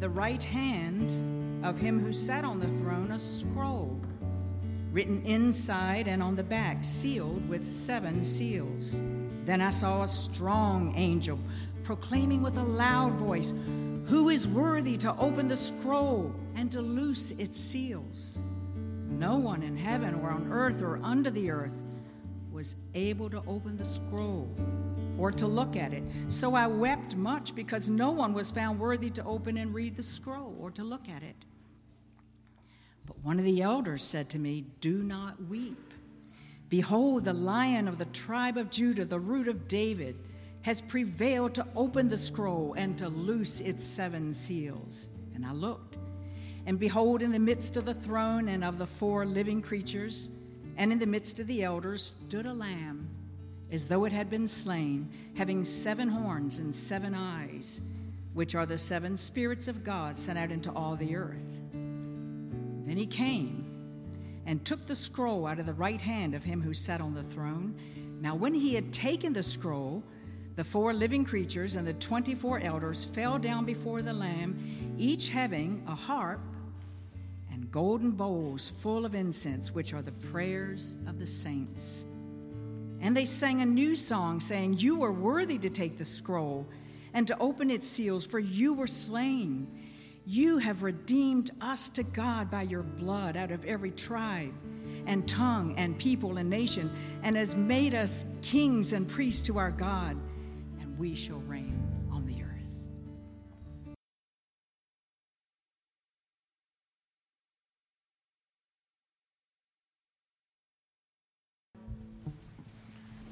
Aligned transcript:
the 0.00 0.08
right 0.08 0.42
hand 0.42 1.62
of 1.62 1.78
him 1.78 2.00
who 2.00 2.10
sat 2.10 2.42
on 2.42 2.58
the 2.58 2.66
throne 2.66 3.10
a 3.12 3.18
scroll, 3.18 4.00
written 4.92 5.22
inside 5.26 6.08
and 6.08 6.22
on 6.22 6.34
the 6.34 6.42
back, 6.42 6.82
sealed 6.82 7.46
with 7.46 7.66
seven 7.66 8.24
seals. 8.24 8.98
Then 9.44 9.60
I 9.60 9.68
saw 9.68 10.02
a 10.02 10.08
strong 10.08 10.94
angel 10.96 11.38
proclaiming 11.84 12.40
with 12.40 12.56
a 12.56 12.62
loud 12.62 13.12
voice, 13.14 13.52
Who 14.06 14.30
is 14.30 14.48
worthy 14.48 14.96
to 14.98 15.14
open 15.18 15.48
the 15.48 15.56
scroll 15.56 16.34
and 16.54 16.72
to 16.72 16.80
loose 16.80 17.32
its 17.32 17.60
seals? 17.60 18.38
No 19.10 19.36
one 19.36 19.62
in 19.62 19.76
heaven 19.76 20.14
or 20.14 20.30
on 20.30 20.50
earth 20.50 20.80
or 20.80 20.98
under 21.02 21.30
the 21.30 21.50
earth 21.50 21.78
was 22.50 22.74
able 22.94 23.28
to 23.28 23.42
open 23.46 23.76
the 23.76 23.84
scroll 23.84 24.48
or 25.20 25.30
to 25.30 25.46
look 25.46 25.76
at 25.76 25.92
it. 25.92 26.02
So 26.28 26.54
I 26.54 26.66
wept 26.66 27.14
much 27.14 27.54
because 27.54 27.90
no 27.90 28.10
one 28.10 28.32
was 28.32 28.50
found 28.50 28.80
worthy 28.80 29.10
to 29.10 29.24
open 29.24 29.58
and 29.58 29.74
read 29.74 29.96
the 29.96 30.02
scroll 30.02 30.56
or 30.58 30.70
to 30.72 30.82
look 30.82 31.08
at 31.08 31.22
it. 31.22 31.36
But 33.06 33.22
one 33.22 33.38
of 33.38 33.44
the 33.44 33.60
elders 33.60 34.02
said 34.02 34.30
to 34.30 34.38
me, 34.38 34.64
Do 34.80 35.02
not 35.02 35.44
weep. 35.44 35.92
Behold, 36.70 37.24
the 37.24 37.34
lion 37.34 37.86
of 37.86 37.98
the 37.98 38.06
tribe 38.06 38.56
of 38.56 38.70
Judah, 38.70 39.04
the 39.04 39.20
root 39.20 39.46
of 39.46 39.68
David, 39.68 40.16
has 40.62 40.80
prevailed 40.80 41.54
to 41.54 41.66
open 41.76 42.08
the 42.08 42.16
scroll 42.16 42.74
and 42.74 42.96
to 42.96 43.08
loose 43.08 43.60
its 43.60 43.84
seven 43.84 44.32
seals. 44.32 45.08
And 45.34 45.44
I 45.44 45.52
looked, 45.52 45.98
and 46.66 46.78
behold, 46.78 47.22
in 47.22 47.32
the 47.32 47.38
midst 47.38 47.76
of 47.76 47.84
the 47.84 47.94
throne 47.94 48.48
and 48.48 48.62
of 48.62 48.78
the 48.78 48.86
four 48.86 49.26
living 49.26 49.60
creatures, 49.60 50.28
and 50.76 50.92
in 50.92 50.98
the 50.98 51.06
midst 51.06 51.40
of 51.40 51.46
the 51.46 51.64
elders, 51.64 52.14
stood 52.26 52.46
a 52.46 52.52
lamb, 52.52 53.08
as 53.72 53.86
though 53.86 54.04
it 54.04 54.12
had 54.12 54.28
been 54.28 54.46
slain, 54.46 55.08
having 55.36 55.64
seven 55.64 56.08
horns 56.08 56.58
and 56.58 56.74
seven 56.74 57.14
eyes, 57.14 57.80
which 58.34 58.54
are 58.54 58.66
the 58.66 58.78
seven 58.78 59.16
spirits 59.16 59.68
of 59.68 59.84
God 59.84 60.16
sent 60.16 60.38
out 60.38 60.50
into 60.50 60.72
all 60.72 60.96
the 60.96 61.16
earth. 61.16 61.60
Then 61.72 62.96
he 62.96 63.06
came 63.06 63.66
and 64.46 64.64
took 64.64 64.86
the 64.86 64.94
scroll 64.94 65.46
out 65.46 65.58
of 65.58 65.66
the 65.66 65.72
right 65.72 66.00
hand 66.00 66.34
of 66.34 66.42
him 66.42 66.60
who 66.60 66.74
sat 66.74 67.00
on 67.00 67.14
the 67.14 67.22
throne. 67.22 67.74
Now, 68.20 68.34
when 68.34 68.54
he 68.54 68.74
had 68.74 68.92
taken 68.92 69.32
the 69.32 69.42
scroll, 69.42 70.02
the 70.56 70.64
four 70.64 70.92
living 70.92 71.24
creatures 71.24 71.76
and 71.76 71.86
the 71.86 71.94
24 71.94 72.60
elders 72.60 73.04
fell 73.04 73.38
down 73.38 73.64
before 73.64 74.02
the 74.02 74.12
Lamb, 74.12 74.96
each 74.98 75.28
having 75.28 75.82
a 75.86 75.94
harp 75.94 76.40
and 77.50 77.70
golden 77.70 78.10
bowls 78.10 78.72
full 78.80 79.06
of 79.06 79.14
incense, 79.14 79.72
which 79.72 79.94
are 79.94 80.02
the 80.02 80.12
prayers 80.12 80.98
of 81.06 81.18
the 81.18 81.26
saints. 81.26 82.04
And 83.00 83.16
they 83.16 83.24
sang 83.24 83.60
a 83.60 83.66
new 83.66 83.96
song, 83.96 84.40
saying, 84.40 84.78
You 84.78 85.02
are 85.02 85.12
worthy 85.12 85.58
to 85.58 85.70
take 85.70 85.96
the 85.96 86.04
scroll 86.04 86.66
and 87.14 87.26
to 87.26 87.38
open 87.38 87.70
its 87.70 87.86
seals, 87.86 88.26
for 88.26 88.38
you 88.38 88.74
were 88.74 88.86
slain. 88.86 89.66
You 90.26 90.58
have 90.58 90.82
redeemed 90.82 91.50
us 91.60 91.88
to 91.90 92.02
God 92.02 92.50
by 92.50 92.62
your 92.62 92.82
blood 92.82 93.36
out 93.36 93.50
of 93.50 93.64
every 93.64 93.90
tribe 93.90 94.52
and 95.06 95.26
tongue 95.26 95.74
and 95.76 95.98
people 95.98 96.36
and 96.36 96.48
nation, 96.48 96.90
and 97.22 97.34
has 97.36 97.54
made 97.54 97.94
us 97.94 98.24
kings 98.42 98.92
and 98.92 99.08
priests 99.08 99.40
to 99.46 99.58
our 99.58 99.70
God 99.70 100.16
and 100.80 100.98
we 100.98 101.14
shall 101.14 101.40
reign 101.40 101.79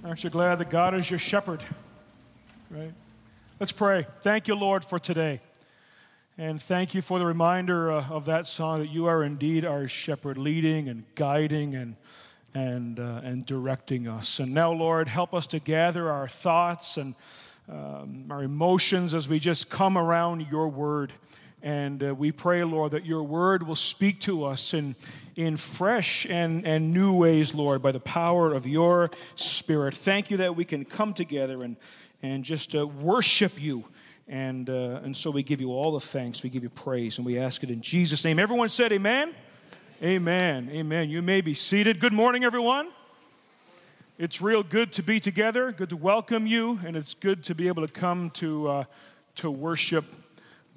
Aren't 0.08 0.24
you 0.24 0.30
glad 0.30 0.54
that 0.60 0.70
God 0.70 0.94
is 0.94 1.10
your 1.10 1.18
shepherd? 1.18 1.62
Right? 2.70 2.94
Let's 3.60 3.72
pray. 3.72 4.06
Thank 4.22 4.48
you, 4.48 4.54
Lord, 4.54 4.82
for 4.82 4.98
today. 4.98 5.42
And 6.38 6.62
thank 6.62 6.94
you 6.94 7.02
for 7.02 7.18
the 7.18 7.26
reminder 7.26 7.92
uh, 7.92 8.08
of 8.08 8.24
that 8.24 8.46
song 8.46 8.80
that 8.80 8.88
you 8.88 9.04
are 9.04 9.22
indeed 9.22 9.66
our 9.66 9.86
shepherd, 9.86 10.38
leading 10.38 10.88
and 10.88 11.04
guiding 11.14 11.74
and, 11.74 11.94
and, 12.54 12.98
uh, 12.98 13.20
and 13.22 13.44
directing 13.44 14.08
us. 14.08 14.40
And 14.40 14.54
now, 14.54 14.72
Lord, 14.72 15.08
help 15.08 15.34
us 15.34 15.46
to 15.48 15.58
gather 15.58 16.10
our 16.10 16.26
thoughts 16.26 16.96
and 16.96 17.14
um, 17.70 18.24
our 18.30 18.42
emotions 18.42 19.12
as 19.12 19.28
we 19.28 19.38
just 19.38 19.68
come 19.68 19.98
around 19.98 20.46
your 20.50 20.68
word. 20.68 21.12
And 21.62 22.02
uh, 22.02 22.14
we 22.14 22.30
pray, 22.30 22.62
Lord, 22.62 22.92
that 22.92 23.04
your 23.04 23.24
word 23.24 23.66
will 23.66 23.76
speak 23.76 24.20
to 24.20 24.44
us 24.44 24.74
in, 24.74 24.94
in 25.34 25.56
fresh 25.56 26.24
and, 26.26 26.64
and 26.64 26.92
new 26.94 27.16
ways, 27.16 27.52
Lord, 27.54 27.82
by 27.82 27.90
the 27.90 28.00
power 28.00 28.52
of 28.52 28.66
your 28.66 29.10
spirit. 29.34 29.94
Thank 29.94 30.30
you 30.30 30.36
that 30.36 30.54
we 30.54 30.64
can 30.64 30.84
come 30.84 31.14
together 31.14 31.64
and, 31.64 31.76
and 32.22 32.44
just 32.44 32.76
uh, 32.76 32.86
worship 32.86 33.60
you. 33.60 33.84
And, 34.28 34.70
uh, 34.70 35.00
and 35.02 35.16
so 35.16 35.30
we 35.30 35.42
give 35.42 35.60
you 35.60 35.72
all 35.72 35.92
the 35.92 36.00
thanks, 36.00 36.42
we 36.42 36.50
give 36.50 36.62
you 36.62 36.68
praise, 36.68 37.18
and 37.18 37.26
we 37.26 37.38
ask 37.38 37.64
it 37.64 37.70
in 37.70 37.80
Jesus' 37.80 38.24
name. 38.24 38.38
Everyone 38.38 38.68
said, 38.68 38.92
Amen. 38.92 39.34
Amen. 40.00 40.70
Amen. 40.72 41.10
You 41.10 41.22
may 41.22 41.40
be 41.40 41.54
seated. 41.54 41.98
Good 41.98 42.12
morning, 42.12 42.44
everyone. 42.44 42.88
It's 44.16 44.40
real 44.40 44.62
good 44.62 44.92
to 44.92 45.02
be 45.02 45.18
together, 45.18 45.72
good 45.72 45.90
to 45.90 45.96
welcome 45.96 46.46
you, 46.46 46.78
and 46.84 46.94
it's 46.94 47.14
good 47.14 47.42
to 47.44 47.54
be 47.54 47.66
able 47.66 47.84
to 47.84 47.92
come 47.92 48.30
to, 48.30 48.68
uh, 48.68 48.84
to 49.36 49.50
worship 49.50 50.04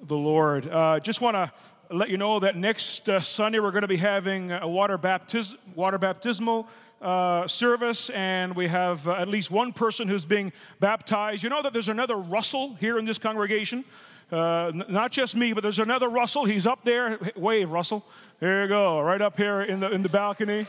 the 0.04 0.18
Lord. 0.18 0.68
Uh, 0.68 1.00
just 1.00 1.22
want 1.22 1.36
to 1.36 1.52
let 1.90 2.10
you 2.10 2.18
know 2.18 2.40
that 2.40 2.56
next 2.56 3.08
uh, 3.10 3.20
Sunday 3.20 3.60
we're 3.60 3.72
going 3.72 3.82
to 3.82 3.88
be 3.88 3.98
having 3.98 4.52
a 4.52 4.68
water, 4.68 4.98
baptis- 4.98 5.56
water 5.76 5.98
baptismal 5.98 6.68
uh, 7.02 7.48
service, 7.48 8.10
and 8.12 8.56
we 8.56 8.68
have 8.68 9.08
uh, 9.08 9.14
at 9.14 9.28
least 9.28 9.52
one 9.52 9.74
person 9.74 10.08
who's 10.08 10.26
being 10.26 10.54
baptized. 10.80 11.44
You 11.44 11.50
know 11.50 11.62
that 11.62 11.74
there's 11.74 11.90
another 11.90 12.16
Russell 12.16 12.76
here 12.76 12.98
in 12.98 13.06
this 13.06 13.18
congregation. 13.18 13.84
Uh, 14.32 14.68
n- 14.68 14.86
not 14.88 15.12
just 15.12 15.36
me, 15.36 15.54
but 15.54 15.62
there's 15.62 15.80
another 15.80 16.08
Russell. 16.08 16.46
He's 16.46 16.66
up 16.66 16.84
there. 16.84 17.20
Wave, 17.36 17.70
Russell. 17.70 18.06
There 18.40 18.64
you 18.64 18.70
go, 18.70 19.02
right 19.02 19.22
up 19.22 19.38
here 19.38 19.62
in 19.62 19.80
the, 19.82 19.92
in 19.92 20.04
the 20.04 20.10
balcony. 20.10 20.66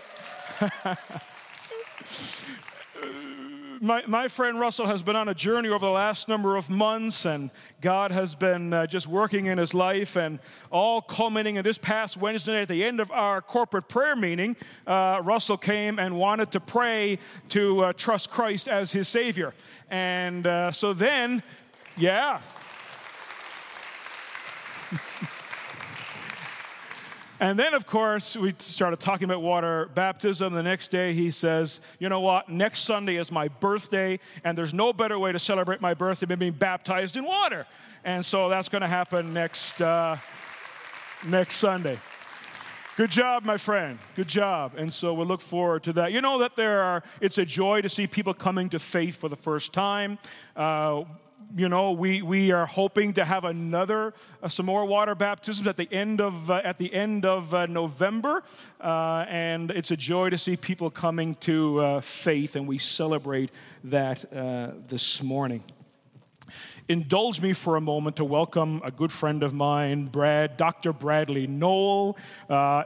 my, 3.82 4.06
my 4.06 4.28
friend 4.28 4.60
Russell 4.60 4.87
has 4.87 5.03
been 5.03 5.16
on 5.16 5.28
a 5.28 5.34
journey 5.34 5.69
over 5.69 5.84
the 5.84 5.91
last 5.91 6.28
number 6.28 6.54
of 6.54 6.70
months, 6.70 7.26
and 7.26 7.50
God 7.81 8.12
has 8.12 8.37
been 8.37 8.72
uh, 8.72 8.87
just 8.87 9.09
working 9.09 9.47
in 9.47 9.59
his 9.59 9.75
life, 9.75 10.16
and 10.16 10.38
all 10.70 11.03
culminating 11.03 11.56
in 11.56 11.65
this 11.65 11.78
past 11.78 12.16
Wednesday 12.16 12.62
at 12.62 12.69
the 12.69 12.84
end 12.84 13.00
of 13.00 13.10
our 13.10 13.43
corporate 13.43 13.88
prayer 13.88 14.15
meeting. 14.15 14.54
Uh, 14.87 15.20
Russell 15.25 15.56
came 15.56 15.98
and 15.98 16.16
wanted 16.16 16.53
to 16.53 16.60
pray 16.60 17.19
to 17.48 17.81
uh, 17.81 17.93
trust 17.94 18.31
Christ 18.31 18.69
as 18.69 18.93
his 18.93 19.09
Savior. 19.09 19.53
And 19.91 20.47
uh, 20.47 20.70
so 20.70 20.94
then, 20.94 21.43
yeah. 21.97 22.41
And 27.42 27.58
then, 27.58 27.75
of 27.75 27.88
course, 27.88 28.36
we 28.36 28.54
started 28.60 29.00
talking 29.00 29.25
about 29.25 29.42
water 29.42 29.91
baptism. 29.97 30.53
The 30.53 30.62
next 30.62 30.92
day, 30.92 31.12
he 31.12 31.32
says, 31.32 31.80
You 31.98 32.08
know 32.08 32.20
what? 32.20 32.48
Next 32.48 32.82
Sunday 32.82 33.16
is 33.16 33.32
my 33.32 33.48
birthday, 33.48 34.20
and 34.44 34.56
there's 34.56 34.72
no 34.72 34.92
better 34.92 35.19
way 35.19 35.32
to 35.32 35.41
celebrate 35.41 35.81
my 35.81 35.92
birthday 35.92 36.26
than 36.26 36.38
being 36.38 36.52
baptized 36.52 37.16
in 37.16 37.25
water. 37.25 37.66
And 38.04 38.25
so 38.25 38.48
that's 38.48 38.69
going 38.69 38.82
to 38.82 38.88
happen 38.88 39.32
next, 39.32 39.81
uh, 39.81 40.19
next 41.26 41.56
Sunday. 41.56 41.98
Good 42.97 43.10
job, 43.10 43.44
my 43.44 43.56
friend. 43.56 43.98
Good 44.14 44.28
job. 44.28 44.75
And 44.76 44.94
so 44.94 45.12
we'll 45.12 45.26
look 45.26 45.41
forward 45.41 45.82
to 45.82 45.92
that. 45.94 46.12
You 46.12 46.20
know 46.20 46.38
that 46.38 46.54
there 46.54 46.81
are, 46.81 47.02
it's 47.20 47.38
a 47.38 47.44
joy 47.44 47.81
to 47.81 47.88
see 47.88 48.06
people 48.06 48.34
coming 48.34 48.69
to 48.69 48.78
faith 48.78 49.16
for 49.16 49.28
the 49.28 49.34
first 49.34 49.72
time. 49.72 50.20
Uh, 50.54 51.02
you 51.54 51.68
know, 51.68 51.92
we, 51.92 52.22
we 52.22 52.50
are 52.52 52.66
hoping 52.66 53.12
to 53.14 53.24
have 53.24 53.44
another, 53.44 54.14
uh, 54.42 54.48
some 54.48 54.66
more 54.66 54.84
water 54.84 55.14
baptisms 55.14 55.66
at 55.66 55.76
the 55.76 55.88
end 55.92 56.20
of, 56.20 56.50
uh, 56.50 56.60
at 56.64 56.78
the 56.78 56.92
end 56.92 57.24
of 57.24 57.54
uh, 57.54 57.66
November. 57.66 58.42
Uh, 58.80 59.24
and 59.28 59.70
it's 59.70 59.90
a 59.90 59.96
joy 59.96 60.30
to 60.30 60.38
see 60.38 60.56
people 60.56 60.90
coming 60.90 61.34
to 61.36 61.80
uh, 61.80 62.00
faith, 62.00 62.56
and 62.56 62.66
we 62.66 62.78
celebrate 62.78 63.50
that 63.84 64.24
uh, 64.34 64.72
this 64.88 65.22
morning 65.22 65.62
indulge 66.88 67.40
me 67.40 67.52
for 67.52 67.76
a 67.76 67.81
moment 67.81 68.16
to 68.16 68.25
welcome 68.25 68.81
a 68.84 68.90
good 68.90 69.12
friend 69.12 69.43
of 69.43 69.54
mine, 69.54 70.06
Brad, 70.06 70.56
Dr. 70.56 70.93
Bradley 70.93 71.46
Noel. 71.46 72.16
Uh, 72.49 72.84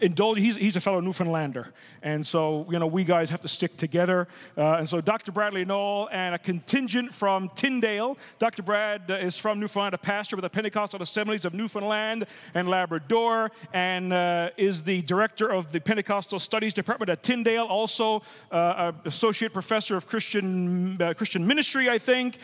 indulge, 0.00 0.38
he's, 0.38 0.56
he's 0.56 0.76
a 0.76 0.80
fellow 0.80 1.00
Newfoundlander. 1.00 1.72
And 2.02 2.26
so, 2.26 2.66
you 2.70 2.78
know, 2.78 2.86
we 2.86 3.04
guys 3.04 3.30
have 3.30 3.42
to 3.42 3.48
stick 3.48 3.76
together. 3.76 4.28
Uh, 4.56 4.76
and 4.76 4.88
so, 4.88 5.00
Dr. 5.00 5.32
Bradley 5.32 5.64
Noel 5.64 6.08
and 6.12 6.34
a 6.34 6.38
contingent 6.38 7.12
from 7.12 7.50
Tyndale. 7.54 8.16
Dr. 8.38 8.62
Brad 8.62 9.02
is 9.10 9.38
from 9.38 9.60
Newfoundland, 9.60 9.94
a 9.94 9.98
pastor 9.98 10.36
with 10.36 10.42
the 10.42 10.50
Pentecostal 10.50 11.02
Assemblies 11.02 11.44
of 11.44 11.54
Newfoundland 11.54 12.26
and 12.54 12.68
Labrador, 12.68 13.50
and 13.72 14.12
uh, 14.12 14.50
is 14.56 14.84
the 14.84 15.02
director 15.02 15.50
of 15.50 15.72
the 15.72 15.80
Pentecostal 15.80 16.38
Studies 16.38 16.74
Department 16.74 17.10
at 17.10 17.22
Tyndale, 17.22 17.64
also 17.64 18.22
uh, 18.50 18.92
associate 19.04 19.52
professor 19.52 19.96
of 19.96 20.06
Christian, 20.06 21.00
uh, 21.00 21.14
Christian 21.14 21.46
ministry, 21.46 21.88
I 21.88 21.98
think. 21.98 22.38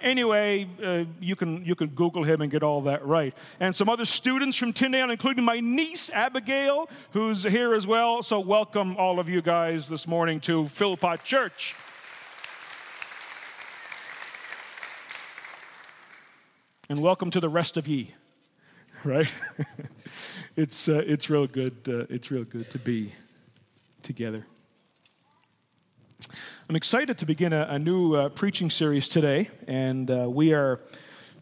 Anyway, 0.00 0.66
uh, 0.82 1.04
you, 1.20 1.36
can, 1.36 1.64
you 1.64 1.74
can 1.74 1.88
Google 1.88 2.24
him 2.24 2.40
and 2.40 2.50
get 2.50 2.62
all 2.62 2.82
that 2.82 3.04
right. 3.04 3.36
And 3.58 3.76
some 3.76 3.88
other 3.88 4.06
students 4.06 4.56
from 4.56 4.72
Tyndale, 4.72 5.10
including 5.10 5.44
my 5.44 5.60
niece, 5.60 6.08
Abigail, 6.10 6.88
who's 7.10 7.42
here 7.42 7.74
as 7.74 7.86
well. 7.86 8.22
So, 8.22 8.40
welcome 8.40 8.96
all 8.96 9.20
of 9.20 9.28
you 9.28 9.42
guys 9.42 9.88
this 9.88 10.06
morning 10.06 10.40
to 10.40 10.68
Philpott 10.68 11.22
Church. 11.24 11.74
And 16.88 17.00
welcome 17.00 17.30
to 17.32 17.40
the 17.40 17.50
rest 17.50 17.76
of 17.76 17.86
ye. 17.86 18.14
right? 19.04 19.32
it's, 20.56 20.88
uh, 20.88 21.02
it's 21.06 21.30
real 21.30 21.46
good. 21.46 21.76
Uh, 21.88 22.06
it's 22.08 22.30
real 22.30 22.44
good 22.44 22.70
to 22.70 22.78
be 22.78 23.12
together. 24.02 24.46
I'm 26.70 26.76
excited 26.76 27.18
to 27.18 27.26
begin 27.26 27.52
a, 27.52 27.66
a 27.68 27.78
new 27.80 28.14
uh, 28.14 28.28
preaching 28.28 28.70
series 28.70 29.08
today, 29.08 29.50
and 29.66 30.08
uh, 30.08 30.30
we 30.30 30.54
are 30.54 30.78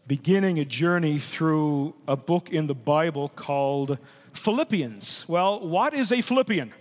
beginning 0.07 0.57
a 0.57 0.65
journey 0.65 1.19
through 1.19 1.93
a 2.07 2.17
book 2.17 2.49
in 2.49 2.65
the 2.65 2.73
Bible 2.73 3.29
called 3.29 3.99
Philippians. 4.33 5.25
Well, 5.27 5.59
what 5.59 5.93
is 5.93 6.11
a 6.11 6.21
Philippian? 6.21 6.73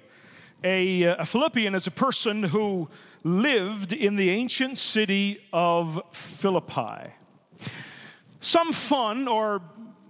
A, 0.64 1.08
uh, 1.08 1.16
a 1.18 1.26
Philippian 1.26 1.74
is 1.74 1.86
a 1.86 1.90
person 1.90 2.42
who 2.42 2.88
lived 3.22 3.92
in 3.92 4.16
the 4.16 4.30
ancient 4.30 4.78
city 4.78 5.46
of 5.52 6.00
Philippi. 6.12 7.12
Some 8.40 8.72
fun 8.72 9.28
or 9.28 9.60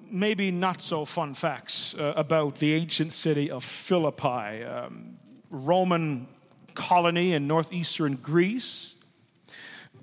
maybe 0.08 0.52
not 0.52 0.81
so 0.81 1.05
fun 1.05 1.34
facts 1.34 1.96
uh, 1.99 2.12
about 2.14 2.61
the 2.61 2.75
ancient 2.75 3.12
city 3.12 3.50
of 3.50 3.64
Philippi, 3.64 4.62
um, 4.62 5.19
Roman 5.50 6.29
colony 6.78 7.34
in 7.34 7.46
northeastern 7.46 8.16
Greece. 8.16 8.94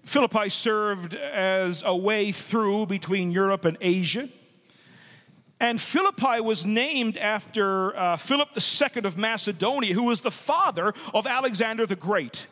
Philippi 0.04 0.50
served 0.50 1.16
as 1.16 1.82
a 1.84 1.96
way 1.96 2.32
through 2.32 2.86
between 2.86 3.32
Europe 3.32 3.66
and 3.66 3.76
Asia. 3.82 4.30
And 5.60 5.82
Philippi 5.82 6.42
was 6.42 6.66
named 6.66 7.18
after 7.18 7.96
uh, 7.98 8.18
Philip 8.18 8.50
II 8.56 9.06
of 9.06 9.18
Macedonia, 9.18 9.96
who 9.96 10.04
was 10.04 10.20
the 10.20 10.30
father 10.30 10.94
of 11.14 11.26
Alexander 11.26 11.88
the 11.88 11.96
Great. 11.96 12.46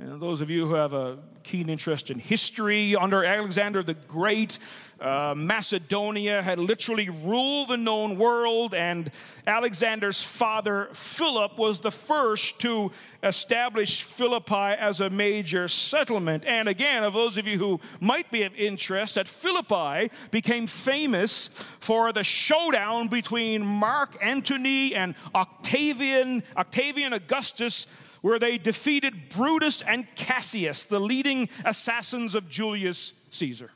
And 0.00 0.22
those 0.22 0.40
of 0.40 0.48
you 0.48 0.64
who 0.64 0.74
have 0.74 0.92
a 0.92 1.18
keen 1.42 1.68
interest 1.68 2.08
in 2.08 2.20
history, 2.20 2.94
under 2.94 3.24
Alexander 3.24 3.82
the 3.82 3.94
Great, 3.94 4.60
uh, 5.00 5.34
Macedonia 5.36 6.40
had 6.40 6.60
literally 6.60 7.08
ruled 7.08 7.68
the 7.68 7.76
known 7.76 8.16
world, 8.16 8.74
and 8.74 9.10
Alexander's 9.44 10.22
father, 10.22 10.88
Philip, 10.92 11.58
was 11.58 11.80
the 11.80 11.90
first 11.90 12.60
to 12.60 12.92
establish 13.24 14.02
Philippi 14.02 14.54
as 14.54 15.00
a 15.00 15.10
major 15.10 15.66
settlement. 15.66 16.44
And 16.44 16.68
again, 16.68 17.02
of 17.02 17.12
those 17.12 17.36
of 17.36 17.48
you 17.48 17.58
who 17.58 17.80
might 17.98 18.30
be 18.30 18.44
of 18.44 18.54
interest, 18.54 19.16
that 19.16 19.26
Philippi 19.26 20.12
became 20.30 20.68
famous 20.68 21.48
for 21.80 22.12
the 22.12 22.22
showdown 22.22 23.08
between 23.08 23.66
Mark 23.66 24.16
Antony 24.22 24.94
and 24.94 25.16
Octavian, 25.34 26.44
Octavian 26.56 27.14
Augustus 27.14 27.86
where 28.20 28.38
they 28.38 28.58
defeated 28.58 29.28
Brutus 29.28 29.82
and 29.82 30.06
Cassius, 30.14 30.86
the 30.86 31.00
leading 31.00 31.48
assassins 31.64 32.34
of 32.34 32.48
Julius 32.48 33.12
Caesar. 33.30 33.70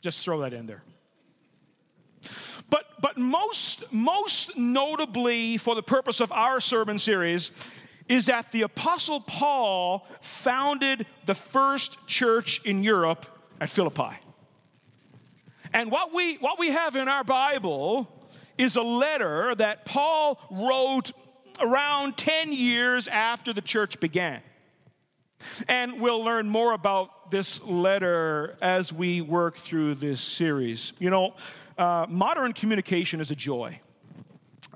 Just 0.00 0.24
throw 0.24 0.40
that 0.40 0.52
in 0.52 0.66
there. 0.66 0.82
But, 2.70 2.84
but 3.00 3.18
most, 3.18 3.92
most 3.92 4.56
notably, 4.56 5.58
for 5.58 5.74
the 5.74 5.82
purpose 5.82 6.20
of 6.20 6.32
our 6.32 6.60
sermon 6.60 6.98
series, 6.98 7.50
is 8.08 8.26
that 8.26 8.52
the 8.52 8.62
Apostle 8.62 9.20
Paul 9.20 10.06
founded 10.20 11.06
the 11.26 11.34
first 11.34 12.06
church 12.08 12.60
in 12.64 12.82
Europe 12.82 13.26
at 13.60 13.70
Philippi. 13.70 14.16
And 15.72 15.90
what 15.90 16.12
we, 16.12 16.36
what 16.36 16.58
we 16.58 16.68
have 16.68 16.96
in 16.96 17.08
our 17.08 17.24
Bible 17.24 18.08
is 18.58 18.76
a 18.76 18.82
letter 18.82 19.54
that 19.54 19.84
Paul 19.84 20.38
wrote 20.50 21.12
around 21.62 22.16
10 22.16 22.52
years 22.52 23.08
after 23.08 23.52
the 23.52 23.62
church 23.62 24.00
began. 24.00 24.40
And 25.68 26.00
we'll 26.00 26.22
learn 26.22 26.48
more 26.48 26.72
about 26.72 27.30
this 27.30 27.62
letter 27.64 28.56
as 28.60 28.92
we 28.92 29.20
work 29.20 29.56
through 29.56 29.96
this 29.96 30.20
series. 30.20 30.92
You 30.98 31.10
know, 31.10 31.34
uh, 31.78 32.06
modern 32.08 32.52
communication 32.52 33.20
is 33.20 33.30
a 33.30 33.36
joy. 33.36 33.80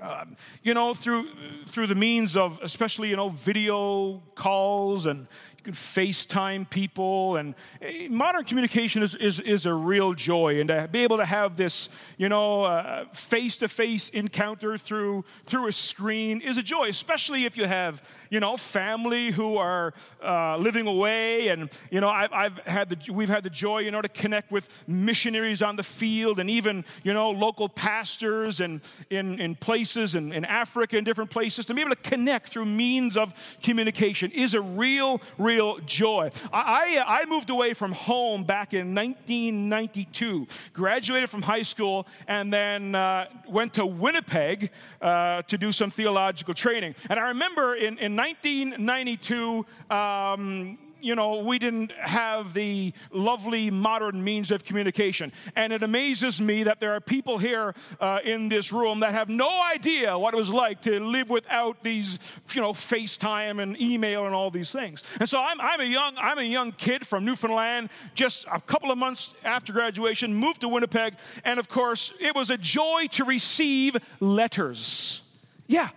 Um, 0.01 0.35
you 0.61 0.73
know, 0.73 0.93
through 0.93 1.27
through 1.65 1.87
the 1.87 1.95
means 1.95 2.37
of 2.37 2.59
especially 2.61 3.09
you 3.09 3.15
know 3.15 3.29
video 3.29 4.21
calls 4.35 5.07
and 5.07 5.27
can 5.67 5.73
FaceTime 5.73 6.69
people, 6.69 7.35
and 7.35 7.53
eh, 7.81 8.07
modern 8.09 8.45
communication 8.45 9.03
is, 9.03 9.15
is, 9.15 9.41
is 9.41 9.65
a 9.65 9.73
real 9.73 10.13
joy. 10.13 10.61
And 10.61 10.69
to 10.69 10.87
be 10.89 11.03
able 11.03 11.17
to 11.17 11.25
have 11.25 11.57
this, 11.57 11.89
you 12.17 12.29
know, 12.29 13.05
face 13.11 13.57
to 13.57 13.67
face 13.67 14.07
encounter 14.09 14.77
through, 14.77 15.25
through 15.45 15.67
a 15.67 15.73
screen 15.73 16.39
is 16.39 16.57
a 16.57 16.63
joy, 16.63 16.87
especially 16.87 17.43
if 17.43 17.57
you 17.57 17.65
have, 17.65 18.01
you 18.29 18.39
know, 18.39 18.55
family 18.55 19.31
who 19.31 19.57
are 19.57 19.93
uh, 20.23 20.55
living 20.55 20.87
away. 20.87 21.49
And, 21.49 21.69
you 21.91 21.99
know, 21.99 22.07
I've, 22.07 22.31
I've 22.31 22.57
had 22.59 22.87
the, 22.87 23.11
we've 23.11 23.27
had 23.27 23.43
the 23.43 23.49
joy, 23.49 23.79
you 23.79 23.91
know, 23.91 24.01
to 24.01 24.07
connect 24.07 24.53
with 24.53 24.69
missionaries 24.87 25.61
on 25.61 25.75
the 25.75 25.83
field 25.83 26.39
and 26.39 26.49
even, 26.49 26.85
you 27.03 27.13
know, 27.13 27.31
local 27.31 27.67
pastors 27.67 28.61
and 28.61 28.79
in, 29.09 29.37
in 29.41 29.55
places 29.55 30.15
in, 30.15 30.31
in 30.31 30.45
Africa 30.45 30.95
and 30.95 31.05
different 31.05 31.29
places. 31.29 31.65
To 31.65 31.73
be 31.73 31.81
able 31.81 31.89
to 31.89 32.09
connect 32.09 32.47
through 32.47 32.65
means 32.65 33.17
of 33.17 33.33
communication 33.61 34.31
is 34.31 34.53
a 34.53 34.61
real, 34.61 35.21
real 35.37 35.56
real 35.57 35.79
joy. 35.87 36.29
I, 36.53 37.03
I, 37.05 37.25
moved 37.25 37.49
away 37.49 37.73
from 37.73 37.91
home 37.91 38.43
back 38.43 38.75
in 38.75 38.93
1992, 38.93 40.45
graduated 40.71 41.31
from 41.31 41.41
high 41.41 41.63
school, 41.63 42.05
and 42.27 42.53
then 42.53 42.93
uh, 42.93 43.25
went 43.49 43.73
to 43.73 43.85
Winnipeg 43.87 44.69
uh, 45.01 45.41
to 45.41 45.57
do 45.57 45.71
some 45.71 45.89
theological 45.89 46.53
training. 46.53 46.93
And 47.09 47.19
I 47.19 47.29
remember 47.29 47.75
in, 47.75 47.97
in 47.97 48.15
1992, 48.15 49.65
um, 49.89 50.77
you 51.01 51.15
know, 51.15 51.39
we 51.39 51.59
didn't 51.59 51.91
have 51.93 52.53
the 52.53 52.93
lovely 53.11 53.69
modern 53.69 54.23
means 54.23 54.51
of 54.51 54.63
communication. 54.63 55.31
And 55.55 55.73
it 55.73 55.83
amazes 55.83 56.39
me 56.41 56.63
that 56.63 56.79
there 56.79 56.93
are 56.93 57.01
people 57.01 57.37
here 57.37 57.73
uh, 57.99 58.19
in 58.23 58.49
this 58.49 58.71
room 58.71 58.99
that 59.01 59.11
have 59.11 59.29
no 59.29 59.49
idea 59.63 60.17
what 60.17 60.33
it 60.33 60.37
was 60.37 60.49
like 60.49 60.81
to 60.83 60.99
live 60.99 61.29
without 61.29 61.83
these, 61.83 62.35
you 62.53 62.61
know, 62.61 62.73
FaceTime 62.73 63.61
and 63.61 63.79
email 63.81 64.25
and 64.25 64.35
all 64.35 64.51
these 64.51 64.71
things. 64.71 65.03
And 65.19 65.29
so 65.29 65.39
I'm, 65.39 65.59
I'm 65.61 65.81
a 65.81 65.85
young, 65.85 66.15
I'm 66.17 66.39
a 66.39 66.43
young 66.43 66.71
kid 66.71 67.05
from 67.05 67.25
Newfoundland, 67.25 67.89
just 68.15 68.45
a 68.51 68.59
couple 68.59 68.91
of 68.91 68.97
months 68.97 69.33
after 69.43 69.73
graduation, 69.73 70.33
moved 70.33 70.61
to 70.61 70.69
Winnipeg, 70.69 71.15
and 71.43 71.59
of 71.59 71.69
course, 71.69 72.13
it 72.19 72.35
was 72.35 72.49
a 72.49 72.57
joy 72.57 73.07
to 73.11 73.23
receive 73.23 73.95
letters. 74.19 75.21
Yeah, 75.67 75.89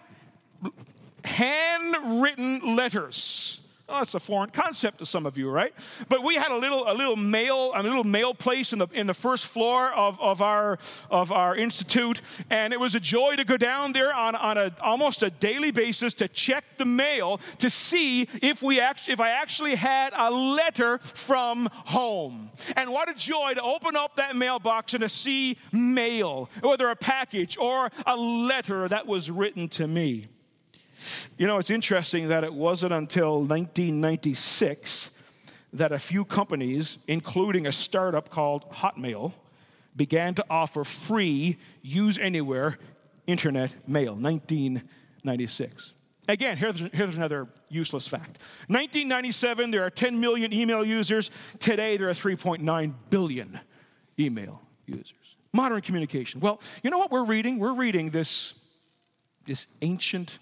handwritten 1.24 2.76
letters 2.76 3.59
Oh, 3.90 3.98
that's 3.98 4.14
a 4.14 4.20
foreign 4.20 4.50
concept 4.50 4.98
to 4.98 5.06
some 5.06 5.26
of 5.26 5.36
you, 5.36 5.50
right? 5.50 5.74
But 6.08 6.22
we 6.22 6.36
had 6.36 6.52
a 6.52 6.56
little, 6.56 6.88
a 6.88 6.94
little 6.94 7.16
mail, 7.16 7.72
a 7.74 7.82
little 7.82 8.04
mail 8.04 8.34
place 8.34 8.72
in 8.72 8.78
the, 8.78 8.86
in 8.92 9.08
the 9.08 9.14
first 9.14 9.46
floor 9.46 9.90
of, 9.92 10.20
of, 10.20 10.40
our, 10.40 10.78
of 11.10 11.32
our 11.32 11.56
institute, 11.56 12.20
and 12.50 12.72
it 12.72 12.78
was 12.78 12.94
a 12.94 13.00
joy 13.00 13.34
to 13.34 13.44
go 13.44 13.56
down 13.56 13.92
there 13.92 14.14
on, 14.14 14.36
on 14.36 14.56
a, 14.56 14.72
almost 14.80 15.24
a 15.24 15.30
daily 15.30 15.72
basis 15.72 16.14
to 16.14 16.28
check 16.28 16.64
the 16.78 16.84
mail 16.84 17.40
to 17.58 17.68
see 17.68 18.28
if, 18.40 18.62
we 18.62 18.78
act, 18.78 19.08
if 19.08 19.20
I 19.20 19.30
actually 19.30 19.74
had 19.74 20.12
a 20.16 20.30
letter 20.30 20.98
from 20.98 21.68
home. 21.72 22.52
And 22.76 22.92
what 22.92 23.08
a 23.08 23.14
joy 23.14 23.54
to 23.54 23.62
open 23.62 23.96
up 23.96 24.14
that 24.16 24.36
mailbox 24.36 24.94
and 24.94 25.00
to 25.00 25.08
see 25.08 25.58
mail, 25.72 26.48
whether 26.60 26.90
a 26.90 26.96
package 26.96 27.58
or 27.58 27.90
a 28.06 28.16
letter 28.16 28.86
that 28.86 29.08
was 29.08 29.32
written 29.32 29.68
to 29.70 29.88
me. 29.88 30.28
You 31.38 31.46
know, 31.46 31.58
it's 31.58 31.70
interesting 31.70 32.28
that 32.28 32.44
it 32.44 32.52
wasn't 32.52 32.92
until 32.92 33.38
1996 33.40 35.10
that 35.72 35.92
a 35.92 35.98
few 35.98 36.24
companies, 36.24 36.98
including 37.06 37.66
a 37.66 37.72
startup 37.72 38.30
called 38.30 38.68
Hotmail, 38.70 39.32
began 39.96 40.34
to 40.34 40.44
offer 40.50 40.84
free 40.84 41.58
use 41.82 42.18
anywhere 42.18 42.78
internet 43.26 43.76
mail. 43.88 44.14
1996. 44.14 45.94
Again, 46.28 46.56
here's, 46.56 46.78
here's 46.92 47.16
another 47.16 47.48
useless 47.68 48.06
fact. 48.06 48.38
1997, 48.68 49.70
there 49.70 49.84
are 49.84 49.90
10 49.90 50.20
million 50.20 50.52
email 50.52 50.84
users. 50.84 51.30
Today, 51.58 51.96
there 51.96 52.08
are 52.08 52.14
3.9 52.14 52.94
billion 53.08 53.58
email 54.18 54.62
users. 54.86 55.14
Modern 55.52 55.80
communication. 55.80 56.40
Well, 56.40 56.60
you 56.84 56.90
know 56.90 56.98
what 56.98 57.10
we're 57.10 57.24
reading? 57.24 57.58
We're 57.58 57.74
reading 57.74 58.10
this, 58.10 58.54
this 59.44 59.66
ancient 59.82 60.38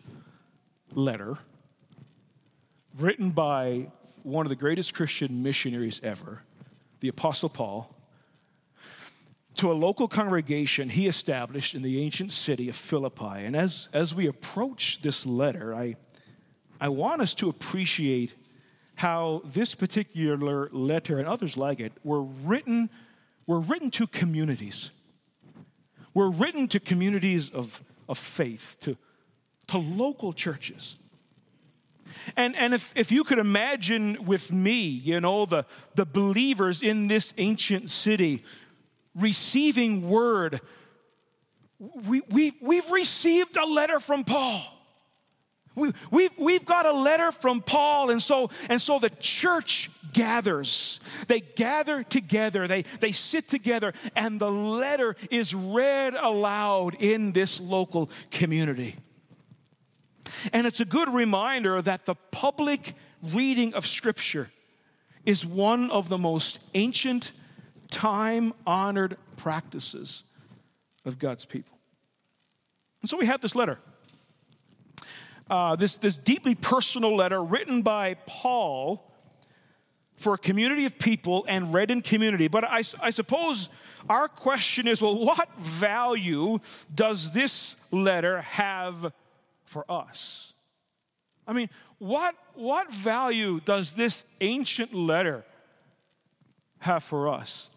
letter 0.94 1.36
written 2.98 3.30
by 3.30 3.90
one 4.22 4.44
of 4.44 4.50
the 4.50 4.56
greatest 4.56 4.94
Christian 4.94 5.42
missionaries 5.42 6.00
ever, 6.02 6.42
the 7.00 7.08
Apostle 7.08 7.48
Paul, 7.48 7.94
to 9.54 9.72
a 9.72 9.74
local 9.74 10.06
congregation 10.06 10.88
he 10.88 11.06
established 11.06 11.74
in 11.74 11.82
the 11.82 12.00
ancient 12.00 12.32
city 12.32 12.68
of 12.68 12.76
Philippi. 12.76 13.44
And 13.44 13.56
as, 13.56 13.88
as 13.92 14.14
we 14.14 14.26
approach 14.26 15.02
this 15.02 15.26
letter, 15.26 15.74
I, 15.74 15.96
I 16.80 16.88
want 16.88 17.20
us 17.20 17.34
to 17.34 17.48
appreciate 17.48 18.34
how 18.94 19.42
this 19.44 19.74
particular 19.74 20.68
letter 20.70 21.18
and 21.18 21.28
others 21.28 21.56
like 21.56 21.80
it 21.80 21.92
were 22.04 22.22
written, 22.22 22.90
were 23.46 23.60
written 23.60 23.90
to 23.90 24.06
communities. 24.06 24.90
Were 26.14 26.30
written 26.30 26.68
to 26.68 26.80
communities 26.80 27.50
of, 27.50 27.82
of 28.08 28.18
faith, 28.18 28.76
to, 28.80 28.96
to 29.68 29.78
local 29.78 30.32
churches. 30.32 30.98
And, 32.36 32.56
and 32.56 32.74
if, 32.74 32.92
if 32.96 33.12
you 33.12 33.24
could 33.24 33.38
imagine 33.38 34.24
with 34.24 34.50
me, 34.50 34.80
you 34.86 35.20
know, 35.20 35.46
the, 35.46 35.64
the 35.94 36.06
believers 36.06 36.82
in 36.82 37.06
this 37.06 37.32
ancient 37.38 37.90
city 37.90 38.44
receiving 39.14 40.08
word 40.08 40.60
we, 41.78 42.22
we, 42.28 42.54
we've 42.60 42.90
received 42.90 43.56
a 43.56 43.64
letter 43.64 44.00
from 44.00 44.24
Paul. 44.24 44.62
We, 45.74 45.92
we've, 46.10 46.36
we've 46.36 46.64
got 46.64 46.86
a 46.86 46.92
letter 46.92 47.30
from 47.30 47.60
Paul, 47.60 48.10
and 48.10 48.20
so, 48.20 48.50
and 48.68 48.82
so 48.82 48.98
the 48.98 49.10
church 49.10 49.90
gathers. 50.12 50.98
They 51.28 51.38
gather 51.38 52.02
together, 52.02 52.66
they, 52.66 52.82
they 52.82 53.12
sit 53.12 53.46
together, 53.46 53.92
and 54.16 54.40
the 54.40 54.50
letter 54.50 55.14
is 55.30 55.54
read 55.54 56.14
aloud 56.14 56.96
in 56.98 57.30
this 57.32 57.60
local 57.60 58.10
community. 58.32 58.96
And 60.52 60.66
it's 60.66 60.80
a 60.80 60.84
good 60.84 61.08
reminder 61.08 61.80
that 61.82 62.06
the 62.06 62.14
public 62.14 62.94
reading 63.22 63.74
of 63.74 63.86
Scripture 63.86 64.50
is 65.24 65.44
one 65.44 65.90
of 65.90 66.08
the 66.08 66.18
most 66.18 66.58
ancient, 66.74 67.32
time 67.90 68.52
honored 68.66 69.16
practices 69.36 70.22
of 71.04 71.18
God's 71.18 71.44
people. 71.44 71.78
And 73.02 73.08
so 73.08 73.16
we 73.16 73.26
have 73.26 73.40
this 73.40 73.54
letter. 73.54 73.78
Uh, 75.50 75.76
this, 75.76 75.94
this 75.96 76.16
deeply 76.16 76.54
personal 76.54 77.16
letter 77.16 77.42
written 77.42 77.82
by 77.82 78.14
Paul 78.26 79.04
for 80.16 80.34
a 80.34 80.38
community 80.38 80.84
of 80.84 80.98
people 80.98 81.46
and 81.48 81.72
read 81.72 81.90
in 81.90 82.02
community. 82.02 82.48
But 82.48 82.64
I, 82.64 82.82
I 83.00 83.10
suppose 83.10 83.68
our 84.08 84.28
question 84.28 84.86
is 84.88 85.00
well, 85.00 85.18
what 85.18 85.48
value 85.58 86.58
does 86.94 87.32
this 87.32 87.76
letter 87.90 88.42
have 88.42 89.12
for 89.68 89.84
us? 89.90 90.54
I 91.46 91.52
mean, 91.52 91.70
what, 91.98 92.34
what 92.54 92.92
value 92.92 93.60
does 93.64 93.94
this 93.94 94.24
ancient 94.40 94.92
letter 94.92 95.44
have 96.80 97.02
for 97.02 97.28
us? 97.28 97.70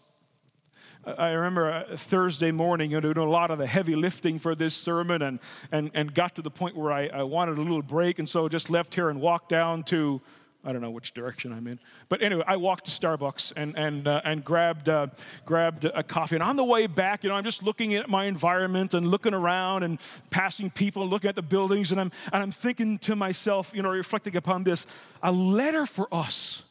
I 1.06 1.30
remember 1.30 1.72
uh, 1.72 1.98
Thursday 1.98 2.52
morning, 2.52 2.92
you 2.92 3.02
know, 3.02 3.14
doing 3.14 3.28
a 3.28 3.32
lot 3.32 3.50
of 3.50 3.58
the 3.58 3.66
heavy 3.66 3.96
lifting 3.96 4.38
for 4.38 4.54
this 4.54 4.76
sermon 4.76 5.24
and, 5.24 5.40
and, 5.72 5.90
and 5.96 6.14
got 6.14 6.36
to 6.36 6.44
the 6.44 6.52
point 6.52 6.76
where 6.76 6.92
I, 6.92 7.08
I 7.08 7.24
wanted 7.24 7.58
a 7.58 7.62
little 7.62 7.82
break, 7.82 8.20
and 8.20 8.30
so 8.30 8.48
just 8.48 8.70
left 8.70 8.94
here 8.94 9.10
and 9.10 9.20
walked 9.20 9.50
down 9.50 9.84
to 9.86 10.22
I 10.64 10.72
don't 10.72 10.82
know 10.82 10.92
which 10.92 11.14
direction 11.14 11.52
I'm 11.52 11.68
in. 11.68 11.80
But 12.08 12.22
anyway, 12.22 12.44
I 12.46 12.56
walked 12.58 12.86
to 12.86 12.92
Starbucks 12.92 13.54
and, 13.56 13.78
and, 13.78 14.08
uh, 14.08 14.22
and 14.24 14.46
grabbed, 14.46 14.90
uh, 14.90 15.08
grabbed 15.46 15.86
a 15.86 16.04
coffee. 16.04 16.36
And 16.36 16.44
on 16.44 16.56
the 16.56 16.64
way 16.64 16.88
back, 16.88 17.24
you 17.24 17.30
know, 17.30 17.36
I'm 17.36 17.44
just 17.44 17.64
looking 17.64 17.96
at 17.96 18.10
my 18.10 18.26
environment 18.26 18.94
and 18.94 19.08
looking 19.08 19.34
around 19.34 19.84
and 19.84 20.00
passing 20.30 20.70
people 20.70 21.02
and 21.02 21.12
looking 21.12 21.30
at 21.30 21.36
the 21.36 21.42
buildings. 21.42 21.92
And 21.92 22.00
I'm, 22.00 22.12
and 22.32 22.44
I'm 22.44 22.52
thinking 22.52 23.00
to 23.00 23.16
myself, 23.16 23.72
you 23.74 23.82
know, 23.82 23.90
reflecting 23.90 24.36
upon 24.36 24.64
this 24.64 24.86
a 25.24 25.32
letter 25.32 25.86
for 25.86 26.08
us 26.12 26.64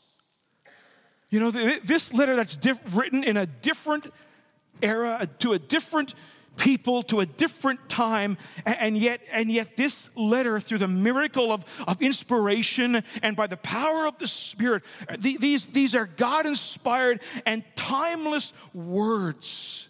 you 1.30 1.38
know, 1.38 1.50
this 1.50 2.12
letter 2.12 2.35
that's 2.37 2.56
diff- 2.56 2.80
written 2.94 3.23
in 3.23 3.37
a 3.37 3.47
different 3.47 4.12
era, 4.82 5.28
to 5.38 5.52
a 5.52 5.59
different 5.59 6.14
people, 6.61 7.02
to 7.05 7.21
a 7.21 7.26
different 7.26 7.88
time, 7.88 8.37
and 8.64 8.97
yet, 8.97 9.21
and 9.33 9.50
yet 9.50 9.76
this 9.76 10.11
letter, 10.14 10.61
through 10.61 10.79
the 10.79 10.88
miracle 10.88 11.50
of, 11.50 11.64
of 11.88 12.00
inspiration 12.00 13.02
and 13.23 13.35
by 13.35 13.47
the 13.47 13.57
power 13.57 14.07
of 14.07 14.19
the 14.19 14.26
Spirit, 14.26 14.85
these, 15.19 15.67
these 15.67 15.95
are 15.95 16.07
God 16.07 16.47
inspired 16.47 17.23
and 17.47 17.64
timeless 17.75 18.52
words. 18.73 19.88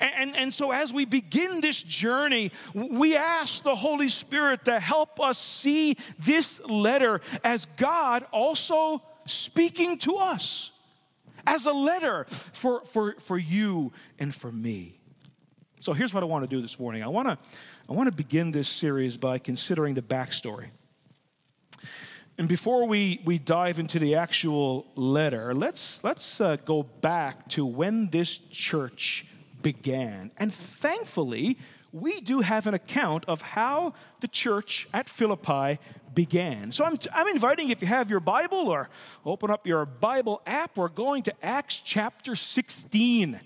And, 0.00 0.34
and 0.34 0.52
so, 0.52 0.72
as 0.72 0.92
we 0.92 1.04
begin 1.04 1.60
this 1.60 1.80
journey, 1.80 2.50
we 2.74 3.14
ask 3.14 3.62
the 3.62 3.76
Holy 3.76 4.08
Spirit 4.08 4.64
to 4.64 4.80
help 4.80 5.20
us 5.20 5.38
see 5.38 5.96
this 6.18 6.60
letter 6.64 7.20
as 7.44 7.66
God 7.76 8.26
also 8.32 9.02
speaking 9.26 9.98
to 9.98 10.16
us 10.16 10.72
as 11.46 11.66
a 11.66 11.72
letter 11.72 12.24
for, 12.24 12.84
for, 12.84 13.14
for 13.20 13.38
you 13.38 13.92
and 14.18 14.34
for 14.34 14.50
me. 14.50 14.95
So 15.86 15.92
here's 15.92 16.12
what 16.12 16.24
I 16.24 16.26
want 16.26 16.42
to 16.42 16.48
do 16.48 16.60
this 16.60 16.80
morning. 16.80 17.04
I 17.04 17.06
want 17.06 17.28
to, 17.28 17.38
I 17.88 17.92
want 17.92 18.08
to 18.08 18.12
begin 18.12 18.50
this 18.50 18.68
series 18.68 19.16
by 19.16 19.38
considering 19.38 19.94
the 19.94 20.02
backstory. 20.02 20.70
And 22.38 22.48
before 22.48 22.88
we, 22.88 23.20
we 23.24 23.38
dive 23.38 23.78
into 23.78 24.00
the 24.00 24.16
actual 24.16 24.88
letter, 24.96 25.54
let's, 25.54 26.02
let's 26.02 26.40
uh, 26.40 26.56
go 26.64 26.82
back 26.82 27.46
to 27.50 27.64
when 27.64 28.08
this 28.08 28.36
church 28.36 29.26
began. 29.62 30.32
And 30.38 30.52
thankfully, 30.52 31.56
we 31.92 32.20
do 32.20 32.40
have 32.40 32.66
an 32.66 32.74
account 32.74 33.24
of 33.28 33.40
how 33.40 33.94
the 34.18 34.26
church 34.26 34.88
at 34.92 35.08
Philippi 35.08 35.78
began. 36.12 36.72
So 36.72 36.84
I'm, 36.84 36.98
I'm 37.14 37.28
inviting, 37.28 37.70
if 37.70 37.80
you 37.80 37.86
have 37.86 38.10
your 38.10 38.18
Bible 38.18 38.66
or 38.70 38.88
open 39.24 39.52
up 39.52 39.68
your 39.68 39.86
Bible 39.86 40.42
app, 40.48 40.76
we're 40.76 40.88
going 40.88 41.22
to 41.22 41.34
Acts 41.44 41.80
chapter 41.84 42.34
16. 42.34 43.40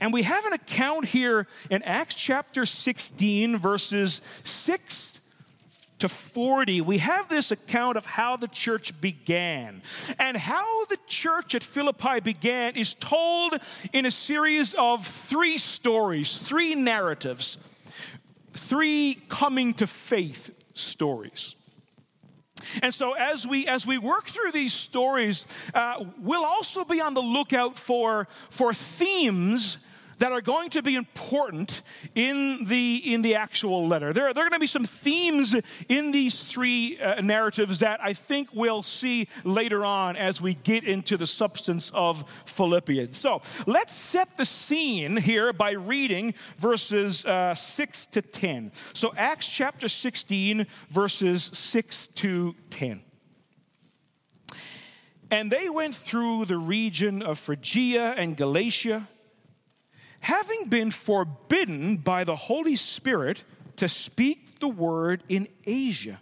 And 0.00 0.12
we 0.12 0.22
have 0.22 0.44
an 0.44 0.52
account 0.52 1.06
here 1.06 1.46
in 1.70 1.82
Acts 1.82 2.14
chapter 2.14 2.66
16, 2.66 3.56
verses 3.56 4.20
6 4.44 5.16
to 6.00 6.08
40, 6.08 6.82
we 6.82 6.98
have 6.98 7.28
this 7.28 7.50
account 7.50 7.96
of 7.96 8.04
how 8.04 8.36
the 8.36 8.48
church 8.48 8.98
began. 9.00 9.82
And 10.18 10.36
how 10.36 10.84
the 10.86 10.98
church 11.06 11.54
at 11.54 11.62
Philippi 11.62 12.20
began 12.20 12.76
is 12.76 12.94
told 12.94 13.54
in 13.92 14.04
a 14.04 14.10
series 14.10 14.74
of 14.74 15.06
three 15.06 15.56
stories, 15.56 16.36
three 16.36 16.74
narratives, 16.74 17.56
three 18.50 19.18
coming 19.28 19.72
to 19.74 19.86
faith 19.86 20.50
stories. 20.74 21.56
And 22.82 22.92
so, 22.92 23.12
as 23.12 23.46
we 23.46 23.66
as 23.66 23.86
we 23.86 23.98
work 23.98 24.28
through 24.28 24.50
these 24.50 24.72
stories, 24.72 25.44
uh, 25.74 26.04
we'll 26.18 26.44
also 26.44 26.84
be 26.84 27.00
on 27.00 27.14
the 27.14 27.20
lookout 27.20 27.78
for 27.78 28.28
for 28.48 28.72
themes 28.72 29.76
that 30.18 30.32
are 30.32 30.40
going 30.40 30.70
to 30.70 30.82
be 30.82 30.94
important 30.94 31.82
in 32.14 32.64
the, 32.64 32.96
in 33.12 33.22
the 33.22 33.34
actual 33.34 33.86
letter. 33.86 34.12
There, 34.12 34.32
there 34.32 34.46
are 34.46 34.50
going 34.50 34.58
to 34.58 34.64
be 34.64 34.66
some 34.66 34.84
themes 34.84 35.54
in 35.88 36.12
these 36.12 36.40
three 36.40 36.98
uh, 36.98 37.20
narratives 37.20 37.80
that 37.80 38.00
I 38.02 38.12
think 38.12 38.48
we'll 38.52 38.82
see 38.82 39.28
later 39.44 39.84
on 39.84 40.16
as 40.16 40.40
we 40.40 40.54
get 40.54 40.84
into 40.84 41.16
the 41.16 41.26
substance 41.26 41.90
of 41.94 42.24
Philippians. 42.46 43.16
So 43.16 43.42
let's 43.66 43.94
set 43.94 44.36
the 44.36 44.44
scene 44.44 45.16
here 45.16 45.52
by 45.52 45.72
reading 45.72 46.34
verses 46.58 47.24
uh, 47.24 47.54
6 47.54 48.06
to 48.06 48.22
10. 48.22 48.72
So, 48.94 49.12
Acts 49.16 49.46
chapter 49.46 49.88
16, 49.88 50.66
verses 50.90 51.50
6 51.52 52.06
to 52.08 52.54
10. 52.70 53.02
And 55.30 55.50
they 55.50 55.68
went 55.68 55.94
through 55.94 56.44
the 56.44 56.58
region 56.58 57.22
of 57.22 57.38
Phrygia 57.38 58.14
and 58.16 58.36
Galatia 58.36 59.08
having 60.20 60.68
been 60.68 60.90
forbidden 60.90 61.96
by 61.96 62.24
the 62.24 62.36
Holy 62.36 62.76
Spirit 62.76 63.44
to 63.76 63.88
speak 63.88 64.58
the 64.58 64.68
word 64.68 65.22
in 65.28 65.48
Asia. 65.64 66.18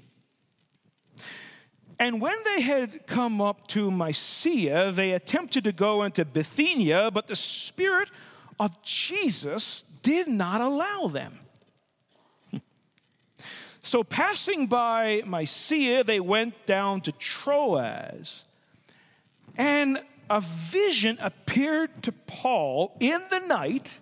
And 1.98 2.20
when 2.20 2.36
they 2.44 2.60
had 2.60 3.06
come 3.06 3.40
up 3.40 3.68
to 3.68 3.90
Mysia, 3.90 4.90
they 4.92 5.12
attempted 5.12 5.64
to 5.64 5.72
go 5.72 6.02
into 6.02 6.24
Bithynia, 6.24 7.10
but 7.10 7.28
the 7.28 7.36
Spirit 7.36 8.10
of 8.58 8.82
Jesus 8.82 9.84
did 10.02 10.28
not 10.28 10.60
allow 10.60 11.06
them. 11.06 11.38
so, 13.82 14.02
passing 14.02 14.66
by 14.66 15.22
Mysia, 15.24 16.02
they 16.04 16.20
went 16.20 16.66
down 16.66 17.00
to 17.02 17.12
Troas. 17.12 18.44
And 19.56 20.00
a 20.30 20.40
vision 20.40 21.18
appeared 21.20 22.02
to 22.04 22.12
Paul 22.12 22.96
in 23.00 23.20
the 23.30 23.40
night. 23.40 23.98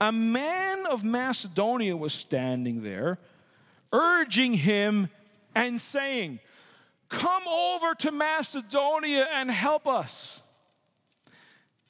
A 0.00 0.12
man 0.12 0.86
of 0.86 1.04
Macedonia 1.04 1.96
was 1.96 2.12
standing 2.12 2.82
there, 2.82 3.18
urging 3.92 4.54
him 4.54 5.08
and 5.54 5.80
saying, 5.80 6.40
Come 7.08 7.46
over 7.46 7.94
to 7.94 8.10
Macedonia 8.10 9.26
and 9.32 9.50
help 9.50 9.86
us. 9.86 10.42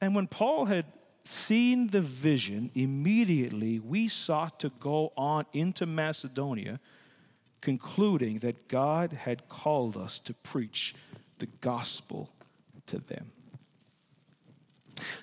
And 0.01 0.15
when 0.15 0.27
Paul 0.27 0.67
had 0.67 0.85
seen 1.25 1.89
the 1.89 2.03
vision, 2.03 2.71
immediately 2.75 3.81
we 3.81 4.09
sought 4.09 4.61
to 4.61 4.71
go 4.79 5.13
on 5.17 5.47
into 5.53 5.87
Macedonia, 5.87 6.81
concluding 7.61 8.41
that 8.41 8.69
God 8.69 9.13
had 9.13 9.49
called 9.49 9.97
us 9.97 10.19
to 10.21 10.35
preach 10.35 10.95
the 11.39 11.47
gospel 11.47 12.31
to 12.87 12.99
them. 12.99 13.33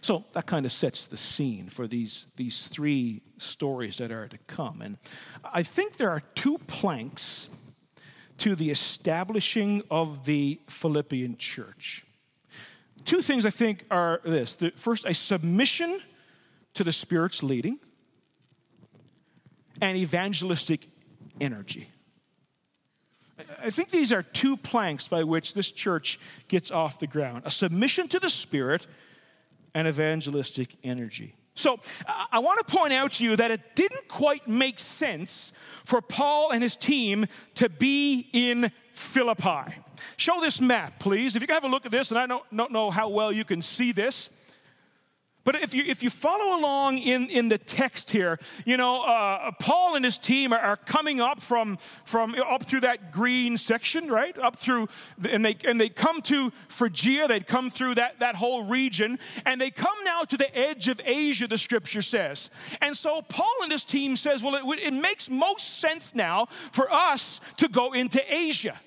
So 0.01 0.25
that 0.33 0.45
kind 0.45 0.65
of 0.65 0.71
sets 0.71 1.07
the 1.07 1.17
scene 1.17 1.67
for 1.67 1.87
these, 1.87 2.27
these 2.35 2.67
three 2.67 3.21
stories 3.37 3.97
that 3.97 4.11
are 4.11 4.27
to 4.27 4.37
come. 4.47 4.81
And 4.81 4.97
I 5.43 5.63
think 5.63 5.97
there 5.97 6.09
are 6.09 6.21
two 6.35 6.57
planks 6.67 7.47
to 8.39 8.55
the 8.55 8.69
establishing 8.69 9.83
of 9.89 10.25
the 10.25 10.59
Philippian 10.67 11.37
church. 11.37 12.05
Two 13.05 13.21
things 13.21 13.45
I 13.45 13.49
think 13.49 13.85
are 13.91 14.21
this 14.23 14.55
the, 14.55 14.71
first, 14.71 15.05
a 15.05 15.13
submission 15.13 15.99
to 16.73 16.83
the 16.83 16.91
Spirit's 16.91 17.43
leading, 17.43 17.79
and 19.81 19.97
evangelistic 19.97 20.87
energy. 21.41 21.87
I 23.61 23.69
think 23.69 23.89
these 23.89 24.11
are 24.11 24.23
two 24.23 24.57
planks 24.57 25.07
by 25.07 25.23
which 25.23 25.53
this 25.53 25.71
church 25.71 26.19
gets 26.47 26.71
off 26.71 26.99
the 26.99 27.07
ground 27.07 27.43
a 27.45 27.51
submission 27.51 28.07
to 28.09 28.19
the 28.19 28.29
Spirit 28.29 28.87
and 29.73 29.87
evangelistic 29.87 30.75
energy. 30.83 31.35
So 31.55 31.77
I 32.31 32.39
want 32.39 32.65
to 32.65 32.73
point 32.75 32.93
out 32.93 33.13
to 33.13 33.23
you 33.23 33.35
that 33.35 33.51
it 33.51 33.75
didn't 33.75 34.07
quite 34.07 34.47
make 34.47 34.79
sense 34.79 35.51
for 35.83 36.01
Paul 36.01 36.51
and 36.51 36.63
his 36.63 36.75
team 36.75 37.27
to 37.55 37.69
be 37.69 38.27
in 38.33 38.71
Philippi. 38.93 39.75
Show 40.17 40.39
this 40.41 40.59
map, 40.59 40.99
please. 40.99 41.35
If 41.35 41.41
you 41.41 41.47
can 41.47 41.53
have 41.53 41.63
a 41.63 41.67
look 41.67 41.85
at 41.85 41.91
this, 41.91 42.09
and 42.09 42.17
I 42.17 42.25
don't, 42.25 42.43
don't 42.55 42.71
know 42.71 42.89
how 42.89 43.09
well 43.09 43.31
you 43.31 43.45
can 43.45 43.61
see 43.61 43.91
this. 43.91 44.29
But 45.43 45.55
if 45.55 45.73
you, 45.73 45.83
if 45.85 46.01
you 46.01 46.09
follow 46.09 46.57
along 46.57 46.99
in, 46.99 47.29
in 47.29 47.49
the 47.49 47.57
text 47.57 48.09
here, 48.09 48.39
you 48.65 48.77
know, 48.77 49.03
uh, 49.03 49.51
Paul 49.59 49.95
and 49.95 50.05
his 50.05 50.17
team 50.17 50.53
are, 50.53 50.59
are, 50.59 50.77
coming 50.77 51.19
up 51.19 51.41
from, 51.41 51.77
from 52.05 52.35
up 52.35 52.63
through 52.63 52.81
that 52.81 53.11
green 53.11 53.57
section, 53.57 54.07
right? 54.07 54.37
Up 54.37 54.55
through, 54.55 54.87
and 55.29 55.43
they, 55.43 55.57
and 55.65 55.79
they 55.79 55.89
come 55.89 56.21
to 56.23 56.51
Phrygia, 56.69 57.27
they'd 57.27 57.47
come 57.47 57.69
through 57.69 57.95
that, 57.95 58.19
that 58.19 58.35
whole 58.35 58.63
region, 58.63 59.19
and 59.45 59.59
they 59.59 59.71
come 59.71 59.95
now 60.05 60.21
to 60.21 60.37
the 60.37 60.55
edge 60.57 60.87
of 60.87 61.01
Asia, 61.03 61.47
the 61.47 61.57
scripture 61.57 62.01
says. 62.01 62.49
And 62.81 62.95
so 62.95 63.21
Paul 63.21 63.53
and 63.63 63.71
his 63.71 63.83
team 63.83 64.15
says, 64.15 64.41
well, 64.41 64.55
it, 64.55 64.79
it 64.79 64.93
makes 64.93 65.29
most 65.29 65.79
sense 65.79 66.15
now 66.15 66.45
for 66.71 66.91
us 66.91 67.41
to 67.57 67.67
go 67.67 67.93
into 67.93 68.21
Asia. 68.33 68.79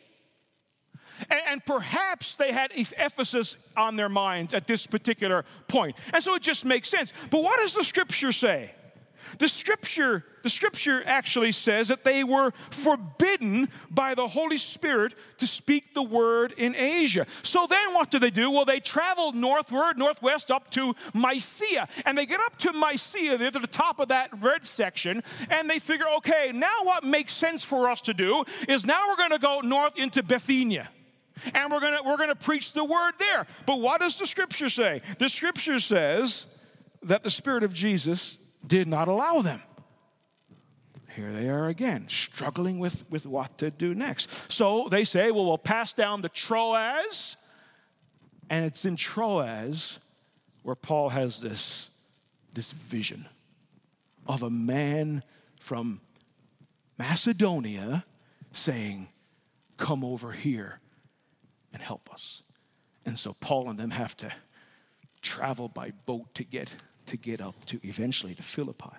And, 1.30 1.40
and, 1.46 1.64
perhaps 1.64 2.36
they 2.36 2.52
had 2.52 2.70
Ephesus 2.74 3.56
on 3.76 3.96
their 3.96 4.08
minds 4.08 4.54
at 4.54 4.66
this 4.66 4.86
particular 4.86 5.44
point. 5.68 5.96
And 6.12 6.22
so 6.22 6.34
it 6.34 6.42
just 6.42 6.64
makes 6.64 6.88
sense. 6.88 7.12
But 7.30 7.42
what 7.42 7.58
does 7.60 7.74
the 7.74 7.84
scripture 7.84 8.32
say? 8.32 8.72
The 9.38 9.48
scripture, 9.48 10.24
the 10.42 10.48
scripture 10.48 11.02
actually 11.04 11.52
says 11.52 11.88
that 11.88 12.04
they 12.04 12.24
were 12.24 12.52
forbidden 12.70 13.68
by 13.90 14.14
the 14.14 14.26
Holy 14.26 14.56
Spirit 14.56 15.14
to 15.38 15.46
speak 15.46 15.94
the 15.94 16.02
word 16.02 16.52
in 16.56 16.74
Asia. 16.76 17.26
So 17.42 17.66
then 17.68 17.94
what 17.94 18.10
do 18.10 18.18
they 18.18 18.30
do? 18.30 18.50
Well, 18.50 18.64
they 18.64 18.80
travel 18.80 19.32
northward, 19.32 19.98
northwest 19.98 20.50
up 20.50 20.70
to 20.72 20.94
Mysia. 21.14 21.88
And 22.04 22.16
they 22.16 22.26
get 22.26 22.40
up 22.40 22.56
to 22.58 22.72
Mysia, 22.72 23.38
they're 23.38 23.50
to 23.50 23.58
the 23.58 23.66
top 23.66 24.00
of 24.00 24.08
that 24.08 24.30
red 24.40 24.64
section, 24.64 25.22
and 25.50 25.68
they 25.68 25.78
figure, 25.78 26.06
okay, 26.18 26.52
now 26.54 26.74
what 26.82 27.04
makes 27.04 27.32
sense 27.32 27.64
for 27.64 27.90
us 27.90 28.00
to 28.02 28.14
do 28.14 28.44
is 28.68 28.84
now 28.84 29.08
we're 29.08 29.16
going 29.16 29.30
to 29.30 29.38
go 29.38 29.60
north 29.60 29.96
into 29.96 30.22
Bithynia 30.22 30.88
and 31.54 31.70
we're 31.70 31.80
gonna 31.80 32.02
we're 32.04 32.16
gonna 32.16 32.34
preach 32.34 32.72
the 32.72 32.84
word 32.84 33.12
there. 33.18 33.46
But 33.66 33.80
what 33.80 34.00
does 34.00 34.18
the 34.18 34.26
scripture 34.26 34.68
say? 34.68 35.02
The 35.18 35.28
scripture 35.28 35.78
says 35.78 36.46
that 37.02 37.22
the 37.22 37.30
Spirit 37.30 37.62
of 37.62 37.72
Jesus 37.72 38.38
did 38.66 38.86
not 38.86 39.08
allow 39.08 39.40
them. 39.40 39.62
Here 41.14 41.32
they 41.32 41.48
are 41.48 41.68
again, 41.68 42.08
struggling 42.10 42.78
with, 42.78 43.10
with 43.10 43.24
what 43.24 43.56
to 43.58 43.70
do 43.70 43.94
next. 43.94 44.52
So 44.52 44.88
they 44.90 45.04
say, 45.04 45.30
well, 45.30 45.46
we'll 45.46 45.56
pass 45.56 45.94
down 45.94 46.20
the 46.20 46.28
Troas, 46.28 47.36
and 48.50 48.66
it's 48.66 48.84
in 48.84 48.96
Troas 48.96 49.98
where 50.62 50.74
Paul 50.74 51.08
has 51.08 51.40
this, 51.40 51.88
this 52.52 52.70
vision 52.70 53.24
of 54.26 54.42
a 54.42 54.50
man 54.50 55.22
from 55.58 56.00
Macedonia 56.98 58.04
saying, 58.52 59.08
Come 59.78 60.04
over 60.04 60.32
here 60.32 60.80
and 61.76 61.82
help 61.82 62.10
us. 62.10 62.42
And 63.04 63.18
so 63.18 63.36
Paul 63.38 63.68
and 63.68 63.78
them 63.78 63.90
have 63.90 64.16
to 64.16 64.32
travel 65.20 65.68
by 65.68 65.92
boat 66.06 66.34
to 66.36 66.42
get 66.42 66.74
to 67.04 67.18
get 67.18 67.42
up 67.42 67.66
to 67.66 67.78
eventually 67.84 68.34
to 68.34 68.42
Philippi. 68.42 68.96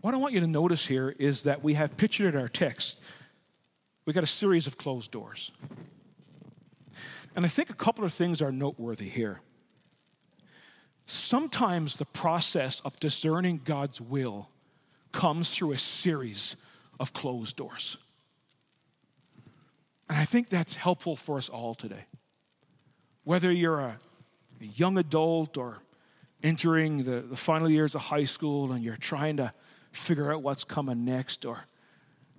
What 0.00 0.12
I 0.12 0.16
want 0.16 0.34
you 0.34 0.40
to 0.40 0.48
notice 0.48 0.84
here 0.84 1.14
is 1.20 1.42
that 1.42 1.62
we 1.62 1.74
have 1.74 1.96
pictured 1.96 2.34
in 2.34 2.40
our 2.40 2.48
text, 2.48 2.98
we 4.06 4.12
got 4.12 4.24
a 4.24 4.26
series 4.26 4.66
of 4.66 4.76
closed 4.76 5.12
doors. 5.12 5.52
And 7.36 7.44
I 7.44 7.48
think 7.48 7.70
a 7.70 7.74
couple 7.74 8.04
of 8.04 8.12
things 8.12 8.42
are 8.42 8.50
noteworthy 8.50 9.08
here. 9.08 9.40
Sometimes 11.06 11.96
the 11.96 12.06
process 12.06 12.80
of 12.80 12.98
discerning 12.98 13.60
God's 13.64 14.00
will 14.00 14.48
comes 15.12 15.48
through 15.50 15.72
a 15.72 15.78
series 15.78 16.56
of 16.98 17.12
closed 17.12 17.56
doors. 17.56 17.98
And 20.10 20.18
I 20.18 20.24
think 20.24 20.48
that's 20.48 20.74
helpful 20.74 21.14
for 21.14 21.38
us 21.38 21.48
all 21.48 21.72
today. 21.76 22.04
Whether 23.22 23.52
you're 23.52 23.78
a, 23.78 23.98
young 24.60 24.98
adult 24.98 25.56
or 25.56 25.78
entering 26.42 27.04
the, 27.04 27.20
the 27.20 27.36
final 27.36 27.70
years 27.70 27.94
of 27.94 28.02
high 28.02 28.24
school 28.24 28.72
and 28.72 28.84
you're 28.84 28.96
trying 28.96 29.36
to 29.38 29.52
figure 29.92 30.32
out 30.32 30.42
what's 30.42 30.64
coming 30.64 31.04
next, 31.04 31.46
or 31.46 31.64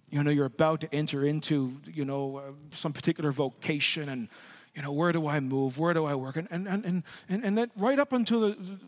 you 0.09 0.21
know, 0.21 0.29
you're 0.29 0.45
about 0.45 0.81
to 0.81 0.93
enter 0.93 1.25
into, 1.25 1.77
you 1.85 2.03
know, 2.03 2.37
uh, 2.37 2.41
some 2.71 2.91
particular 2.91 3.31
vocation 3.31 4.09
and, 4.09 4.27
you 4.75 4.81
know, 4.81 4.91
where 4.91 5.13
do 5.13 5.25
I 5.25 5.39
move? 5.39 5.79
Where 5.79 5.93
do 5.93 6.05
I 6.05 6.13
work? 6.13 6.35
And, 6.35 6.49
and, 6.51 6.67
and, 6.67 7.03
and, 7.29 7.45
and 7.45 7.57
that 7.57 7.71
right 7.77 7.97
up 7.97 8.11
until 8.11 8.41
the, 8.41 8.79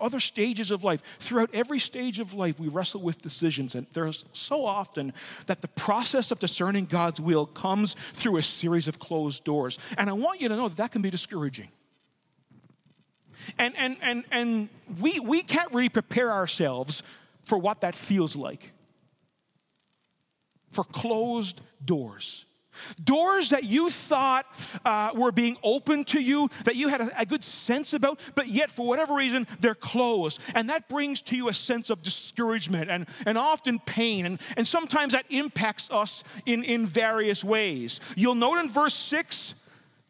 other 0.00 0.20
stages 0.20 0.70
of 0.70 0.84
life. 0.84 1.02
Throughout 1.18 1.50
every 1.52 1.78
stage 1.78 2.20
of 2.20 2.34
life, 2.34 2.58
we 2.58 2.68
wrestle 2.68 3.00
with 3.00 3.20
decisions, 3.22 3.74
and 3.74 3.86
there's 3.92 4.24
so 4.32 4.64
often 4.64 5.12
that 5.46 5.60
the 5.60 5.68
process 5.68 6.30
of 6.30 6.38
discerning 6.38 6.86
God's 6.86 7.20
will 7.20 7.46
comes 7.46 7.94
through 8.12 8.36
a 8.36 8.42
series 8.42 8.88
of 8.88 8.98
closed 8.98 9.44
doors. 9.44 9.78
And 9.96 10.08
I 10.08 10.12
want 10.12 10.40
you 10.40 10.48
to 10.48 10.56
know 10.56 10.68
that 10.68 10.78
that 10.78 10.92
can 10.92 11.02
be 11.02 11.10
discouraging. 11.10 11.68
And, 13.58 13.74
and, 13.76 13.96
and, 14.02 14.24
and 14.30 14.68
we, 15.00 15.20
we 15.20 15.42
can't 15.42 15.72
really 15.72 15.88
prepare 15.88 16.32
ourselves 16.32 17.02
for 17.44 17.56
what 17.56 17.80
that 17.80 17.94
feels 17.94 18.36
like 18.36 18.72
for 20.72 20.84
closed 20.84 21.60
doors. 21.84 22.44
Doors 23.02 23.50
that 23.50 23.64
you 23.64 23.90
thought 23.90 24.46
uh, 24.84 25.10
were 25.14 25.32
being 25.32 25.56
opened 25.62 26.08
to 26.08 26.20
you, 26.20 26.48
that 26.64 26.76
you 26.76 26.88
had 26.88 27.00
a, 27.00 27.20
a, 27.20 27.26
good 27.26 27.44
sense 27.44 27.92
about, 27.92 28.20
but 28.34 28.48
yet 28.48 28.70
for 28.70 28.86
whatever 28.86 29.14
reason, 29.14 29.46
they're 29.60 29.74
closed. 29.74 30.40
And 30.54 30.70
that 30.70 30.88
brings 30.88 31.20
to 31.22 31.36
you 31.36 31.48
a 31.48 31.54
sense 31.54 31.90
of 31.90 32.02
discouragement 32.02 32.90
and, 32.90 33.06
and 33.26 33.36
often 33.36 33.78
pain. 33.78 34.26
And, 34.26 34.40
and 34.56 34.66
sometimes 34.66 35.12
that 35.12 35.26
impacts 35.30 35.90
us 35.90 36.22
in, 36.46 36.64
in 36.64 36.86
various 36.86 37.44
ways. 37.44 38.00
You'll 38.16 38.34
note 38.34 38.58
in 38.58 38.70
verse 38.70 38.94
6 38.94 39.54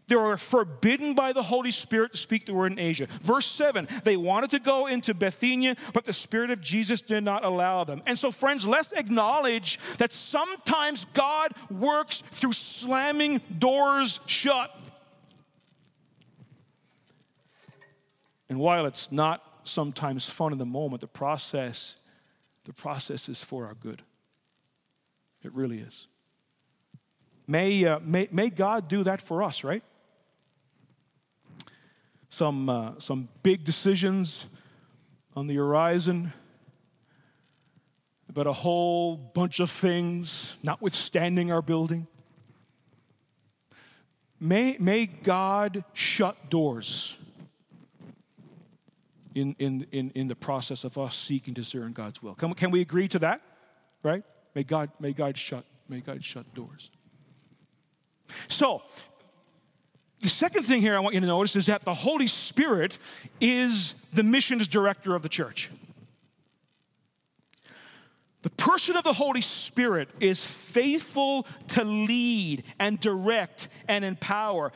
they 0.09 0.17
were 0.17 0.37
forbidden 0.37 1.15
by 1.15 1.33
the 1.33 1.43
Holy 1.43 1.71
Spirit 1.71 2.13
to 2.13 2.19
speak 2.19 2.47
the 2.47 2.55
word 2.55 2.73
in 2.73 2.79
Asia. 2.79 3.07
Verse 3.23 3.47
7, 3.47 3.87
they 4.05 4.17
wanted 4.17 4.51
to 4.51 4.59
go 4.59 4.87
into 4.87 5.15
Bithynia, 5.15 5.77
but 5.93 6.05
the 6.05 6.13
Spirit 6.13 6.51
of 6.51 6.61
Jesus 6.61 7.01
did 7.01 7.23
not 7.23 7.45
allow 7.45 7.85
them. 7.85 8.03
And 8.07 8.19
so, 8.19 8.31
friends, 8.31 8.67
let's 8.67 8.93
acknowledge 8.93 9.79
that 9.99 10.13
sometimes 10.13 11.07
God 11.15 11.53
works 11.71 12.23
through 12.33 12.55
slamming 12.55 13.41
doors 13.59 14.21
shut. 14.27 14.75
And 18.49 18.59
while 18.59 18.87
it's 18.87 19.13
not 19.13 19.45
sometimes 19.65 20.25
fun 20.25 20.53
in 20.53 20.59
the 20.59 20.67
moment, 20.67 21.03
the 21.03 21.07
process, 21.07 21.97
the 22.65 22.73
process 22.73 23.29
is 23.29 23.43
for 23.43 23.67
our 23.67 23.75
good. 23.75 24.03
It 25.43 25.53
really 25.53 25.81
is. 25.81 26.07
May, 27.47 27.85
uh, 27.85 27.99
may, 28.01 28.29
may 28.31 28.51
God 28.51 28.89
do 28.89 29.05
that 29.05 29.21
for 29.21 29.43
us, 29.43 29.65
right? 29.65 29.83
Some, 32.29 32.69
uh, 32.69 32.93
some 32.99 33.29
big 33.43 33.65
decisions 33.65 34.47
on 35.35 35.47
the 35.47 35.57
horizon, 35.57 36.33
about 38.29 38.47
a 38.47 38.53
whole 38.53 39.17
bunch 39.17 39.61
of 39.61 39.71
things, 39.71 40.55
notwithstanding 40.63 41.51
our 41.51 41.63
building. 41.63 42.07
May, 44.41 44.77
may 44.79 45.07
God 45.07 45.85
shut 45.95 46.51
doors 46.51 47.17
in, 49.35 49.57
in, 49.59 49.87
in, 49.93 50.11
in 50.15 50.29
the 50.29 50.37
process 50.37 50.85
of 50.85 50.99
us 50.99 51.17
seeking 51.17 51.55
to 51.55 51.61
discern 51.63 51.93
God's 51.93 52.23
will. 52.23 52.35
Can, 52.35 52.53
can 52.55 52.71
we 52.71 52.81
agree 52.81 53.09
to 53.09 53.19
that? 53.21 53.41
Right? 54.03 54.23
May 54.55 54.65
God, 54.65 54.91
may 55.01 55.13
God 55.13 55.37
shut, 55.37 55.65
may 55.89 56.01
God 56.01 56.23
shut 56.25 56.53
doors. 56.55 56.91
So, 58.49 58.83
the 60.21 60.29
second 60.29 60.65
thing 60.65 60.81
here 60.81 60.97
I 60.97 61.01
want 61.01 61.15
you 61.15 61.21
to 61.21 61.27
notice 61.27 61.55
is 61.55 61.67
that 61.67 61.85
the 61.85 61.95
Holy 61.95 62.27
Spirit 62.27 62.99
is 63.41 63.95
the 64.13 64.23
missions 64.23 64.67
director 64.67 65.15
of 65.15 65.23
the 65.23 65.29
church. 65.29 65.71
The 68.43 68.51
person 68.51 68.97
of 68.97 69.05
the 69.05 69.13
Holy 69.13 69.41
Spirit 69.41 70.09
is 70.21 70.45
faithful 70.45 71.47
to 71.69 71.85
lead 71.85 72.65
and 72.79 72.99
direct 72.99 73.69
and 73.89 74.05
empower. 74.05 74.73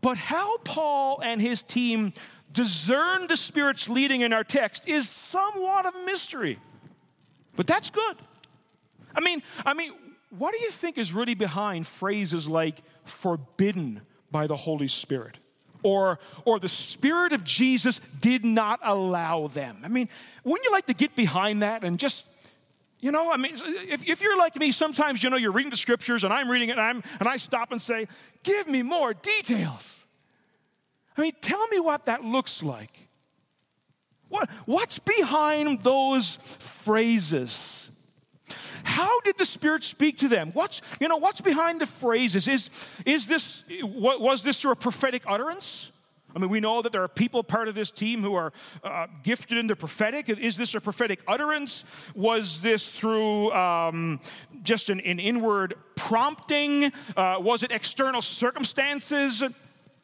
But 0.00 0.16
how 0.16 0.58
Paul 0.58 1.20
and 1.22 1.40
his 1.40 1.62
team 1.62 2.12
discern 2.52 3.26
the 3.26 3.36
Spirit's 3.36 3.88
leading 3.88 4.20
in 4.20 4.32
our 4.32 4.44
text 4.44 4.86
is 4.86 5.08
somewhat 5.08 5.86
of 5.86 5.94
a 5.94 6.06
mystery. 6.06 6.58
But 7.54 7.66
that's 7.66 7.90
good. 7.90 8.16
I 9.14 9.20
mean, 9.20 9.42
I 9.64 9.74
mean, 9.74 9.92
what 10.30 10.54
do 10.54 10.60
you 10.60 10.70
think 10.70 10.98
is 10.98 11.12
really 11.12 11.34
behind 11.34 11.86
phrases 11.86 12.48
like 12.48 12.76
forbidden 13.04 14.02
by 14.30 14.46
the 14.46 14.56
Holy 14.56 14.88
Spirit. 14.88 15.38
Or, 15.82 16.18
or 16.44 16.58
the 16.58 16.68
Spirit 16.68 17.32
of 17.32 17.44
Jesus 17.44 18.00
did 18.20 18.44
not 18.44 18.80
allow 18.82 19.46
them. 19.46 19.78
I 19.84 19.88
mean, 19.88 20.08
wouldn't 20.42 20.64
you 20.64 20.72
like 20.72 20.86
to 20.86 20.94
get 20.94 21.14
behind 21.14 21.62
that 21.62 21.84
and 21.84 21.98
just, 21.98 22.26
you 22.98 23.12
know, 23.12 23.30
I 23.30 23.36
mean, 23.36 23.52
if, 23.54 24.08
if 24.08 24.20
you're 24.20 24.38
like 24.38 24.56
me, 24.56 24.72
sometimes, 24.72 25.22
you 25.22 25.30
know, 25.30 25.36
you're 25.36 25.52
reading 25.52 25.70
the 25.70 25.76
scriptures 25.76 26.24
and 26.24 26.32
I'm 26.32 26.50
reading 26.50 26.70
it 26.70 26.72
and, 26.72 26.80
I'm, 26.80 27.02
and 27.20 27.28
I 27.28 27.36
stop 27.36 27.70
and 27.72 27.80
say, 27.80 28.08
give 28.42 28.66
me 28.66 28.82
more 28.82 29.14
details. 29.14 30.06
I 31.16 31.20
mean, 31.20 31.32
tell 31.40 31.66
me 31.68 31.78
what 31.78 32.06
that 32.06 32.24
looks 32.24 32.62
like. 32.62 33.08
What, 34.28 34.50
what's 34.64 34.98
behind 34.98 35.82
those 35.82 36.36
phrases? 36.36 37.75
How 38.86 39.20
did 39.20 39.36
the 39.36 39.44
Spirit 39.44 39.82
speak 39.82 40.18
to 40.18 40.28
them? 40.28 40.52
What's, 40.54 40.80
you 41.00 41.08
know, 41.08 41.16
what's 41.16 41.40
behind 41.40 41.80
the 41.80 41.86
phrases? 41.86 42.46
Is, 42.46 42.70
is 43.04 43.26
this, 43.26 43.64
was 43.82 44.44
this 44.44 44.60
through 44.60 44.70
a 44.70 44.76
prophetic 44.76 45.22
utterance? 45.26 45.90
I 46.34 46.38
mean, 46.38 46.50
we 46.50 46.60
know 46.60 46.82
that 46.82 46.92
there 46.92 47.02
are 47.02 47.08
people 47.08 47.42
part 47.42 47.66
of 47.66 47.74
this 47.74 47.90
team 47.90 48.22
who 48.22 48.34
are 48.34 48.52
uh, 48.84 49.08
gifted 49.24 49.58
in 49.58 49.66
the 49.66 49.74
prophetic. 49.74 50.28
Is 50.28 50.56
this 50.56 50.72
a 50.74 50.80
prophetic 50.80 51.20
utterance? 51.26 51.82
Was 52.14 52.62
this 52.62 52.88
through 52.88 53.50
um, 53.52 54.20
just 54.62 54.88
an, 54.88 55.00
an, 55.00 55.18
inward 55.18 55.74
prompting? 55.96 56.92
Uh, 57.16 57.38
was 57.40 57.64
it 57.64 57.72
external 57.72 58.22
circumstances? 58.22 59.42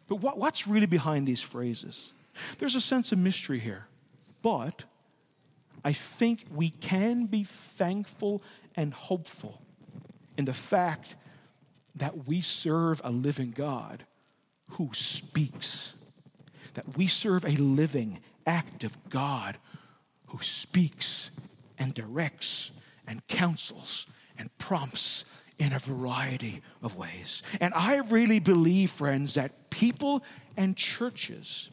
But 0.08 0.16
what, 0.16 0.38
what's 0.38 0.66
really 0.66 0.86
behind 0.86 1.26
these 1.26 1.40
phrases? 1.40 2.12
There's 2.58 2.74
a 2.74 2.80
sense 2.80 3.12
of 3.12 3.18
mystery 3.18 3.60
here. 3.60 3.86
But 4.40 4.84
I 5.84 5.92
think 5.92 6.44
we 6.54 6.70
can 6.70 7.26
be 7.26 7.44
thankful 7.44 8.42
and 8.76 8.92
hopeful 8.92 9.62
in 10.36 10.44
the 10.44 10.52
fact 10.52 11.16
that 11.94 12.26
we 12.26 12.40
serve 12.40 13.00
a 13.04 13.10
living 13.10 13.50
God 13.50 14.04
who 14.70 14.90
speaks 14.94 15.92
that 16.74 16.96
we 16.96 17.06
serve 17.06 17.44
a 17.44 17.56
living, 17.56 18.20
active 18.46 18.96
God 19.08 19.58
who 20.28 20.42
speaks 20.42 21.30
and 21.78 21.92
directs 21.94 22.70
and 23.06 23.26
counsels 23.28 24.06
and 24.38 24.56
prompts 24.58 25.24
in 25.58 25.72
a 25.72 25.78
variety 25.78 26.62
of 26.82 26.96
ways. 26.96 27.42
And 27.60 27.72
I 27.74 27.98
really 27.98 28.38
believe, 28.38 28.90
friends, 28.90 29.34
that 29.34 29.70
people 29.70 30.22
and 30.56 30.76
churches 30.76 31.68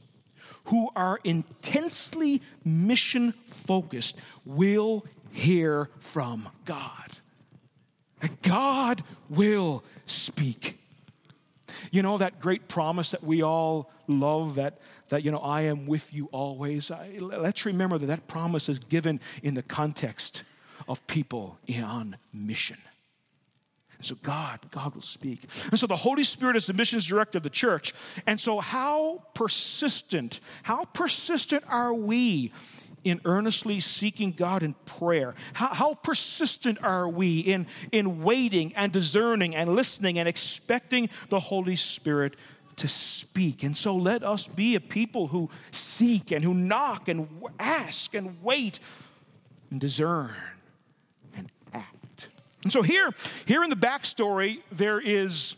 who 0.66 0.90
are 0.96 1.20
intensely 1.24 2.42
mission 2.64 3.32
focused 3.32 4.16
will 4.46 5.06
hear 5.32 5.90
from 6.00 6.50
God. 6.66 7.20
God 8.42 9.04
will 9.30 9.84
speak. 10.06 10.78
You 11.92 12.02
know 12.02 12.18
that 12.18 12.40
great 12.40 12.68
promise 12.68 13.12
that 13.12 13.24
we 13.24 13.42
all 13.42 13.92
love 14.08 14.56
that, 14.56 14.80
that 15.10 15.24
you 15.24 15.32
know, 15.32 15.40
I 15.40 15.62
am 15.62 15.86
with 15.86 16.14
you 16.14 16.30
always. 16.32 16.92
I, 16.92 17.18
let's 17.20 17.66
remember 17.66 17.98
that 17.98 18.08
that 18.08 18.28
promise 18.28 18.70
is 18.70 18.80
given 18.80 19.20
in 19.44 19.54
the 19.54 19.64
context 19.64 20.44
of 20.88 21.06
people 21.08 21.58
on 21.84 22.18
mission. 22.34 22.78
And 23.98 24.06
so 24.06 24.16
God, 24.24 24.60
God 24.72 24.96
will 24.96 25.02
speak. 25.02 25.44
And 25.72 25.80
so 25.80 25.86
the 25.86 25.96
Holy 25.96 26.24
Spirit 26.24 26.56
is 26.56 26.66
the 26.66 26.74
missions 26.74 27.06
director 27.06 27.38
of 27.38 27.44
the 27.44 27.50
church. 27.50 27.94
And 28.26 28.40
so 28.40 28.60
how 28.60 29.24
persistent, 29.34 30.40
how 30.64 30.86
persistent 30.86 31.66
are 31.68 31.94
we 31.94 32.54
in 33.04 33.22
earnestly 33.26 33.80
seeking 33.80 34.32
God 34.32 34.64
in 34.64 34.74
prayer? 34.86 35.36
How, 35.54 35.68
how, 35.68 35.94
persistent 35.94 36.82
are 36.84 37.08
we 37.08 37.40
in, 37.40 37.68
in 37.92 38.24
waiting 38.24 38.74
and 38.76 38.92
discerning 38.92 39.56
and 39.56 39.76
listening 39.76 40.20
and 40.20 40.28
expecting 40.28 41.10
the 41.30 41.40
Holy 41.40 41.76
Spirit 41.76 42.36
to 42.80 42.88
speak. 42.88 43.64
And 43.64 43.76
so 43.76 43.96
let 43.96 44.24
us 44.24 44.48
be 44.48 44.76
a 44.76 44.80
people 44.80 45.28
who 45.28 45.50
seek 45.72 46.32
and 46.32 46.44
who 46.44 46.54
knock 46.54 47.10
and 47.10 47.28
ask 47.60 48.14
and 48.14 48.42
wait 48.42 48.80
and 49.70 49.82
discern 49.82 50.34
and 51.36 51.52
act. 51.74 52.30
And 52.64 52.72
so 52.72 52.82
here, 52.82 53.14
here 53.46 53.64
in 53.64 53.70
the 53.70 53.76
backstory, 53.76 54.62
there 54.72 55.00
is 55.00 55.56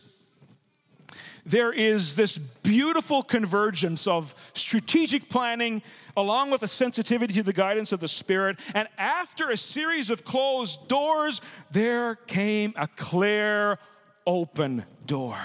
there 1.46 1.72
is 1.72 2.16
this 2.16 2.38
beautiful 2.38 3.24
convergence 3.24 4.08
of 4.08 4.34
strategic 4.54 5.30
planning 5.30 5.82
along 6.16 6.52
with 6.52 6.64
a 6.64 6.68
sensitivity 6.68 7.34
to 7.36 7.44
the 7.44 7.54
guidance 7.54 7.92
of 7.92 8.00
the 8.00 8.08
Spirit. 8.08 8.60
And 8.74 8.88
after 8.98 9.50
a 9.50 9.58
series 9.58 10.10
of 10.10 10.26
closed 10.26 10.88
doors, 10.88 11.42
there 11.72 12.16
came 12.16 12.74
a 12.76 12.88
clear 12.88 13.80
open 14.26 14.86
door. 15.06 15.40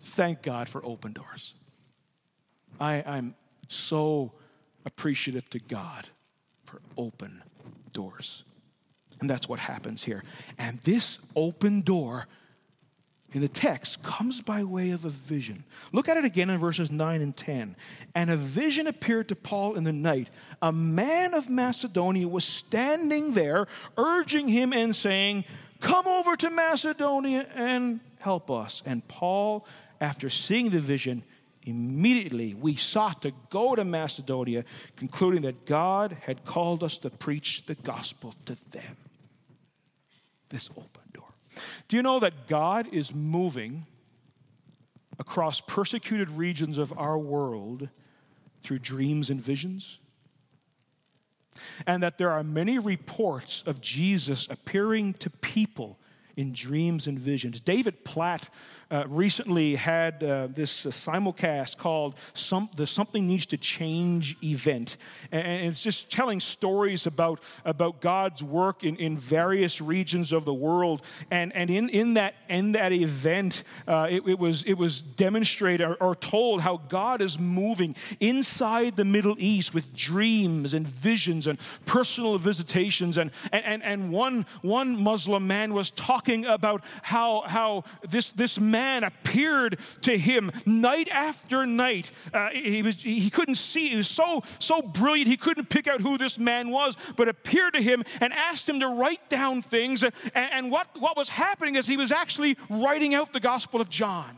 Thank 0.00 0.42
God 0.42 0.68
for 0.68 0.84
open 0.84 1.12
doors. 1.12 1.54
I, 2.80 3.02
I'm 3.06 3.34
so 3.68 4.32
appreciative 4.84 5.48
to 5.50 5.58
God 5.58 6.06
for 6.64 6.80
open 6.96 7.42
doors. 7.92 8.44
And 9.20 9.30
that's 9.30 9.48
what 9.48 9.60
happens 9.60 10.02
here. 10.02 10.24
And 10.58 10.80
this 10.80 11.18
open 11.36 11.82
door 11.82 12.26
in 13.34 13.40
the 13.40 13.48
text 13.48 14.02
comes 14.02 14.40
by 14.40 14.64
way 14.64 14.90
of 14.90 15.04
a 15.04 15.10
vision. 15.10 15.64
Look 15.92 16.08
at 16.08 16.16
it 16.16 16.24
again 16.24 16.50
in 16.50 16.58
verses 16.58 16.90
9 16.90 17.22
and 17.22 17.36
10. 17.36 17.76
And 18.14 18.30
a 18.30 18.36
vision 18.36 18.86
appeared 18.86 19.28
to 19.28 19.36
Paul 19.36 19.74
in 19.74 19.84
the 19.84 19.92
night. 19.92 20.30
A 20.60 20.72
man 20.72 21.34
of 21.34 21.48
Macedonia 21.48 22.28
was 22.28 22.44
standing 22.44 23.32
there, 23.32 23.66
urging 23.96 24.48
him 24.48 24.72
and 24.72 24.94
saying, 24.94 25.44
Come 25.80 26.06
over 26.06 26.36
to 26.36 26.50
Macedonia 26.50 27.46
and 27.54 28.00
help 28.20 28.50
us. 28.50 28.82
And 28.86 29.06
Paul 29.08 29.66
after 30.02 30.28
seeing 30.28 30.70
the 30.70 30.80
vision, 30.80 31.22
immediately 31.62 32.54
we 32.54 32.74
sought 32.74 33.22
to 33.22 33.32
go 33.50 33.76
to 33.76 33.84
Macedonia, 33.84 34.64
concluding 34.96 35.42
that 35.42 35.64
God 35.64 36.16
had 36.22 36.44
called 36.44 36.82
us 36.82 36.98
to 36.98 37.10
preach 37.10 37.64
the 37.66 37.76
gospel 37.76 38.34
to 38.46 38.56
them. 38.72 38.96
This. 40.48 40.68
Do 41.88 41.96
you 41.96 42.02
know 42.02 42.20
that 42.20 42.46
God 42.46 42.88
is 42.92 43.14
moving 43.14 43.86
across 45.18 45.60
persecuted 45.60 46.30
regions 46.30 46.78
of 46.78 46.96
our 46.96 47.18
world 47.18 47.88
through 48.62 48.78
dreams 48.78 49.30
and 49.30 49.40
visions? 49.40 49.98
And 51.86 52.02
that 52.02 52.16
there 52.16 52.30
are 52.30 52.42
many 52.42 52.78
reports 52.78 53.62
of 53.66 53.80
Jesus 53.80 54.46
appearing 54.48 55.14
to 55.14 55.28
people 55.28 55.98
in 56.36 56.52
dreams 56.52 57.06
and 57.06 57.18
visions. 57.18 57.60
David 57.60 58.04
Platt 58.04 58.48
uh, 58.92 59.04
recently 59.08 59.74
had 59.74 60.22
uh, 60.22 60.48
this 60.48 60.84
uh, 60.84 60.90
simulcast 60.90 61.78
called 61.78 62.14
Some, 62.34 62.68
the 62.76 62.86
Something 62.86 63.26
Needs 63.26 63.46
to 63.46 63.56
Change 63.56 64.36
event. 64.42 64.98
And 65.30 65.66
it's 65.66 65.80
just 65.80 66.12
telling 66.12 66.40
stories 66.40 67.06
about, 67.06 67.40
about 67.64 68.02
God's 68.02 68.42
work 68.42 68.84
in, 68.84 68.96
in 68.96 69.16
various 69.16 69.80
regions 69.80 70.30
of 70.30 70.44
the 70.44 70.52
world. 70.52 71.06
And, 71.30 71.54
and 71.56 71.70
in, 71.70 71.88
in, 71.88 72.14
that, 72.14 72.34
in 72.50 72.72
that 72.72 72.92
event, 72.92 73.64
uh, 73.88 74.08
it, 74.10 74.24
it, 74.26 74.38
was, 74.38 74.62
it 74.64 74.74
was 74.74 75.00
demonstrated 75.00 75.86
or, 75.86 75.94
or 75.94 76.14
told 76.14 76.60
how 76.60 76.76
God 76.76 77.22
is 77.22 77.38
moving 77.38 77.96
inside 78.20 78.96
the 78.96 79.06
Middle 79.06 79.36
East 79.38 79.72
with 79.72 79.94
dreams 79.94 80.74
and 80.74 80.86
visions 80.86 81.46
and 81.46 81.58
personal 81.86 82.36
visitations. 82.36 83.16
And, 83.16 83.30
and, 83.52 83.82
and 83.82 84.12
one, 84.12 84.44
one 84.60 85.02
Muslim 85.02 85.46
man 85.46 85.72
was 85.72 85.88
talking 85.90 86.21
about 86.28 86.84
how, 87.02 87.42
how 87.46 87.84
this, 88.08 88.30
this 88.30 88.58
man 88.58 88.92
man 88.92 89.04
appeared 89.04 89.78
to 90.02 90.18
him 90.18 90.50
night 90.66 91.08
after 91.10 91.64
night. 91.64 92.10
Uh, 92.32 92.50
he, 92.50 92.82
was, 92.82 93.02
he 93.02 93.30
couldn't 93.30 93.54
see, 93.54 93.90
he 93.90 93.96
was 93.96 94.08
so, 94.08 94.42
so 94.58 94.82
brilliant, 94.82 95.28
he 95.28 95.36
couldn't 95.36 95.68
pick 95.68 95.86
out 95.86 96.00
who 96.00 96.18
this 96.18 96.38
man 96.38 96.70
was, 96.70 96.96
but 97.16 97.28
appeared 97.28 97.74
to 97.74 97.82
him 97.82 98.02
and 98.20 98.32
asked 98.32 98.68
him 98.68 98.80
to 98.80 98.88
write 98.88 99.28
down 99.28 99.62
things. 99.62 100.02
And, 100.02 100.12
and 100.34 100.70
what, 100.70 100.88
what 100.98 101.16
was 101.16 101.28
happening 101.28 101.76
is 101.76 101.86
he 101.86 101.96
was 101.96 102.12
actually 102.12 102.56
writing 102.68 103.14
out 103.14 103.32
the 103.32 103.40
Gospel 103.40 103.80
of 103.80 103.88
John. 103.88 104.36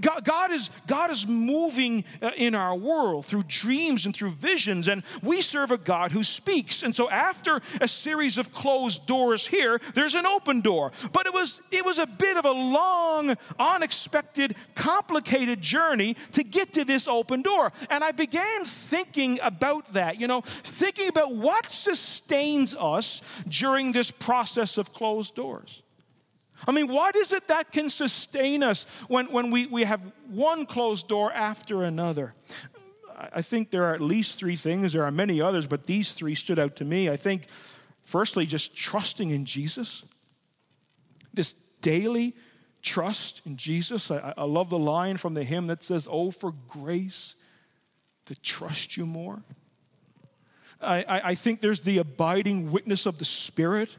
God, 0.00 0.24
God, 0.24 0.50
is, 0.50 0.70
God 0.86 1.10
is 1.10 1.26
moving 1.26 2.04
uh, 2.20 2.30
in 2.36 2.54
our 2.54 2.74
world 2.74 3.26
through 3.26 3.44
dreams 3.44 4.06
and 4.06 4.14
through 4.14 4.30
visions, 4.30 4.88
and 4.88 5.02
we 5.22 5.42
serve 5.42 5.70
a 5.70 5.78
God 5.78 6.12
who 6.12 6.24
speaks. 6.24 6.82
And 6.82 6.94
so, 6.94 7.08
after 7.10 7.60
a 7.80 7.88
series 7.88 8.38
of 8.38 8.52
closed 8.52 9.06
doors 9.06 9.46
here, 9.46 9.80
there's 9.94 10.14
an 10.14 10.26
open 10.26 10.60
door. 10.60 10.92
But 11.12 11.26
it 11.26 11.34
was, 11.34 11.60
it 11.70 11.84
was 11.84 11.98
a 11.98 12.06
bit 12.06 12.36
of 12.36 12.44
a 12.44 12.50
long, 12.50 13.36
unexpected, 13.58 14.56
complicated 14.74 15.60
journey 15.60 16.14
to 16.32 16.44
get 16.44 16.72
to 16.74 16.84
this 16.84 17.08
open 17.08 17.42
door. 17.42 17.72
And 17.88 18.04
I 18.04 18.12
began 18.12 18.64
thinking 18.64 19.38
about 19.42 19.92
that, 19.94 20.20
you 20.20 20.26
know, 20.26 20.42
thinking 20.42 21.08
about 21.08 21.34
what 21.34 21.66
sustains 21.66 22.74
us 22.74 23.22
during 23.48 23.92
this 23.92 24.10
process 24.10 24.78
of 24.78 24.92
closed 24.92 25.34
doors. 25.34 25.82
I 26.66 26.72
mean, 26.72 26.88
what 26.88 27.16
is 27.16 27.32
it 27.32 27.48
that 27.48 27.72
can 27.72 27.88
sustain 27.88 28.62
us 28.62 28.84
when, 29.08 29.32
when 29.32 29.50
we, 29.50 29.66
we 29.66 29.84
have 29.84 30.00
one 30.28 30.66
closed 30.66 31.08
door 31.08 31.32
after 31.32 31.82
another? 31.84 32.34
I 33.32 33.42
think 33.42 33.70
there 33.70 33.84
are 33.84 33.94
at 33.94 34.00
least 34.00 34.38
three 34.38 34.56
things. 34.56 34.92
There 34.92 35.04
are 35.04 35.10
many 35.10 35.40
others, 35.40 35.66
but 35.66 35.84
these 35.84 36.12
three 36.12 36.34
stood 36.34 36.58
out 36.58 36.76
to 36.76 36.84
me. 36.84 37.10
I 37.10 37.16
think, 37.16 37.46
firstly, 38.02 38.46
just 38.46 38.76
trusting 38.76 39.30
in 39.30 39.44
Jesus. 39.44 40.04
This 41.32 41.54
daily 41.82 42.34
trust 42.82 43.42
in 43.44 43.56
Jesus. 43.56 44.10
I, 44.10 44.32
I 44.36 44.44
love 44.44 44.70
the 44.70 44.78
line 44.78 45.16
from 45.16 45.34
the 45.34 45.44
hymn 45.44 45.66
that 45.66 45.84
says, 45.84 46.08
Oh, 46.10 46.30
for 46.30 46.52
grace 46.68 47.34
to 48.26 48.40
trust 48.40 48.96
you 48.96 49.06
more. 49.06 49.42
I, 50.80 51.02
I, 51.02 51.28
I 51.30 51.34
think 51.34 51.60
there's 51.60 51.82
the 51.82 51.98
abiding 51.98 52.72
witness 52.72 53.04
of 53.04 53.18
the 53.18 53.24
Spirit 53.24 53.96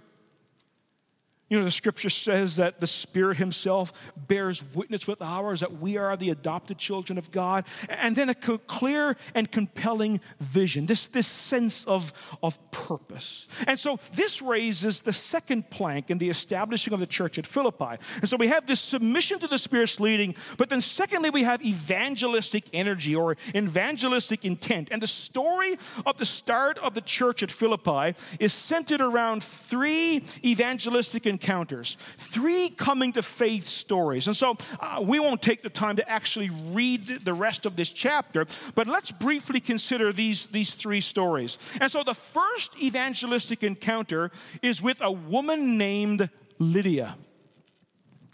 You 1.52 1.60
know, 1.60 1.66
the 1.66 1.72
scripture 1.72 2.10
says 2.10 2.56
that 2.56 2.80
the 2.80 2.88
Spirit 2.88 3.36
Himself 3.36 3.92
bears 4.16 4.64
witness 4.74 5.06
with 5.06 5.22
ours 5.22 5.60
that 5.60 5.82
we 5.82 5.98
are 5.98 6.16
the 6.16 6.30
adopted 6.30 6.78
children 6.78 7.18
of 7.18 7.30
God. 7.30 7.66
And 7.90 8.16
then 8.16 8.30
a 8.30 8.34
clear 8.34 9.18
and 9.36 9.52
compelling 9.52 10.22
vision, 10.40 10.86
this, 10.86 11.10
this 11.10 11.28
sense 11.28 11.84
of, 11.84 12.14
of 12.42 12.58
purpose. 12.72 13.48
And 13.68 13.78
so 13.78 14.00
this 14.14 14.42
raises 14.42 15.02
the 15.02 15.12
second 15.12 15.70
plank 15.70 16.10
in 16.10 16.20
the 16.20 16.30
establishing 16.30 16.94
of 16.94 17.02
the 17.02 17.06
church 17.06 17.38
at 17.38 17.46
Philippi. 17.46 18.02
And 18.16 18.30
so 18.30 18.38
we 18.38 18.48
have 18.48 18.66
this 18.66 18.80
submission 18.80 19.40
to 19.40 19.48
the 19.48 19.58
Spirit's 19.58 20.00
leading, 20.00 20.36
but 20.58 20.70
then 20.70 20.80
secondly, 20.80 21.32
we 21.32 21.44
have 21.44 21.62
evangelistic 21.66 22.64
energy 22.72 23.14
or 23.14 23.36
evangelistic 23.54 24.46
intent. 24.46 24.88
And 24.90 25.02
the 25.02 25.08
story 25.08 25.76
of 26.06 26.16
the 26.16 26.26
start 26.26 26.78
of 26.78 26.94
the 26.94 27.02
church 27.02 27.44
at 27.44 27.52
Philippi 27.52 28.18
is 28.40 28.54
centered 28.54 29.02
around 29.02 29.44
three 29.44 30.24
evangelistic 30.46 31.28
encounters, 31.42 31.98
three 32.18 32.70
coming 32.70 33.14
to 33.14 33.22
faith 33.22 33.66
stories. 33.66 34.28
And 34.28 34.36
so 34.36 34.56
uh, 34.80 35.00
we 35.02 35.20
won't 35.20 35.42
take 35.42 35.64
the 35.64 35.70
time 35.70 35.96
to 35.96 36.08
actually 36.10 36.52
read 36.72 37.04
the 37.06 37.34
rest 37.34 37.66
of 37.66 37.76
this 37.76 37.90
chapter, 37.90 38.46
but 38.76 38.88
let's 38.88 39.12
briefly 39.12 39.60
consider 39.60 40.14
these, 40.14 40.46
these 40.48 40.72
three 40.72 41.02
stories. 41.02 41.58
And 41.80 41.92
so 41.92 42.04
the 42.04 42.14
first 42.14 42.80
evangelistic 42.80 43.64
encounter 43.64 44.32
is 44.62 44.82
with 44.82 45.02
a 45.02 45.12
woman 45.12 45.78
named 45.78 46.30
Lydia. 46.60 47.18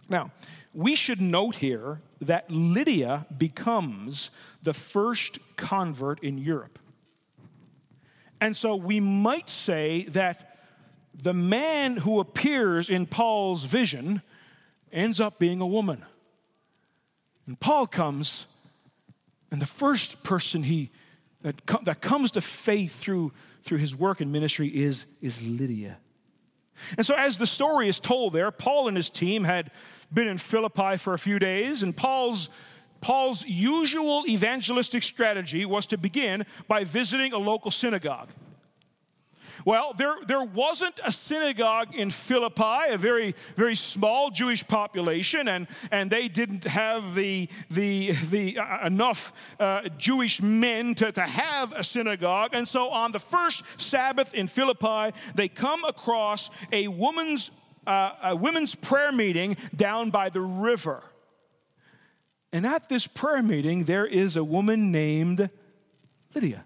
Now, 0.10 0.32
we 0.74 0.96
should 0.96 1.22
note 1.22 1.56
here 1.56 2.02
that 2.22 2.52
Lydia 2.52 3.26
becomes 3.38 4.32
the 4.64 4.74
first 4.74 5.40
convert 5.56 6.22
in 6.24 6.38
Europe. 6.38 6.80
And 8.42 8.56
so 8.56 8.76
we 8.76 9.00
might 9.00 9.50
say 9.50 10.06
that 10.10 10.57
the 11.22 11.34
man 11.34 11.98
who 11.98 12.20
appears 12.20 12.90
in 12.90 13.06
Paul's 13.06 13.64
vision 13.64 14.22
ends 14.92 15.20
up 15.20 15.40
being 15.40 15.62
a 15.62 15.68
woman. 15.68 16.06
And 17.48 17.60
Paul 17.60 17.88
comes, 17.88 18.46
and 19.52 19.62
the 19.62 19.66
first 19.66 20.24
person 20.24 20.64
he 20.64 20.92
that, 21.42 21.66
com- 21.66 21.84
that 21.86 22.02
comes 22.02 22.32
to 22.32 22.42
faith 22.42 22.96
through, 22.96 23.32
through 23.64 23.78
his 23.78 23.96
work 23.96 24.22
and 24.22 24.32
ministry 24.32 24.68
is, 24.68 25.06
is 25.22 25.42
Lydia. 25.42 25.98
And 26.98 27.06
so, 27.06 27.16
as 27.16 27.38
the 27.38 27.48
story 27.48 27.88
is 27.88 28.00
told 28.00 28.34
there, 28.34 28.52
Paul 28.52 28.88
and 28.88 28.98
his 28.98 29.10
team 29.10 29.44
had 29.44 29.72
been 30.14 30.28
in 30.28 30.38
Philippi 30.38 30.98
for 30.98 31.14
a 31.14 31.20
few 31.20 31.40
days, 31.40 31.84
and 31.84 31.96
Paul's 31.96 32.50
Paul's 33.00 33.46
usual 33.46 34.24
evangelistic 34.28 35.04
strategy 35.04 35.66
was 35.66 35.86
to 35.88 35.98
begin 35.98 36.46
by 36.68 36.84
visiting 36.84 37.32
a 37.32 37.38
local 37.38 37.72
synagogue. 37.72 38.30
Well, 39.66 39.94
there, 39.98 40.16
there 40.28 40.44
wasn't 40.44 41.00
a 41.04 41.12
synagogue 41.12 41.96
in 41.96 42.10
Philippi, 42.10 42.90
a 42.90 42.98
very, 42.98 43.36
very 43.56 43.76
small 43.76 44.30
Jewish 44.30 44.68
population, 44.68 45.48
and, 45.48 45.68
and 45.92 46.10
they 46.10 46.28
didn't 46.28 46.66
have 46.66 47.16
the, 47.16 47.50
the, 47.70 48.12
the, 48.30 48.60
uh, 48.60 48.88
enough 48.88 49.34
uh, 49.60 49.90
Jewish 49.98 50.42
men 50.42 50.96
to, 50.96 51.12
to 51.12 51.22
have 51.22 51.74
a 51.74 51.84
synagogue. 51.84 52.52
And 52.54 52.68
so 52.68 52.90
on 52.90 53.12
the 53.12 53.20
first 53.20 53.64
Sabbath 53.78 54.34
in 54.34 54.48
Philippi, 54.48 55.18
they 55.36 55.48
come 55.48 55.84
across 55.84 56.50
a 56.72 56.88
woman's, 56.88 57.52
uh, 57.86 58.12
a 58.24 58.36
women's 58.36 58.76
prayer 58.76 59.12
meeting 59.12 59.58
down 59.76 60.12
by 60.12 60.30
the 60.30 60.42
river. 60.42 61.04
And 62.52 62.66
at 62.66 62.90
this 62.90 63.08
prayer 63.08 63.44
meeting, 63.44 63.84
there 63.84 64.06
is 64.06 64.36
a 64.36 64.44
woman 64.44 64.92
named 64.92 65.50
Lydia. 66.34 66.64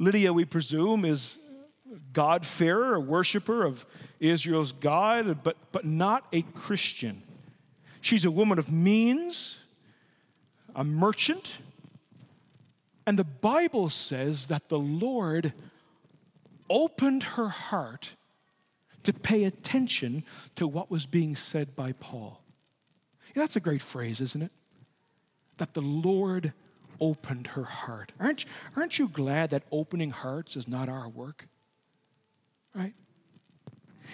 Lydia, 0.00 0.32
we 0.32 0.46
presume, 0.46 1.04
is 1.04 1.38
God-fearer, 2.14 2.94
a 2.94 3.00
worshiper 3.00 3.66
of 3.66 3.84
Israel's 4.18 4.72
God, 4.72 5.44
but, 5.44 5.58
but 5.72 5.84
not 5.84 6.24
a 6.32 6.40
Christian. 6.40 7.22
She's 8.00 8.24
a 8.24 8.30
woman 8.30 8.58
of 8.58 8.72
means, 8.72 9.58
a 10.74 10.82
merchant, 10.84 11.58
and 13.06 13.18
the 13.18 13.24
Bible 13.24 13.90
says 13.90 14.46
that 14.46 14.70
the 14.70 14.78
Lord 14.78 15.52
opened 16.70 17.22
her 17.22 17.48
heart 17.48 18.14
to 19.02 19.12
pay 19.12 19.44
attention 19.44 20.24
to 20.56 20.66
what 20.66 20.90
was 20.90 21.04
being 21.04 21.36
said 21.36 21.76
by 21.76 21.92
Paul. 21.92 22.40
That's 23.34 23.56
a 23.56 23.60
great 23.60 23.82
phrase, 23.82 24.22
isn't 24.22 24.42
it? 24.42 24.52
That 25.58 25.74
the 25.74 25.82
Lord 25.82 26.54
opened 27.00 27.48
her 27.48 27.64
heart. 27.64 28.12
Aren't, 28.20 28.44
aren't 28.76 28.98
you 28.98 29.08
glad 29.08 29.50
that 29.50 29.62
opening 29.70 30.10
hearts 30.10 30.56
is 30.56 30.68
not 30.68 30.88
our 30.88 31.08
work? 31.08 31.48
Right? 32.74 32.94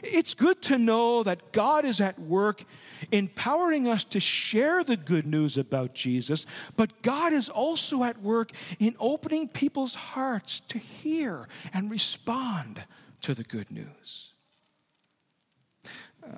It's 0.03 0.35
good 0.35 0.61
to 0.63 0.79
know 0.79 1.23
that 1.23 1.53
God 1.53 1.85
is 1.85 2.01
at 2.01 2.19
work 2.19 2.65
empowering 3.13 3.89
us 3.89 4.05
to 4.05 4.21
share 4.21 4.85
the 4.85 4.97
good 4.97 5.27
news 5.27 5.57
about 5.59 5.95
Jesus, 5.95 6.47
but 6.77 7.03
God 7.03 7.33
is 7.33 7.49
also 7.49 8.05
at 8.05 8.21
work 8.21 8.53
in 8.79 8.95
opening 8.99 9.49
people's 9.49 9.95
hearts 9.95 10.61
to 10.69 10.79
hear 10.79 11.49
and 11.73 11.91
respond 11.91 12.85
to 13.23 13.35
the 13.35 13.45
good 13.45 13.71
news. 13.71 14.33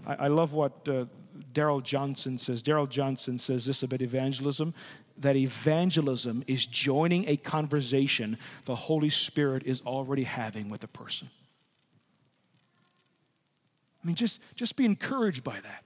I, 0.07 0.15
I 0.15 0.29
love 0.29 0.53
what 0.53 0.89
uh, 0.89 1.07
Darrell 1.53 1.81
Johnson 1.81 2.39
says. 2.39 2.63
Darrell 2.63 2.87
Johnson 2.87 3.39
says 3.39 3.67
this 3.67 3.83
about 3.83 4.03
evangelism 4.03 4.75
that 5.19 5.37
evangelism 5.37 6.45
is 6.47 6.65
joining 6.65 7.29
a 7.29 7.37
conversation 7.37 8.39
the 8.65 8.75
Holy 8.75 9.11
Spirit 9.11 9.65
is 9.65 9.81
already 9.83 10.25
having 10.25 10.71
with 10.71 10.85
a 10.85 10.89
person. 10.89 11.29
I 14.03 14.07
mean, 14.07 14.17
just, 14.17 14.41
just 14.55 14.77
be 14.77 14.85
encouraged 14.85 15.43
by 15.43 15.59
that 15.61 15.85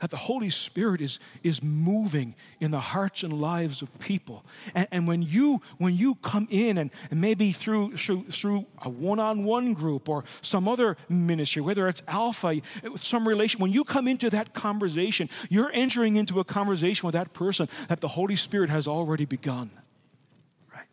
that 0.00 0.10
the 0.10 0.16
Holy 0.16 0.50
Spirit 0.50 1.00
is, 1.00 1.18
is 1.42 1.62
moving 1.62 2.34
in 2.60 2.70
the 2.70 2.80
hearts 2.80 3.22
and 3.22 3.32
lives 3.32 3.80
of 3.80 3.98
people. 3.98 4.44
And, 4.74 4.86
and 4.92 5.08
when, 5.08 5.22
you, 5.22 5.62
when 5.78 5.96
you 5.96 6.16
come 6.16 6.46
in, 6.50 6.76
and, 6.78 6.90
and 7.10 7.20
maybe 7.20 7.50
through, 7.52 7.96
through, 7.96 8.24
through 8.24 8.66
a 8.82 8.90
one 8.90 9.18
on 9.18 9.44
one 9.44 9.72
group 9.72 10.08
or 10.08 10.24
some 10.42 10.68
other 10.68 10.98
ministry, 11.08 11.62
whether 11.62 11.88
it's 11.88 12.02
Alpha, 12.08 12.60
some 12.96 13.26
relation, 13.26 13.60
when 13.60 13.72
you 13.72 13.84
come 13.84 14.06
into 14.06 14.28
that 14.30 14.52
conversation, 14.52 15.30
you're 15.48 15.70
entering 15.72 16.16
into 16.16 16.40
a 16.40 16.44
conversation 16.44 17.06
with 17.06 17.14
that 17.14 17.32
person 17.32 17.68
that 17.88 18.00
the 18.00 18.08
Holy 18.08 18.36
Spirit 18.36 18.68
has 18.68 18.86
already 18.86 19.24
begun. 19.24 19.70
Right? 20.72 20.88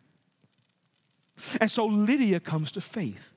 And 1.60 1.70
so 1.70 1.86
Lydia 1.86 2.40
comes 2.40 2.72
to 2.72 2.80
faith 2.80 3.33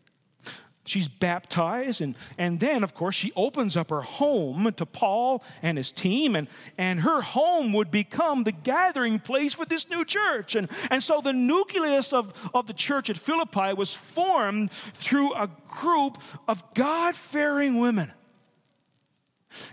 she's 0.87 1.07
baptized 1.07 2.01
and, 2.01 2.15
and 2.37 2.59
then 2.59 2.83
of 2.83 2.93
course 2.93 3.15
she 3.15 3.31
opens 3.35 3.75
up 3.75 3.89
her 3.89 4.01
home 4.01 4.71
to 4.73 4.85
paul 4.85 5.43
and 5.61 5.77
his 5.77 5.91
team 5.91 6.35
and, 6.35 6.47
and 6.77 7.01
her 7.01 7.21
home 7.21 7.73
would 7.73 7.91
become 7.91 8.43
the 8.43 8.51
gathering 8.51 9.19
place 9.19 9.53
for 9.53 9.65
this 9.65 9.89
new 9.89 10.05
church. 10.05 10.55
And, 10.55 10.69
and 10.89 11.01
so 11.01 11.21
the 11.21 11.33
nucleus 11.33 12.13
of, 12.13 12.49
of 12.53 12.67
the 12.67 12.73
church 12.73 13.09
at 13.09 13.17
philippi 13.17 13.73
was 13.73 13.93
formed 13.93 14.71
through 14.71 15.33
a 15.33 15.49
group 15.67 16.17
of 16.47 16.63
god-fearing 16.73 17.79
women. 17.79 18.11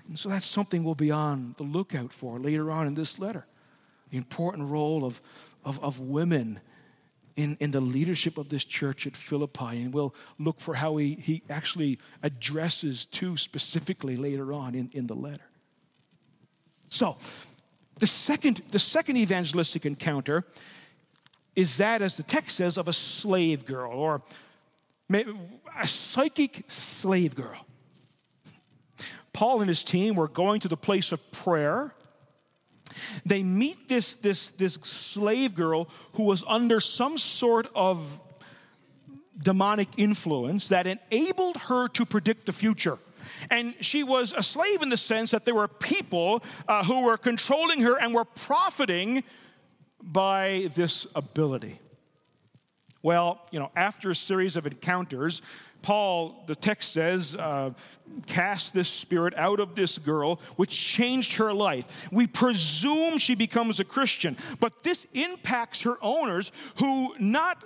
And 0.06 0.18
so 0.18 0.28
that's 0.28 0.46
something 0.46 0.84
we'll 0.84 0.94
be 0.94 1.10
on 1.10 1.54
the 1.56 1.64
lookout 1.64 2.12
for 2.12 2.38
later 2.38 2.70
on 2.70 2.86
in 2.86 2.94
this 2.94 3.18
letter 3.18 3.46
the 4.10 4.18
important 4.18 4.70
role 4.70 5.04
of, 5.04 5.20
of, 5.64 5.82
of 5.82 5.98
women 5.98 6.60
in, 7.36 7.56
in 7.60 7.70
the 7.70 7.80
leadership 7.80 8.38
of 8.38 8.48
this 8.48 8.64
church 8.64 9.06
at 9.06 9.16
Philippi, 9.16 9.82
and 9.82 9.92
we'll 9.92 10.14
look 10.38 10.60
for 10.60 10.74
how 10.74 10.96
he, 10.96 11.14
he 11.14 11.42
actually 11.50 11.98
addresses 12.22 13.06
two 13.06 13.36
specifically 13.36 14.16
later 14.16 14.52
on 14.52 14.74
in, 14.74 14.90
in 14.92 15.06
the 15.06 15.14
letter. 15.14 15.44
So, 16.88 17.16
the 17.98 18.06
second, 18.06 18.62
the 18.70 18.78
second 18.78 19.16
evangelistic 19.16 19.86
encounter 19.86 20.44
is 21.56 21.76
that, 21.78 22.02
as 22.02 22.16
the 22.16 22.22
text 22.22 22.56
says, 22.56 22.76
of 22.76 22.88
a 22.88 22.92
slave 22.92 23.64
girl 23.64 23.92
or 23.92 24.22
a 25.10 25.86
psychic 25.86 26.64
slave 26.68 27.34
girl. 27.34 27.66
Paul 29.32 29.60
and 29.60 29.68
his 29.68 29.82
team 29.82 30.14
were 30.14 30.28
going 30.28 30.60
to 30.60 30.68
the 30.68 30.76
place 30.76 31.12
of 31.12 31.32
prayer 31.32 31.94
they 33.24 33.42
meet 33.42 33.88
this, 33.88 34.16
this, 34.16 34.50
this 34.52 34.74
slave 34.82 35.54
girl 35.54 35.88
who 36.12 36.24
was 36.24 36.44
under 36.46 36.80
some 36.80 37.18
sort 37.18 37.68
of 37.74 38.20
demonic 39.42 39.88
influence 39.96 40.68
that 40.68 40.86
enabled 40.86 41.56
her 41.56 41.88
to 41.88 42.06
predict 42.06 42.46
the 42.46 42.52
future. 42.52 42.98
And 43.50 43.74
she 43.80 44.04
was 44.04 44.32
a 44.36 44.42
slave 44.42 44.82
in 44.82 44.90
the 44.90 44.96
sense 44.96 45.30
that 45.30 45.44
there 45.44 45.54
were 45.54 45.68
people 45.68 46.42
uh, 46.68 46.84
who 46.84 47.04
were 47.04 47.16
controlling 47.16 47.80
her 47.82 47.98
and 47.98 48.14
were 48.14 48.24
profiting 48.24 49.24
by 50.02 50.70
this 50.74 51.06
ability. 51.14 51.80
Well, 53.04 53.46
you 53.50 53.58
know, 53.58 53.70
after 53.76 54.08
a 54.08 54.14
series 54.14 54.56
of 54.56 54.66
encounters, 54.66 55.42
Paul, 55.82 56.42
the 56.46 56.56
text 56.56 56.92
says, 56.92 57.36
uh, 57.36 57.72
cast 58.26 58.72
this 58.72 58.88
spirit 58.88 59.34
out 59.36 59.60
of 59.60 59.74
this 59.74 59.98
girl, 59.98 60.40
which 60.56 60.70
changed 60.70 61.34
her 61.34 61.52
life. 61.52 62.08
We 62.10 62.26
presume 62.26 63.18
she 63.18 63.34
becomes 63.34 63.78
a 63.78 63.84
Christian, 63.84 64.38
but 64.58 64.82
this 64.82 65.04
impacts 65.12 65.82
her 65.82 65.98
owners 66.00 66.50
who 66.76 67.14
not 67.18 67.62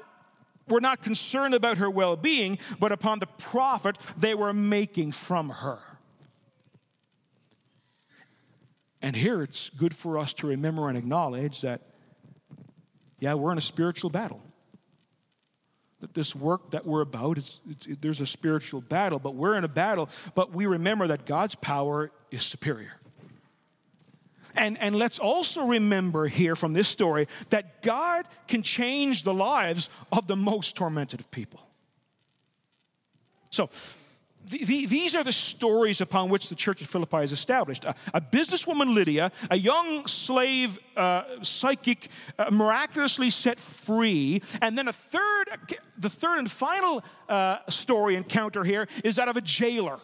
were 0.66 0.80
not 0.80 1.04
concerned 1.04 1.54
about 1.54 1.78
her 1.78 1.88
well 1.88 2.16
being, 2.16 2.58
but 2.80 2.90
upon 2.90 3.20
the 3.20 3.26
profit 3.26 3.96
they 4.18 4.34
were 4.34 4.52
making 4.52 5.12
from 5.12 5.50
her. 5.50 5.78
And 9.00 9.14
here 9.14 9.40
it's 9.44 9.70
good 9.70 9.94
for 9.94 10.18
us 10.18 10.34
to 10.34 10.48
remember 10.48 10.88
and 10.88 10.98
acknowledge 10.98 11.60
that, 11.60 11.82
yeah, 13.20 13.34
we're 13.34 13.52
in 13.52 13.58
a 13.58 13.60
spiritual 13.60 14.10
battle. 14.10 14.42
That 16.00 16.14
this 16.14 16.34
work 16.34 16.70
that 16.70 16.86
we're 16.86 17.00
about, 17.00 17.38
it's, 17.38 17.60
it's, 17.68 17.86
it, 17.86 18.00
there's 18.00 18.20
a 18.20 18.26
spiritual 18.26 18.80
battle, 18.80 19.18
but 19.18 19.34
we're 19.34 19.56
in 19.56 19.64
a 19.64 19.68
battle, 19.68 20.08
but 20.34 20.52
we 20.54 20.66
remember 20.66 21.08
that 21.08 21.26
God's 21.26 21.56
power 21.56 22.10
is 22.30 22.44
superior. 22.44 22.92
And, 24.54 24.78
and 24.78 24.96
let's 24.96 25.18
also 25.18 25.66
remember 25.66 26.26
here 26.26 26.56
from 26.56 26.72
this 26.72 26.88
story 26.88 27.28
that 27.50 27.82
God 27.82 28.26
can 28.46 28.62
change 28.62 29.22
the 29.22 29.34
lives 29.34 29.88
of 30.12 30.26
the 30.26 30.36
most 30.36 30.74
tormented 30.76 31.20
of 31.20 31.30
people. 31.30 31.60
So, 33.50 33.70
the, 34.44 34.64
the, 34.64 34.86
these 34.86 35.14
are 35.14 35.24
the 35.24 35.32
stories 35.32 36.00
upon 36.00 36.28
which 36.30 36.48
the 36.48 36.54
church 36.54 36.80
of 36.80 36.88
Philippi 36.88 37.18
is 37.18 37.32
established. 37.32 37.84
A, 37.84 37.94
a 38.14 38.20
businesswoman, 38.20 38.94
Lydia, 38.94 39.30
a 39.50 39.56
young 39.56 40.06
slave 40.06 40.78
uh, 40.96 41.22
psychic, 41.42 42.08
uh, 42.38 42.50
miraculously 42.50 43.30
set 43.30 43.58
free. 43.58 44.42
And 44.62 44.76
then 44.76 44.88
a 44.88 44.92
third, 44.92 45.48
the 45.98 46.10
third 46.10 46.38
and 46.38 46.50
final 46.50 47.04
uh, 47.28 47.58
story 47.68 48.16
encounter 48.16 48.64
here 48.64 48.88
is 49.04 49.16
that 49.16 49.28
of 49.28 49.36
a 49.36 49.42
jailer. 49.42 49.98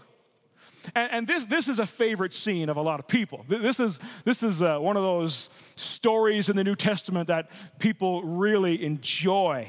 And, 0.94 1.12
and, 1.12 1.26
this, 1.26 1.46
this 1.46 1.68
is 1.68 1.78
a 1.78 1.86
favorite 1.86 2.34
scene 2.34 2.68
of 2.68 2.76
a 2.76 2.82
lot 2.82 3.00
of 3.00 3.08
people. 3.08 3.44
This 3.48 3.80
is, 3.80 3.98
this 4.24 4.42
is 4.42 4.62
uh, 4.62 4.78
one 4.78 4.96
of 4.96 5.02
those 5.02 5.48
stories 5.76 6.48
in 6.48 6.56
the 6.56 6.64
New 6.64 6.76
Testament 6.76 7.28
that 7.28 7.50
people 7.78 8.22
really 8.22 8.84
enjoy. 8.84 9.68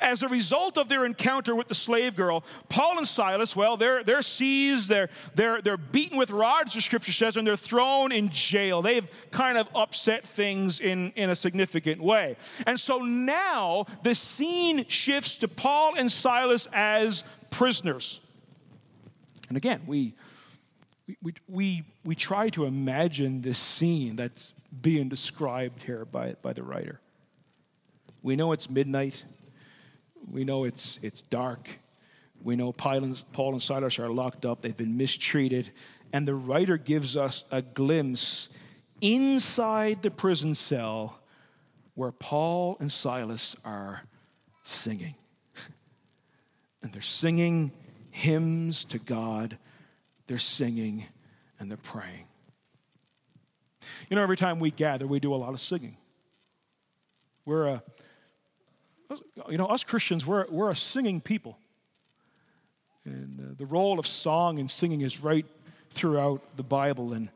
As 0.00 0.22
a 0.22 0.28
result 0.28 0.78
of 0.78 0.88
their 0.88 1.04
encounter 1.04 1.54
with 1.54 1.68
the 1.68 1.74
slave 1.74 2.16
girl, 2.16 2.44
Paul 2.68 2.98
and 2.98 3.08
Silas, 3.08 3.54
well, 3.54 3.76
they're, 3.76 4.04
they're 4.04 4.22
seized, 4.22 4.88
they're, 4.88 5.08
they're, 5.34 5.60
they're 5.62 5.76
beaten 5.76 6.18
with 6.18 6.30
rods, 6.30 6.74
the 6.74 6.80
scripture 6.80 7.12
says, 7.12 7.36
and 7.36 7.46
they're 7.46 7.56
thrown 7.56 8.12
in 8.12 8.30
jail. 8.30 8.82
They've 8.82 9.08
kind 9.30 9.58
of 9.58 9.68
upset 9.74 10.26
things 10.26 10.80
in, 10.80 11.12
in 11.12 11.30
a 11.30 11.36
significant 11.36 12.02
way. 12.02 12.36
And 12.66 12.78
so 12.78 12.98
now 12.98 13.86
the 14.02 14.14
scene 14.14 14.86
shifts 14.88 15.36
to 15.36 15.48
Paul 15.48 15.94
and 15.96 16.10
Silas 16.10 16.68
as 16.72 17.24
prisoners. 17.50 18.20
And 19.48 19.56
again, 19.56 19.82
we, 19.86 20.14
we, 21.22 21.34
we, 21.48 21.84
we 22.04 22.14
try 22.14 22.50
to 22.50 22.64
imagine 22.64 23.40
this 23.40 23.58
scene 23.58 24.16
that's 24.16 24.52
being 24.82 25.08
described 25.08 25.82
here 25.82 26.04
by, 26.04 26.34
by 26.42 26.52
the 26.52 26.62
writer. 26.62 27.00
We 28.22 28.36
know 28.36 28.52
it's 28.52 28.68
midnight. 28.68 29.24
We 30.30 30.44
know 30.44 30.64
it's, 30.64 30.98
it's 31.02 31.22
dark. 31.22 31.68
We 32.42 32.56
know 32.56 32.72
Paul 32.72 33.04
and, 33.04 33.62
Silas 33.62 33.98
are 33.98 34.08
locked 34.10 34.46
up. 34.46 34.62
They've 34.62 34.76
been 34.76 34.96
mistreated. 34.96 35.70
And 36.12 36.26
the 36.26 36.34
writer 36.34 36.76
gives 36.76 37.16
us 37.16 37.44
a 37.50 37.62
glimpse 37.62 38.48
inside 39.00 40.02
the 40.02 40.10
prison 40.10 40.54
cell 40.54 41.20
where 41.94 42.12
Paul 42.12 42.76
and 42.80 42.90
Silas 42.90 43.56
are 43.64 44.02
singing. 44.62 45.14
And 46.80 46.92
they're 46.92 47.02
singing 47.02 47.72
hymns 48.12 48.84
to 48.84 49.00
God, 49.00 49.58
they're 50.28 50.38
singing 50.38 51.04
and 51.58 51.68
they're 51.68 51.76
praying. 51.76 52.24
You 54.08 54.16
know, 54.16 54.22
every 54.22 54.36
time 54.36 54.60
we 54.60 54.70
gather, 54.70 55.06
we 55.06 55.18
do 55.18 55.34
a 55.34 55.36
lot 55.36 55.50
of 55.50 55.60
singing. 55.60 55.96
We're 57.44 57.66
a 57.66 57.82
you 59.48 59.56
know, 59.56 59.66
us 59.66 59.84
Christians, 59.84 60.26
we're, 60.26 60.46
we're 60.48 60.70
a 60.70 60.76
singing 60.76 61.20
people. 61.20 61.58
And 63.04 63.40
uh, 63.40 63.54
the 63.56 63.66
role 63.66 63.98
of 63.98 64.06
song 64.06 64.58
and 64.58 64.70
singing 64.70 65.00
is 65.00 65.20
right 65.20 65.46
throughout 65.90 66.42
the 66.56 66.62
Bible. 66.62 67.12
And 67.12 67.30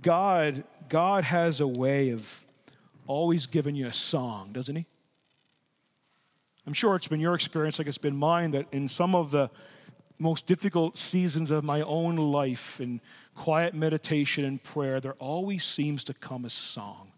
God, 0.00 0.64
God 0.88 1.24
has 1.24 1.60
a 1.60 1.66
way 1.66 2.10
of 2.10 2.44
always 3.06 3.46
giving 3.46 3.74
you 3.74 3.86
a 3.86 3.92
song, 3.92 4.50
doesn't 4.52 4.74
He? 4.74 4.86
I'm 6.66 6.72
sure 6.72 6.94
it's 6.94 7.08
been 7.08 7.20
your 7.20 7.34
experience, 7.34 7.78
like 7.78 7.88
it's 7.88 7.98
been 7.98 8.16
mine, 8.16 8.52
that 8.52 8.66
in 8.72 8.88
some 8.88 9.14
of 9.14 9.30
the 9.30 9.50
most 10.18 10.46
difficult 10.46 10.96
seasons 10.96 11.50
of 11.50 11.64
my 11.64 11.82
own 11.82 12.16
life, 12.16 12.80
in 12.80 13.00
quiet 13.34 13.74
meditation 13.74 14.44
and 14.44 14.62
prayer, 14.62 15.00
there 15.00 15.14
always 15.14 15.64
seems 15.64 16.04
to 16.04 16.14
come 16.14 16.44
a 16.44 16.50
song. 16.50 17.10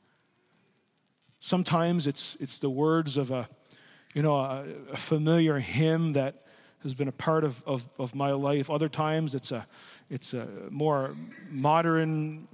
Sometimes 1.41 2.07
it's, 2.07 2.37
it's 2.41 2.59
the 2.59 2.71
words 2.71 3.19
of 3.19 3.31
a, 3.31 3.47
you 4.15 4.23
know, 4.23 4.37
a, 4.37 4.65
a 4.93 4.97
familiar 4.97 5.59
hymn 5.59 6.15
that 6.15 6.47
has 6.83 6.95
been 6.95 7.09
a 7.09 7.13
part 7.13 7.45
of, 7.45 7.63
of, 7.67 7.89
of, 7.99 8.15
my 8.15 8.33
life. 8.33 8.71
Other 8.71 8.89
times 8.89 9.35
it's 9.35 9.51
a, 9.51 9.67
it's 10.11 10.35
a 10.35 10.47
more 10.71 11.17
modern 11.51 12.47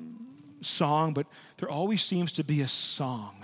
song, 0.60 1.12
but 1.12 1.26
there 1.58 1.68
always 1.68 2.02
seems 2.02 2.32
to 2.32 2.44
be 2.44 2.62
a 2.62 2.68
song. 2.68 3.34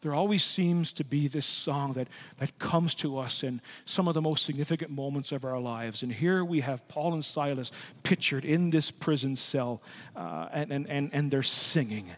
There 0.00 0.14
always 0.14 0.42
seems 0.42 0.92
to 0.94 1.04
be 1.04 1.28
this 1.28 1.46
song 1.46 1.92
that, 1.92 2.08
that 2.38 2.58
comes 2.58 2.94
to 2.96 3.18
us 3.18 3.44
in 3.44 3.60
some 3.84 4.08
of 4.08 4.14
the 4.14 4.20
most 4.20 4.44
significant 4.44 4.90
moments 4.90 5.30
of 5.30 5.44
our 5.44 5.60
lives. 5.60 6.02
And 6.02 6.10
here 6.10 6.44
we 6.44 6.60
have 6.60 6.86
Paul 6.88 7.14
and 7.14 7.24
Silas 7.24 7.70
pictured 8.02 8.44
in 8.44 8.70
this 8.70 8.90
prison 8.90 9.36
cell, 9.36 9.80
uh, 10.16 10.48
and, 10.52 10.72
and, 10.72 10.88
and, 10.88 11.10
and 11.12 11.30
they're 11.30 11.44
singing 11.44 12.10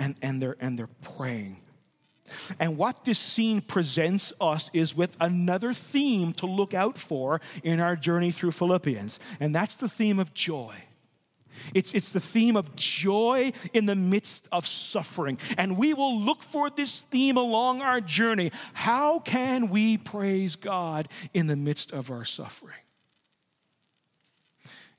and, 0.00 0.16
and, 0.20 0.42
they're, 0.42 0.56
and 0.58 0.76
they're 0.76 0.88
praying. 1.16 1.58
And 2.58 2.76
what 2.76 3.04
this 3.04 3.18
scene 3.18 3.60
presents 3.60 4.32
us 4.40 4.70
is 4.72 4.96
with 4.96 5.16
another 5.20 5.72
theme 5.72 6.32
to 6.34 6.46
look 6.46 6.74
out 6.74 6.98
for 6.98 7.40
in 7.62 7.80
our 7.80 7.96
journey 7.96 8.30
through 8.30 8.52
Philippians, 8.52 9.18
and 9.40 9.54
that's 9.54 9.76
the 9.76 9.88
theme 9.88 10.18
of 10.18 10.34
joy. 10.34 10.74
It's, 11.74 11.92
it's 11.92 12.12
the 12.12 12.20
theme 12.20 12.56
of 12.56 12.74
joy 12.76 13.52
in 13.72 13.86
the 13.86 13.96
midst 13.96 14.46
of 14.52 14.66
suffering. 14.66 15.38
And 15.56 15.76
we 15.76 15.94
will 15.94 16.20
look 16.20 16.42
for 16.42 16.70
this 16.70 17.00
theme 17.02 17.36
along 17.36 17.80
our 17.80 18.00
journey. 18.00 18.52
How 18.72 19.18
can 19.18 19.68
we 19.68 19.96
praise 19.98 20.56
God 20.56 21.08
in 21.34 21.46
the 21.46 21.56
midst 21.56 21.92
of 21.92 22.10
our 22.10 22.24
suffering? 22.24 22.78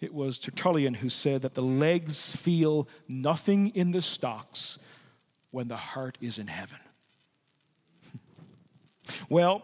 It 0.02 0.14
was 0.14 0.40
Tertullian 0.40 0.94
who 0.94 1.10
said 1.10 1.42
that 1.42 1.56
the 1.56 1.62
legs 1.62 2.36
feel 2.36 2.88
nothing 3.08 3.70
in 3.70 3.92
the 3.92 4.02
stocks 4.02 4.80
when 5.52 5.68
the 5.68 5.76
heart 5.76 6.18
is 6.22 6.40
in 6.40 6.48
heaven. 6.48 6.80
Well, 9.30 9.64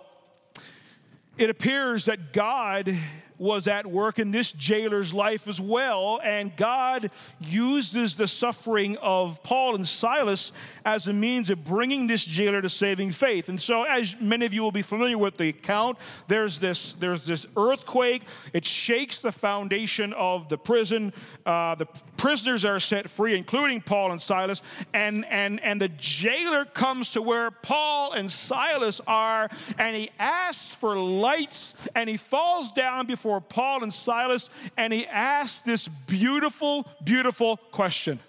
it 1.37 1.49
appears 1.49 2.05
that 2.05 2.33
God 2.33 2.95
was 3.37 3.67
at 3.67 3.85
work 3.85 4.19
in 4.19 4.31
this 4.31 4.51
jailer's 4.51 5.13
life 5.13 5.47
as 5.47 5.59
well, 5.59 6.19
and 6.23 6.55
God 6.55 7.11
uses 7.39 8.15
the 8.15 8.27
suffering 8.27 8.97
of 8.97 9.41
Paul 9.43 9.75
and 9.75 9.87
Silas 9.87 10.51
as 10.85 11.07
a 11.07 11.13
means 11.13 11.49
of 11.49 11.63
bringing 11.65 12.07
this 12.07 12.23
jailer 12.23 12.61
to 12.61 12.69
saving 12.69 13.11
faith. 13.11 13.49
And 13.49 13.59
so, 13.59 13.83
as 13.83 14.15
many 14.19 14.45
of 14.45 14.53
you 14.53 14.61
will 14.61 14.71
be 14.71 14.81
familiar 14.81 15.17
with 15.17 15.37
the 15.37 15.49
account, 15.49 15.97
there's 16.27 16.59
this, 16.59 16.93
there's 16.93 17.25
this 17.25 17.45
earthquake. 17.57 18.23
It 18.53 18.65
shakes 18.65 19.21
the 19.21 19.31
foundation 19.31 20.13
of 20.13 20.47
the 20.49 20.57
prison. 20.57 21.13
Uh, 21.45 21.75
the 21.75 21.87
prisoners 22.17 22.63
are 22.63 22.79
set 22.79 23.09
free, 23.09 23.35
including 23.35 23.81
Paul 23.81 24.11
and 24.11 24.21
Silas, 24.21 24.61
and, 24.93 25.25
and, 25.25 25.61
and 25.61 25.81
the 25.81 25.89
jailer 25.89 26.65
comes 26.65 27.09
to 27.09 27.21
where 27.21 27.51
Paul 27.51 28.13
and 28.13 28.31
Silas 28.31 29.01
are, 29.07 29.49
and 29.77 29.95
he 29.95 30.09
asks 30.19 30.73
for 30.75 30.97
lights, 30.97 31.73
and 31.95 32.09
he 32.09 32.17
falls 32.17 32.71
down 32.71 33.05
before 33.05 33.24
before 33.25 33.41
Paul 33.41 33.81
and 33.81 33.91
Silas 33.91 34.51
and 34.77 34.93
he 34.93 35.07
asked 35.07 35.65
this 35.65 35.87
beautiful, 35.87 36.87
beautiful 37.03 37.57
question 37.57 38.19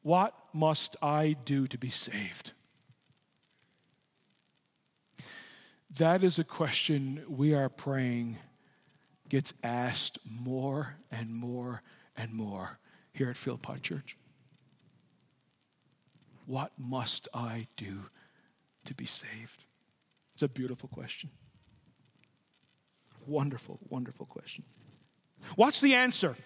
What 0.00 0.32
must 0.54 0.96
I 1.02 1.36
do 1.44 1.66
to 1.66 1.76
be 1.76 1.90
saved? 1.90 2.52
That 5.98 6.24
is 6.24 6.38
a 6.38 6.44
question 6.44 7.22
we 7.28 7.52
are 7.52 7.68
praying 7.68 8.38
gets 9.28 9.52
asked 9.62 10.18
more 10.24 10.94
and 11.12 11.30
more 11.34 11.82
and 12.16 12.32
more 12.32 12.78
here 13.12 13.28
at 13.28 13.36
Philpott 13.36 13.82
Church. 13.82 14.16
What 16.46 16.72
must 16.78 17.28
I 17.34 17.66
do 17.76 18.00
to 18.86 18.94
be 18.94 19.04
saved? 19.04 19.66
It's 20.32 20.42
a 20.42 20.48
beautiful 20.48 20.88
question. 20.88 21.28
Wonderful, 23.26 23.78
wonderful 23.88 24.26
question. 24.26 24.64
What's 25.56 25.80
the 25.80 25.94
answer? 25.94 26.36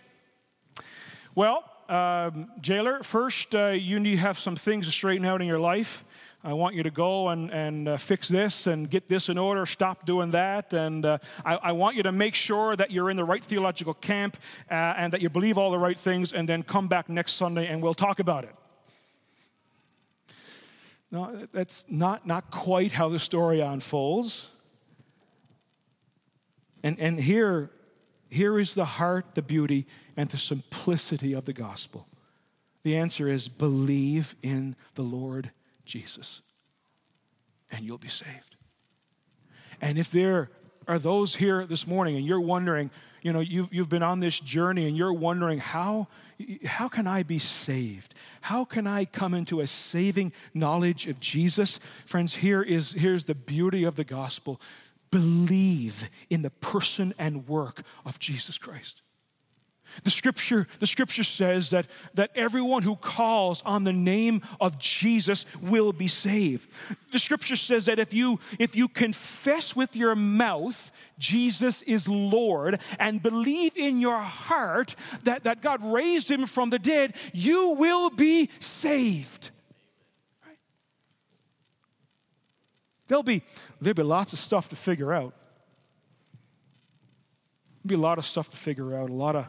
Well, 1.34 1.64
um, 1.88 2.50
jailer, 2.60 3.02
first 3.02 3.54
uh, 3.54 3.68
you 3.68 4.00
need 4.00 4.12
to 4.12 4.16
have 4.18 4.38
some 4.38 4.56
things 4.56 4.86
to 4.86 4.92
straighten 4.92 5.26
out 5.26 5.40
in 5.40 5.46
your 5.46 5.58
life. 5.58 6.04
I 6.46 6.52
want 6.52 6.74
you 6.74 6.82
to 6.82 6.90
go 6.90 7.28
and, 7.28 7.50
and 7.50 7.88
uh, 7.88 7.96
fix 7.96 8.28
this 8.28 8.66
and 8.66 8.88
get 8.88 9.06
this 9.06 9.30
in 9.30 9.38
order, 9.38 9.64
stop 9.64 10.04
doing 10.04 10.30
that. 10.32 10.74
And 10.74 11.04
uh, 11.04 11.18
I, 11.44 11.56
I, 11.56 11.72
want 11.72 11.96
you 11.96 12.02
to 12.02 12.12
make 12.12 12.34
sure 12.34 12.76
that 12.76 12.90
you're 12.90 13.08
in 13.08 13.16
the 13.16 13.24
right 13.24 13.42
theological 13.42 13.94
camp 13.94 14.36
uh, 14.70 14.74
and 14.74 15.12
that 15.14 15.22
you 15.22 15.30
believe 15.30 15.56
all 15.56 15.70
the 15.70 15.78
right 15.78 15.98
things, 15.98 16.34
and 16.34 16.46
then 16.46 16.62
come 16.62 16.86
back 16.86 17.08
next 17.08 17.34
Sunday 17.34 17.66
and 17.68 17.82
we'll 17.82 17.94
talk 17.94 18.18
about 18.18 18.44
it. 18.44 18.54
No, 21.10 21.46
that's 21.52 21.84
not, 21.88 22.26
not 22.26 22.50
quite 22.50 22.92
how 22.92 23.08
the 23.08 23.18
story 23.18 23.60
unfolds. 23.60 24.48
And, 26.84 27.00
and 27.00 27.18
here, 27.18 27.70
here 28.28 28.60
is 28.60 28.74
the 28.74 28.84
heart, 28.84 29.34
the 29.34 29.42
beauty, 29.42 29.86
and 30.18 30.28
the 30.28 30.36
simplicity 30.36 31.32
of 31.32 31.46
the 31.46 31.54
gospel. 31.54 32.06
The 32.82 32.96
answer 32.96 33.26
is 33.26 33.48
believe 33.48 34.36
in 34.42 34.76
the 34.94 35.02
Lord 35.02 35.50
Jesus, 35.86 36.42
and 37.70 37.80
you'll 37.80 37.96
be 37.96 38.08
saved. 38.08 38.56
And 39.80 39.98
if 39.98 40.10
there 40.10 40.50
are 40.86 40.98
those 40.98 41.34
here 41.34 41.64
this 41.64 41.86
morning 41.86 42.16
and 42.16 42.26
you're 42.26 42.40
wondering, 42.40 42.90
you 43.22 43.32
know, 43.32 43.40
you've, 43.40 43.72
you've 43.72 43.88
been 43.88 44.02
on 44.02 44.20
this 44.20 44.38
journey 44.38 44.86
and 44.86 44.94
you're 44.94 45.14
wondering, 45.14 45.58
how, 45.58 46.08
how 46.66 46.88
can 46.88 47.06
I 47.06 47.22
be 47.22 47.38
saved? 47.38 48.12
How 48.42 48.66
can 48.66 48.86
I 48.86 49.06
come 49.06 49.32
into 49.32 49.60
a 49.60 49.66
saving 49.66 50.34
knowledge 50.52 51.06
of 51.06 51.18
Jesus? 51.18 51.78
Friends, 52.04 52.34
here 52.34 52.62
is, 52.62 52.92
here's 52.92 53.24
the 53.24 53.34
beauty 53.34 53.84
of 53.84 53.96
the 53.96 54.04
gospel 54.04 54.60
believe 55.14 56.10
in 56.28 56.42
the 56.42 56.50
person 56.50 57.14
and 57.20 57.46
work 57.46 57.82
of 58.04 58.18
Jesus 58.18 58.58
Christ. 58.58 59.00
The 60.02 60.10
scripture, 60.10 60.66
the 60.80 60.88
scripture 60.88 61.22
says 61.22 61.70
that, 61.70 61.86
that 62.14 62.30
everyone 62.34 62.82
who 62.82 62.96
calls 62.96 63.62
on 63.64 63.84
the 63.84 63.92
name 63.92 64.42
of 64.60 64.78
Jesus 64.78 65.46
will 65.62 65.92
be 65.92 66.08
saved. 66.08 66.68
The 67.12 67.18
scripture 67.20 67.54
says 67.54 67.86
that 67.86 68.00
if 68.00 68.12
you, 68.12 68.40
if 68.58 68.74
you 68.74 68.88
confess 68.88 69.76
with 69.76 69.94
your 69.94 70.16
mouth 70.16 70.90
Jesus 71.16 71.82
is 71.82 72.08
Lord 72.08 72.80
and 72.98 73.22
believe 73.22 73.76
in 73.76 74.00
your 74.00 74.18
heart 74.18 74.96
that, 75.22 75.44
that 75.44 75.62
God 75.62 75.80
raised 75.84 76.28
him 76.28 76.46
from 76.46 76.70
the 76.70 76.78
dead, 76.80 77.14
you 77.32 77.76
will 77.78 78.10
be 78.10 78.50
saved. 78.58 79.50
Right? 80.44 80.58
There'll 83.14 83.22
be, 83.22 83.42
there'll 83.80 83.94
be 83.94 84.02
lots 84.02 84.32
of 84.32 84.40
stuff 84.40 84.70
to 84.70 84.74
figure 84.74 85.12
out. 85.12 85.34
There'll 87.84 87.90
be 87.90 87.94
a 87.94 88.04
lot 88.04 88.18
of 88.18 88.26
stuff 88.26 88.50
to 88.50 88.56
figure 88.56 88.96
out, 88.96 89.08
a 89.08 89.12
lot 89.12 89.36
of 89.36 89.46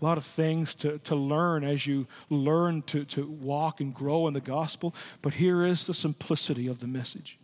a 0.00 0.04
lot 0.04 0.18
of 0.18 0.24
things 0.24 0.74
to, 0.74 0.98
to 0.98 1.14
learn 1.14 1.62
as 1.62 1.86
you 1.86 2.08
learn 2.28 2.82
to, 2.82 3.04
to 3.04 3.24
walk 3.24 3.80
and 3.80 3.94
grow 3.94 4.26
in 4.26 4.34
the 4.34 4.40
gospel. 4.40 4.96
But 5.22 5.34
here 5.34 5.64
is 5.64 5.86
the 5.86 5.94
simplicity 5.94 6.66
of 6.66 6.80
the 6.80 6.88
message 6.88 7.38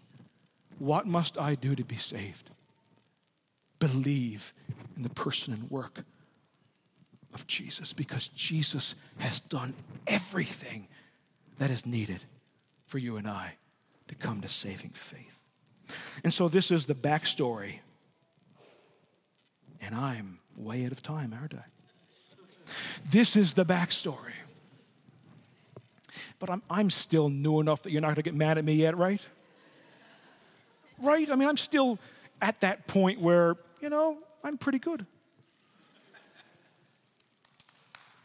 What 0.81 1.07
must 1.07 1.39
I 1.39 1.55
do 1.55 1.77
to 1.77 1.85
be 1.85 1.99
saved? 1.99 2.51
Believe 3.79 4.53
in 4.97 5.05
the 5.05 5.11
person 5.11 5.53
and 5.53 5.71
work 5.71 6.01
of 7.33 7.47
Jesus 7.47 7.93
because 7.93 8.27
Jesus 8.27 8.97
has 9.19 9.39
done 9.39 9.73
everything 10.09 10.89
that 11.61 11.71
is 11.71 11.87
needed 11.87 12.25
for 12.87 12.99
you 12.99 13.19
and 13.19 13.29
I 13.29 13.55
to 14.09 14.17
come 14.17 14.41
to 14.41 14.49
saving 14.49 14.91
faith. 14.91 15.34
And 16.23 16.33
so, 16.33 16.49
this 16.49 16.71
is 16.71 16.87
the 16.87 16.95
backstory. 16.95 17.81
And 19.81 19.95
I'm 19.95 20.39
way 20.57 20.85
out 20.87 20.93
of 20.93 21.03
time, 21.03 21.35
aren't 21.39 21.55
I? 21.55 21.65
This 23.11 23.37
is 23.37 23.53
the 23.53 23.65
backstory. 23.65 24.33
But 26.39 26.51
I'm, 26.51 26.63
I'm 26.71 26.91
still 26.91 27.29
new 27.29 27.61
enough 27.61 27.83
that 27.83 27.93
you're 27.93 28.01
not 28.01 28.09
going 28.09 28.17
to 28.17 28.23
get 28.23 28.35
mad 28.35 28.59
at 28.59 28.65
me 28.65 28.75
yet, 28.75 28.97
right? 28.97 29.27
Right? 31.01 31.31
I 31.31 31.35
mean, 31.35 31.49
I'm 31.49 31.57
still 31.57 31.99
at 32.41 32.61
that 32.61 32.87
point 32.87 33.21
where, 33.21 33.57
you 33.81 33.89
know, 33.89 34.19
I'm 34.43 34.59
pretty 34.59 34.79
good. 34.79 35.07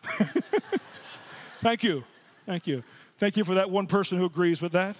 Thank 1.59 1.83
you. 1.83 2.03
Thank 2.45 2.67
you. 2.67 2.83
Thank 3.17 3.37
you 3.37 3.43
for 3.43 3.55
that 3.55 3.69
one 3.69 3.87
person 3.87 4.17
who 4.17 4.25
agrees 4.25 4.61
with 4.61 4.71
that. 4.73 4.95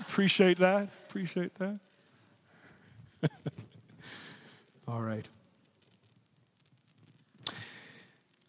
Appreciate 0.00 0.58
that. 0.58 0.88
Appreciate 1.12 1.54
that. 1.56 1.78
All 4.88 5.02
right. 5.02 5.28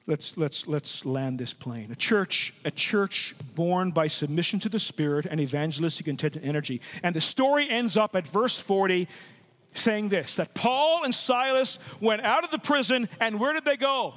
let's, 0.08 0.38
let's, 0.38 0.66
let's 0.66 1.04
land 1.04 1.40
this 1.40 1.52
plane. 1.52 1.92
A 1.92 1.96
church, 1.98 2.54
a 2.64 2.72
church 2.72 3.36
born 3.54 3.92
by 3.92 4.08
submission 4.08 4.62
to 4.62 4.70
the 4.70 4.80
Spirit 4.80 5.26
and 5.30 5.42
evangelistic 5.42 6.08
intent 6.08 6.38
and 6.38 6.46
energy. 6.46 6.80
And 7.04 7.14
the 7.14 7.20
story 7.20 7.70
ends 7.70 7.98
up 7.98 8.16
at 8.16 8.26
verse 8.26 8.58
40 8.58 9.10
saying 9.74 10.08
this 10.08 10.38
that 10.38 10.54
Paul 10.54 11.04
and 11.04 11.14
Silas 11.14 11.80
went 12.00 12.22
out 12.22 12.46
of 12.46 12.52
the 12.52 12.60
prison, 12.60 13.10
and 13.20 13.42
where 13.42 13.52
did 13.52 13.66
they 13.66 13.76
go? 13.76 14.14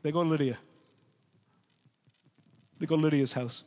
They 0.00 0.10
go 0.10 0.22
to 0.22 0.30
Lydia. 0.30 0.56
They 2.78 2.86
go 2.86 2.96
to 2.96 3.02
Lydia's 3.02 3.34
house. 3.34 3.64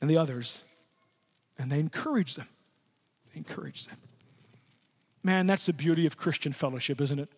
And 0.00 0.08
the 0.08 0.16
others. 0.16 0.62
And 1.58 1.70
they 1.70 1.80
encourage 1.80 2.36
them. 2.36 2.48
They 3.32 3.38
encourage 3.38 3.86
them. 3.86 3.96
Man, 5.22 5.46
that's 5.46 5.66
the 5.66 5.72
beauty 5.72 6.06
of 6.06 6.16
Christian 6.16 6.52
fellowship, 6.52 7.00
isn't 7.00 7.18
it? 7.18 7.28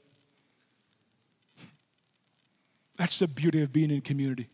That's 2.98 3.18
the 3.18 3.26
beauty 3.26 3.62
of 3.62 3.72
being 3.72 3.90
in 3.90 4.02
community. 4.02 4.48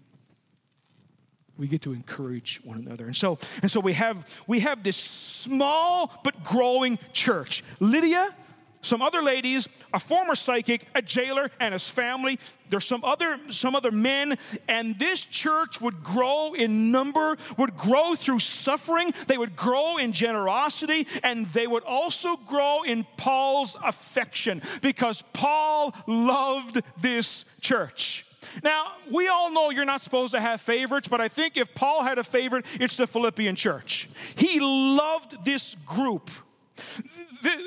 We 1.59 1.67
get 1.67 1.83
to 1.83 1.93
encourage 1.93 2.61
one 2.63 2.79
another. 2.79 3.07
And 3.07 3.17
so, 3.17 3.39
and 3.61 3.71
so 3.71 3.81
we 3.81 3.95
have 3.95 4.33
we 4.47 4.61
have 4.61 4.83
this 4.83 4.97
small 4.97 6.13
but 6.23 6.45
growing 6.45 6.99
church. 7.13 7.65
Lydia, 7.81 8.33
some 8.87 9.03
other 9.03 9.23
ladies, 9.23 9.69
a 9.93 10.01
former 10.01 10.35
psychic, 10.35 10.87
a 10.95 11.03
jailer, 11.03 11.51
and 11.61 11.73
his 11.73 11.89
family. 11.89 12.39
There's 12.69 12.87
some 12.87 13.05
other 13.05 13.39
some 13.51 13.77
other 13.77 13.91
men, 13.91 14.37
and 14.69 14.99
this 14.99 15.21
church 15.21 15.81
would 15.81 16.03
grow 16.03 16.55
in 16.55 16.91
number, 16.91 17.37
would 17.59 17.77
grow 17.77 18.15
through 18.15 18.41
suffering. 18.41 19.13
They 19.27 19.39
would 19.39 19.57
grow 19.57 19.97
in 19.97 20.13
generosity, 20.13 21.07
and 21.23 21.47
they 21.47 21.67
would 21.67 21.85
also 21.85 22.37
grow 22.37 22.83
in 22.83 23.07
Paul's 23.17 23.77
affection 23.83 24.63
because 24.83 25.23
Paul 25.33 25.95
loved 26.07 26.83
this 27.01 27.45
church. 27.61 28.25
Now, 28.63 28.93
we 29.11 29.29
all 29.29 29.53
know 29.53 29.71
you're 29.71 29.85
not 29.85 30.03
supposed 30.03 30.33
to 30.33 30.41
have 30.41 30.61
favorites, 30.61 31.09
but 31.09 31.21
I 31.21 31.29
think 31.29 31.57
if 31.57 31.75
Paul 31.75 32.03
had 32.03 32.19
a 32.19 32.25
favorite, 32.25 32.65
it's 32.81 32.97
the 32.97 33.07
Philippian 33.07 33.57
church. 33.57 34.09
He 34.37 34.61
loved 34.61 35.45
this 35.45 35.77
group. 35.87 36.31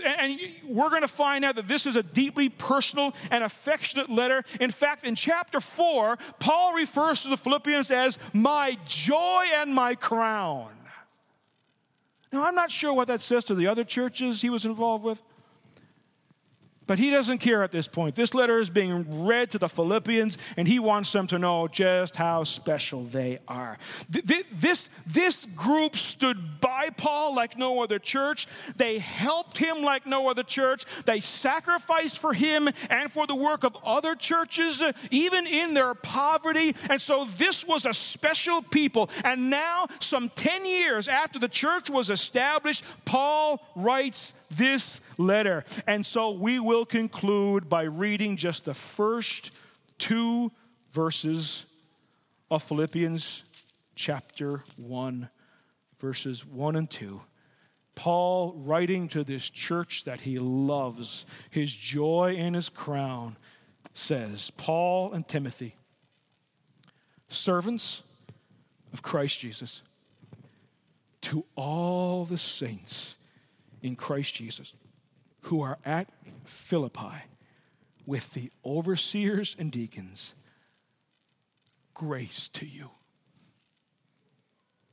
And 0.05 0.39
we're 0.67 0.89
going 0.89 1.01
to 1.01 1.07
find 1.07 1.45
out 1.45 1.55
that 1.55 1.67
this 1.67 1.85
is 1.85 1.95
a 1.95 2.03
deeply 2.03 2.49
personal 2.49 3.13
and 3.31 3.43
affectionate 3.43 4.09
letter. 4.09 4.43
In 4.59 4.71
fact, 4.71 5.03
in 5.05 5.15
chapter 5.15 5.59
4, 5.59 6.17
Paul 6.39 6.73
refers 6.73 7.21
to 7.21 7.29
the 7.29 7.37
Philippians 7.37 7.91
as 7.91 8.17
my 8.33 8.77
joy 8.85 9.45
and 9.55 9.73
my 9.73 9.95
crown. 9.95 10.71
Now, 12.31 12.45
I'm 12.45 12.55
not 12.55 12.69
sure 12.69 12.93
what 12.93 13.07
that 13.07 13.21
says 13.21 13.43
to 13.45 13.55
the 13.55 13.67
other 13.67 13.83
churches 13.83 14.41
he 14.41 14.49
was 14.49 14.65
involved 14.65 15.03
with. 15.03 15.21
But 16.89 16.97
he 16.97 17.11
doesn't 17.11 17.37
care 17.37 17.61
at 17.61 17.71
this 17.71 17.87
point. 17.87 18.15
This 18.15 18.33
letter 18.33 18.57
is 18.57 18.71
being 18.71 19.23
read 19.23 19.51
to 19.51 19.59
the 19.59 19.69
Philippians, 19.69 20.39
and 20.57 20.67
he 20.67 20.79
wants 20.79 21.11
them 21.11 21.27
to 21.27 21.37
know 21.37 21.67
just 21.67 22.15
how 22.15 22.43
special 22.43 23.03
they 23.03 23.37
are. 23.47 23.77
This, 24.09 24.89
this 25.05 25.45
group 25.55 25.95
stood 25.95 26.59
by 26.59 26.89
Paul 26.97 27.35
like 27.35 27.59
no 27.59 27.83
other 27.83 27.99
church. 27.99 28.47
They 28.75 28.97
helped 28.97 29.59
him 29.59 29.83
like 29.83 30.07
no 30.07 30.31
other 30.31 30.41
church. 30.41 30.83
They 31.05 31.19
sacrificed 31.19 32.17
for 32.17 32.33
him 32.33 32.67
and 32.89 33.11
for 33.11 33.27
the 33.27 33.35
work 33.35 33.63
of 33.63 33.77
other 33.85 34.15
churches, 34.15 34.81
uh, 34.81 34.93
even 35.11 35.45
in 35.45 35.75
their 35.75 35.93
poverty. 35.93 36.75
And 36.89 36.99
so 36.99 37.27
this 37.37 37.67
was 37.67 37.85
a 37.85 37.93
special 37.93 38.63
people. 38.63 39.11
And 39.23 39.51
now, 39.51 39.85
some 39.99 40.29
10 40.29 40.65
years 40.65 41.07
after 41.07 41.37
the 41.37 41.49
church 41.49 41.87
was 41.91 42.09
established, 42.09 42.83
Paul 43.05 43.61
writes 43.75 44.33
this 44.49 44.99
letter. 45.19 45.65
And 45.85 46.03
so 46.03 46.31
we 46.31 46.59
will 46.59 46.85
conclude 46.85 47.69
by 47.69 47.83
reading 47.83 48.37
just 48.37 48.65
the 48.65 48.73
first 48.73 49.51
two 49.99 50.51
verses 50.91 51.65
of 52.49 52.63
Philippians 52.63 53.43
chapter 53.95 54.63
1, 54.77 55.29
verses 55.99 56.45
1 56.45 56.75
and 56.77 56.89
2. 56.89 57.21
Paul, 57.95 58.53
writing 58.55 59.09
to 59.09 59.25
this 59.25 59.49
church 59.49 60.05
that 60.05 60.21
he 60.21 60.39
loves, 60.39 61.25
his 61.49 61.71
joy 61.71 62.37
and 62.39 62.55
his 62.55 62.69
crown, 62.69 63.35
says, 63.93 64.51
Paul 64.51 65.11
and 65.11 65.27
Timothy, 65.27 65.75
servants 67.27 68.03
of 68.93 69.01
Christ 69.01 69.39
Jesus, 69.39 69.81
to 71.21 71.45
all 71.57 72.23
the 72.23 72.37
saints 72.37 73.17
in 73.81 73.97
Christ 73.97 74.33
Jesus 74.33 74.73
who 75.41 75.61
are 75.61 75.77
at 75.85 76.09
Philippi 76.45 77.23
with 78.05 78.33
the 78.33 78.51
overseers 78.65 79.55
and 79.59 79.71
deacons, 79.71 80.33
grace 81.93 82.47
to 82.49 82.65
you. 82.65 82.89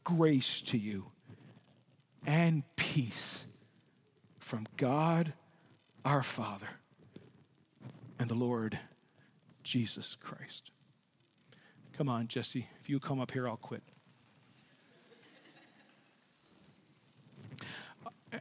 Grace 0.05 0.61
to 0.61 0.78
you 0.78 1.07
and 2.26 2.62
peace 2.76 3.47
from 4.38 4.66
God 4.76 5.32
our 6.05 6.22
Father 6.22 6.68
and 8.18 8.28
the 8.28 8.34
Lord 8.34 8.78
Jesus 9.62 10.16
Christ. 10.20 10.70
Come 11.97 12.09
on, 12.09 12.28
Jesse. 12.28 12.68
If 12.80 12.88
you 12.88 13.01
come 13.01 13.20
up 13.20 13.32
here, 13.32 13.49
I'll 13.49 13.57
quit. 13.57 13.82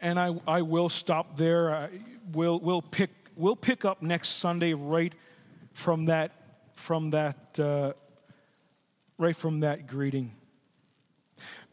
And 0.01 0.19
I, 0.19 0.35
I 0.47 0.61
will 0.61 0.89
stop 0.89 1.37
there. 1.37 1.73
I, 1.73 1.89
we'll, 2.33 2.59
we'll, 2.59 2.81
pick, 2.81 3.09
we'll 3.35 3.55
pick 3.55 3.85
up 3.85 4.01
next 4.01 4.29
Sunday 4.39 4.73
right 4.73 5.13
from 5.73 6.05
that, 6.05 6.31
from 6.73 7.11
that, 7.11 7.59
uh, 7.59 7.93
right 9.17 9.35
from 9.35 9.61
that 9.61 9.87
greeting. 9.87 10.31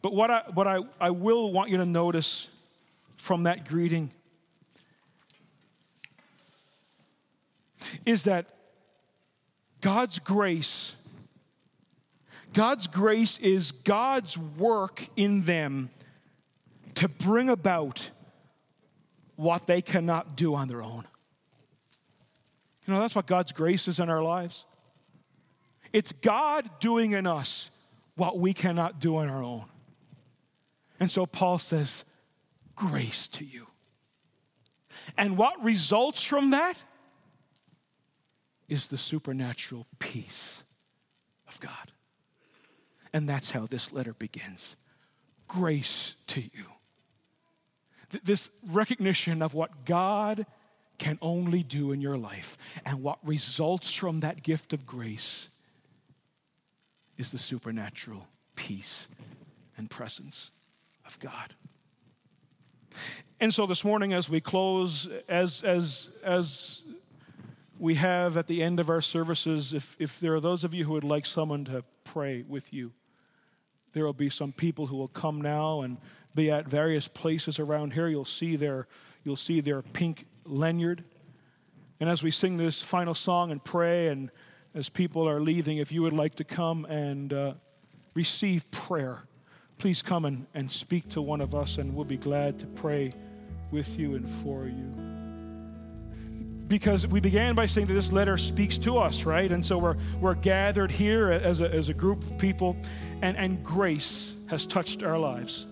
But 0.01 0.13
what, 0.13 0.29
I, 0.29 0.43
what 0.53 0.67
I, 0.67 0.79
I 0.99 1.11
will 1.11 1.51
want 1.51 1.69
you 1.69 1.77
to 1.77 1.85
notice 1.85 2.49
from 3.17 3.43
that 3.43 3.67
greeting 3.67 4.11
is 8.05 8.23
that 8.23 8.47
God's 9.81 10.19
grace, 10.19 10.95
God's 12.53 12.87
grace 12.87 13.37
is 13.39 13.71
God's 13.71 14.37
work 14.37 15.07
in 15.15 15.43
them 15.43 15.89
to 17.03 17.09
bring 17.09 17.49
about 17.49 18.09
what 19.35 19.67
they 19.67 19.81
cannot 19.81 20.37
do 20.37 20.55
on 20.55 20.69
their 20.69 20.81
own. 20.81 21.05
You 22.87 22.93
know, 22.93 23.01
that's 23.01 23.13
what 23.13 23.27
God's 23.27 23.51
grace 23.51 23.89
is 23.89 23.99
in 23.99 24.09
our 24.09 24.23
lives. 24.23 24.63
It's 25.91 26.13
God 26.13 26.69
doing 26.79 27.11
in 27.11 27.27
us 27.27 27.69
what 28.15 28.39
we 28.39 28.53
cannot 28.53 29.01
do 29.01 29.17
on 29.17 29.27
our 29.27 29.43
own. 29.43 29.65
And 30.97 31.11
so 31.11 31.25
Paul 31.25 31.57
says, 31.57 32.05
grace 32.73 33.27
to 33.33 33.43
you. 33.43 33.67
And 35.17 35.37
what 35.37 35.61
results 35.61 36.23
from 36.23 36.51
that 36.51 36.81
is 38.69 38.87
the 38.87 38.97
supernatural 38.97 39.87
peace 39.99 40.63
of 41.49 41.59
God. 41.59 41.91
And 43.11 43.27
that's 43.27 43.51
how 43.51 43.65
this 43.65 43.91
letter 43.91 44.13
begins 44.13 44.77
grace 45.49 46.15
to 46.27 46.39
you 46.39 46.72
this 48.23 48.49
recognition 48.71 49.41
of 49.41 49.53
what 49.53 49.85
God 49.85 50.45
can 50.97 51.17
only 51.21 51.63
do 51.63 51.91
in 51.91 52.01
your 52.01 52.17
life 52.17 52.57
and 52.85 53.01
what 53.01 53.19
results 53.25 53.91
from 53.91 54.21
that 54.21 54.43
gift 54.43 54.73
of 54.73 54.85
grace 54.85 55.49
is 57.17 57.31
the 57.31 57.37
supernatural 57.37 58.27
peace 58.55 59.07
and 59.77 59.89
presence 59.89 60.51
of 61.05 61.19
God. 61.19 61.53
And 63.39 63.53
so 63.53 63.65
this 63.65 63.83
morning, 63.83 64.13
as 64.13 64.29
we 64.29 64.39
close, 64.39 65.09
as, 65.27 65.63
as, 65.63 66.09
as 66.23 66.81
we 67.79 67.95
have 67.95 68.37
at 68.37 68.47
the 68.47 68.63
end 68.63 68.79
of 68.79 68.89
our 68.89 69.01
services, 69.01 69.73
if, 69.73 69.95
if 69.99 70.19
there 70.19 70.35
are 70.35 70.39
those 70.39 70.63
of 70.63 70.73
you 70.73 70.85
who 70.85 70.93
would 70.93 71.03
like 71.03 71.25
someone 71.25 71.65
to 71.65 71.83
pray 72.03 72.43
with 72.47 72.71
you, 72.73 72.93
there 73.93 74.05
will 74.05 74.13
be 74.13 74.29
some 74.29 74.51
people 74.51 74.87
who 74.87 74.97
will 74.97 75.07
come 75.07 75.41
now 75.41 75.81
and 75.81 75.97
be 76.35 76.51
at 76.51 76.67
various 76.67 77.07
places 77.07 77.59
around 77.59 77.93
here. 77.93 78.07
You'll 78.07 78.25
see 78.25 78.55
their, 78.55 78.87
you'll 79.23 79.35
see 79.35 79.61
their 79.61 79.81
pink 79.81 80.25
lanyard. 80.45 81.03
And 81.99 82.09
as 82.09 82.23
we 82.23 82.31
sing 82.31 82.57
this 82.57 82.81
final 82.81 83.13
song 83.13 83.51
and 83.51 83.63
pray, 83.63 84.07
and 84.07 84.29
as 84.73 84.89
people 84.89 85.29
are 85.29 85.39
leaving, 85.39 85.77
if 85.77 85.91
you 85.91 86.01
would 86.01 86.13
like 86.13 86.35
to 86.35 86.43
come 86.43 86.85
and 86.85 87.31
uh, 87.31 87.53
receive 88.13 88.69
prayer, 88.71 89.23
please 89.77 90.01
come 90.01 90.25
and, 90.25 90.47
and 90.53 90.69
speak 90.69 91.07
to 91.09 91.21
one 91.21 91.39
of 91.39 91.53
us, 91.53 91.77
and 91.77 91.95
we'll 91.95 92.05
be 92.05 92.17
glad 92.17 92.59
to 92.59 92.65
pray 92.67 93.11
with 93.71 93.97
you 93.97 94.15
and 94.15 94.27
for 94.27 94.65
you. 94.65 95.22
Because 96.73 97.05
we 97.05 97.19
began 97.19 97.53
by 97.53 97.67
saying 97.67 97.85
that 97.85 97.93
this 97.93 98.11
letter 98.11 98.35
speaks 98.35 98.79
to 98.79 98.97
us, 98.97 99.25
right? 99.25 99.51
And 99.51 99.63
so 99.63 99.77
we're, 99.77 99.95
we're 100.19 100.33
gathered 100.33 100.89
here 100.89 101.31
as 101.31 101.61
a, 101.61 101.71
as 101.71 101.89
a 101.89 101.93
group 101.93 102.23
of 102.23 102.35
people, 102.39 102.75
and, 103.21 103.37
and 103.37 103.63
grace 103.63 104.33
has 104.47 104.65
touched 104.65 105.03
our 105.03 105.19
lives. 105.19 105.67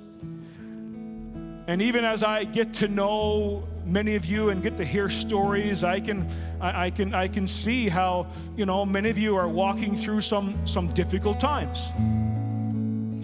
And 1.66 1.82
even 1.82 2.06
as 2.06 2.22
I 2.22 2.44
get 2.44 2.76
to 2.76 2.88
know 2.88 3.68
many 3.84 4.16
of 4.16 4.28
you 4.28 4.52
and 4.52 4.62
get 4.62 4.78
to 4.78 4.86
hear 4.86 5.10
stories, 5.10 5.84
I 5.84 6.00
can, 6.00 6.28
I, 6.60 6.86
I, 6.86 6.90
can, 6.92 7.16
I 7.16 7.28
can 7.28 7.48
see 7.48 7.90
how, 7.90 8.28
you 8.56 8.68
know, 8.68 8.86
many 8.86 9.10
of 9.10 9.18
you 9.18 9.36
are 9.36 9.50
walking 9.50 9.96
through 9.96 10.22
some, 10.22 10.56
some 10.68 10.88
difficult 10.90 11.40
times, 11.40 11.80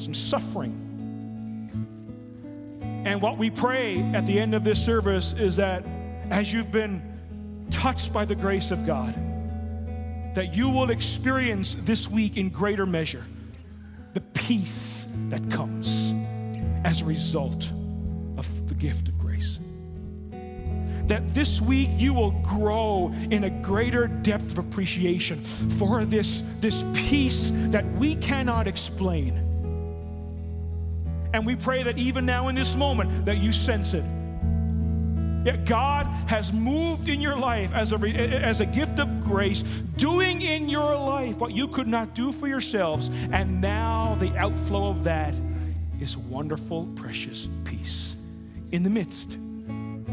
some 0.03 0.15
suffering. 0.15 0.73
And 3.05 3.21
what 3.21 3.37
we 3.37 3.51
pray 3.51 3.99
at 4.15 4.25
the 4.25 4.39
end 4.39 4.55
of 4.55 4.63
this 4.63 4.83
service 4.83 5.35
is 5.37 5.57
that 5.57 5.83
as 6.31 6.51
you've 6.51 6.71
been 6.71 7.16
touched 7.71 8.13
by 8.13 8.25
the 8.25 8.35
grace 8.35 8.71
of 8.71 8.85
God, 8.85 9.13
that 10.35 10.53
you 10.53 10.69
will 10.69 10.91
experience 10.91 11.75
this 11.81 12.07
week 12.07 12.37
in 12.37 12.49
greater 12.49 12.85
measure 12.85 13.23
the 14.13 14.21
peace 14.21 15.05
that 15.29 15.49
comes 15.51 16.13
as 16.83 17.01
a 17.01 17.05
result 17.05 17.65
of 18.37 18.67
the 18.67 18.73
gift 18.73 19.07
of 19.07 19.17
grace. 19.19 19.59
That 21.07 21.33
this 21.33 21.61
week 21.61 21.89
you 21.93 22.13
will 22.13 22.31
grow 22.41 23.13
in 23.31 23.43
a 23.43 23.49
greater 23.49 24.07
depth 24.07 24.53
of 24.53 24.59
appreciation 24.59 25.43
for 25.77 26.03
this, 26.05 26.41
this 26.59 26.83
peace 26.93 27.49
that 27.69 27.85
we 27.93 28.15
cannot 28.15 28.67
explain. 28.67 29.35
And 31.33 31.45
we 31.45 31.55
pray 31.55 31.83
that 31.83 31.97
even 31.97 32.25
now 32.25 32.47
in 32.47 32.55
this 32.55 32.75
moment 32.75 33.25
that 33.25 33.37
you 33.37 33.51
sense 33.51 33.93
it. 33.93 34.03
That 35.47 35.63
God 35.63 36.07
has 36.27 36.51
moved 36.51 37.07
in 37.07 37.21
your 37.21 37.37
life 37.37 37.71
as 37.73 37.93
a, 37.93 37.95
as 37.95 38.59
a 38.59 38.65
gift 38.65 38.99
of 38.99 39.23
grace, 39.23 39.61
doing 39.95 40.41
in 40.41 40.67
your 40.67 40.93
life 40.97 41.37
what 41.37 41.53
you 41.53 41.69
could 41.69 41.87
not 41.87 42.13
do 42.13 42.33
for 42.33 42.49
yourselves. 42.49 43.09
And 43.31 43.61
now 43.61 44.17
the 44.19 44.35
outflow 44.37 44.89
of 44.89 45.05
that 45.05 45.33
is 46.01 46.17
wonderful, 46.17 46.89
precious 46.95 47.47
peace 47.63 48.17
in 48.73 48.83
the 48.83 48.89
midst 48.89 49.31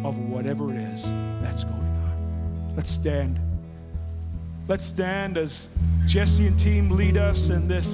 of 0.05 0.19
whatever 0.19 0.71
it 0.71 0.77
is 0.77 1.03
that's 1.43 1.65
going 1.65 1.81
on. 1.83 2.75
Let's 2.77 2.91
stand. 2.91 3.41
Let's 4.69 4.85
stand 4.85 5.37
as 5.37 5.67
Jesse 6.07 6.47
and 6.47 6.57
team 6.57 6.91
lead 6.91 7.17
us 7.17 7.49
in 7.49 7.67
this 7.67 7.89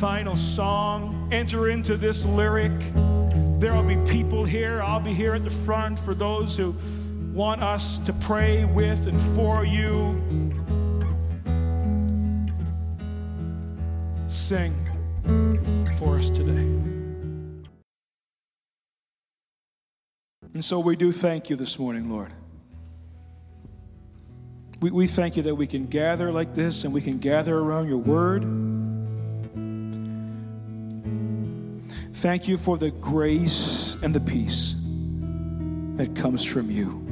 final 0.00 0.36
song. 0.36 1.28
Enter 1.30 1.68
into 1.68 1.96
this 1.96 2.24
lyric. 2.24 2.72
There 3.58 3.72
will 3.72 3.82
be 3.82 3.96
people 4.10 4.44
here. 4.44 4.82
I'll 4.82 5.00
be 5.00 5.14
here 5.14 5.34
at 5.34 5.42
the 5.42 5.50
front 5.50 5.98
for 6.00 6.14
those 6.14 6.54
who 6.54 6.74
want 7.32 7.62
us 7.62 7.98
to 8.00 8.12
pray 8.12 8.66
with 8.66 9.06
and 9.06 9.18
for 9.34 9.64
you. 9.64 10.20
Sing 14.28 14.74
for 15.98 16.18
us 16.18 16.28
today. 16.28 16.66
And 20.52 20.62
so 20.62 20.78
we 20.78 20.94
do 20.94 21.10
thank 21.10 21.48
you 21.48 21.56
this 21.56 21.78
morning, 21.78 22.10
Lord. 22.10 22.32
We, 24.82 24.90
we 24.90 25.06
thank 25.06 25.38
you 25.38 25.42
that 25.44 25.54
we 25.54 25.66
can 25.66 25.86
gather 25.86 26.30
like 26.30 26.54
this 26.54 26.84
and 26.84 26.92
we 26.92 27.00
can 27.00 27.18
gather 27.18 27.56
around 27.56 27.88
your 27.88 27.98
word. 27.98 28.44
Thank 32.16 32.48
you 32.48 32.56
for 32.56 32.78
the 32.78 32.90
grace 32.92 33.94
and 34.02 34.14
the 34.14 34.20
peace 34.20 34.74
that 35.96 36.16
comes 36.16 36.42
from 36.42 36.70
you. 36.70 37.02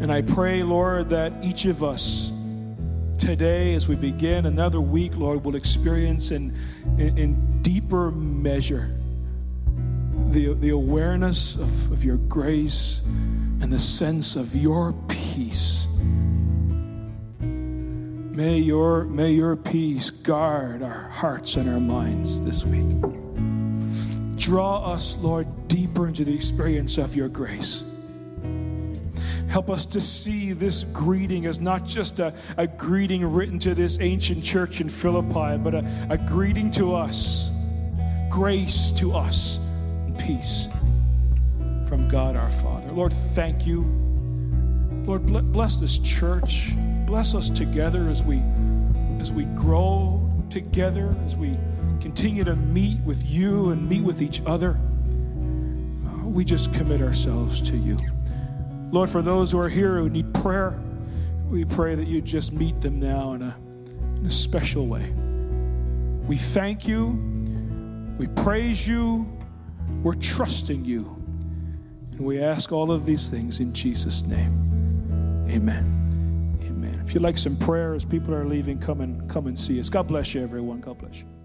And 0.00 0.10
I 0.10 0.22
pray, 0.22 0.64
Lord, 0.64 1.08
that 1.10 1.32
each 1.44 1.64
of 1.64 1.84
us 1.84 2.32
today, 3.18 3.74
as 3.74 3.86
we 3.86 3.94
begin 3.94 4.46
another 4.46 4.80
week, 4.80 5.16
Lord, 5.16 5.44
will 5.44 5.54
experience 5.54 6.32
in, 6.32 6.58
in, 6.98 7.16
in 7.16 7.62
deeper 7.62 8.10
measure 8.10 8.90
the, 10.30 10.54
the 10.54 10.70
awareness 10.70 11.54
of, 11.54 11.92
of 11.92 12.04
your 12.04 12.16
grace 12.16 13.02
and 13.06 13.72
the 13.72 13.78
sense 13.78 14.34
of 14.34 14.56
your 14.56 14.92
peace. 15.06 15.86
May 18.36 18.58
your, 18.58 19.04
may 19.04 19.30
your 19.30 19.56
peace 19.56 20.10
guard 20.10 20.82
our 20.82 21.08
hearts 21.08 21.56
and 21.56 21.70
our 21.70 21.80
minds 21.80 22.38
this 22.44 22.66
week. 22.66 23.00
Draw 24.36 24.92
us, 24.92 25.16
Lord, 25.16 25.46
deeper 25.68 26.06
into 26.06 26.22
the 26.22 26.34
experience 26.34 26.98
of 26.98 27.16
your 27.16 27.30
grace. 27.30 27.82
Help 29.48 29.70
us 29.70 29.86
to 29.86 30.02
see 30.02 30.52
this 30.52 30.84
greeting 30.84 31.46
as 31.46 31.60
not 31.60 31.86
just 31.86 32.20
a, 32.20 32.34
a 32.58 32.66
greeting 32.66 33.24
written 33.24 33.58
to 33.60 33.74
this 33.74 34.00
ancient 34.02 34.44
church 34.44 34.82
in 34.82 34.90
Philippi, 34.90 35.56
but 35.56 35.74
a, 35.74 36.08
a 36.10 36.18
greeting 36.18 36.70
to 36.72 36.94
us, 36.94 37.50
grace 38.28 38.90
to 38.98 39.14
us 39.14 39.60
and 40.04 40.18
peace 40.18 40.68
from 41.88 42.06
God 42.06 42.36
our 42.36 42.50
Father. 42.50 42.92
Lord, 42.92 43.14
thank 43.14 43.66
you. 43.66 43.80
Lord, 45.06 45.24
bless 45.24 45.80
this 45.80 45.96
church. 46.00 46.74
Bless 47.06 47.34
us 47.34 47.48
together 47.48 48.08
as 48.08 48.22
we 48.22 48.42
as 49.20 49.32
we 49.32 49.44
grow 49.44 50.28
together, 50.50 51.14
as 51.26 51.36
we 51.36 51.56
continue 52.00 52.44
to 52.44 52.54
meet 52.56 53.00
with 53.00 53.24
you 53.24 53.70
and 53.70 53.88
meet 53.88 54.02
with 54.02 54.20
each 54.20 54.42
other. 54.46 54.78
Uh, 56.06 56.28
we 56.28 56.44
just 56.44 56.72
commit 56.74 57.00
ourselves 57.00 57.62
to 57.62 57.76
you. 57.76 57.96
Lord, 58.92 59.08
for 59.10 59.22
those 59.22 59.52
who 59.52 59.58
are 59.58 59.68
here 59.68 59.98
who 59.98 60.10
need 60.10 60.32
prayer, 60.34 60.78
we 61.48 61.64
pray 61.64 61.94
that 61.94 62.06
you 62.06 62.20
just 62.20 62.52
meet 62.52 62.80
them 62.80 63.00
now 63.00 63.32
in 63.32 63.42
a, 63.42 63.56
in 64.16 64.26
a 64.26 64.30
special 64.30 64.86
way. 64.86 65.12
We 66.26 66.36
thank 66.36 66.86
you 66.86 67.36
We 68.18 68.28
praise 68.28 68.86
you. 68.88 69.26
We're 70.02 70.14
trusting 70.14 70.84
you. 70.84 71.04
And 72.12 72.20
we 72.20 72.42
ask 72.42 72.72
all 72.72 72.90
of 72.90 73.04
these 73.04 73.30
things 73.30 73.60
in 73.60 73.74
Jesus' 73.74 74.24
name. 74.24 75.46
Amen. 75.48 75.52
Amen. 75.52 75.95
If 77.06 77.14
you'd 77.14 77.22
like 77.22 77.38
some 77.38 77.56
prayer 77.56 77.94
as 77.94 78.04
people 78.04 78.34
are 78.34 78.44
leaving, 78.44 78.80
come 78.80 79.00
and 79.00 79.30
come 79.30 79.46
and 79.46 79.56
see 79.56 79.78
us. 79.78 79.88
God 79.88 80.08
bless 80.08 80.34
you, 80.34 80.42
everyone. 80.42 80.80
God 80.80 80.98
bless 80.98 81.20
you. 81.20 81.35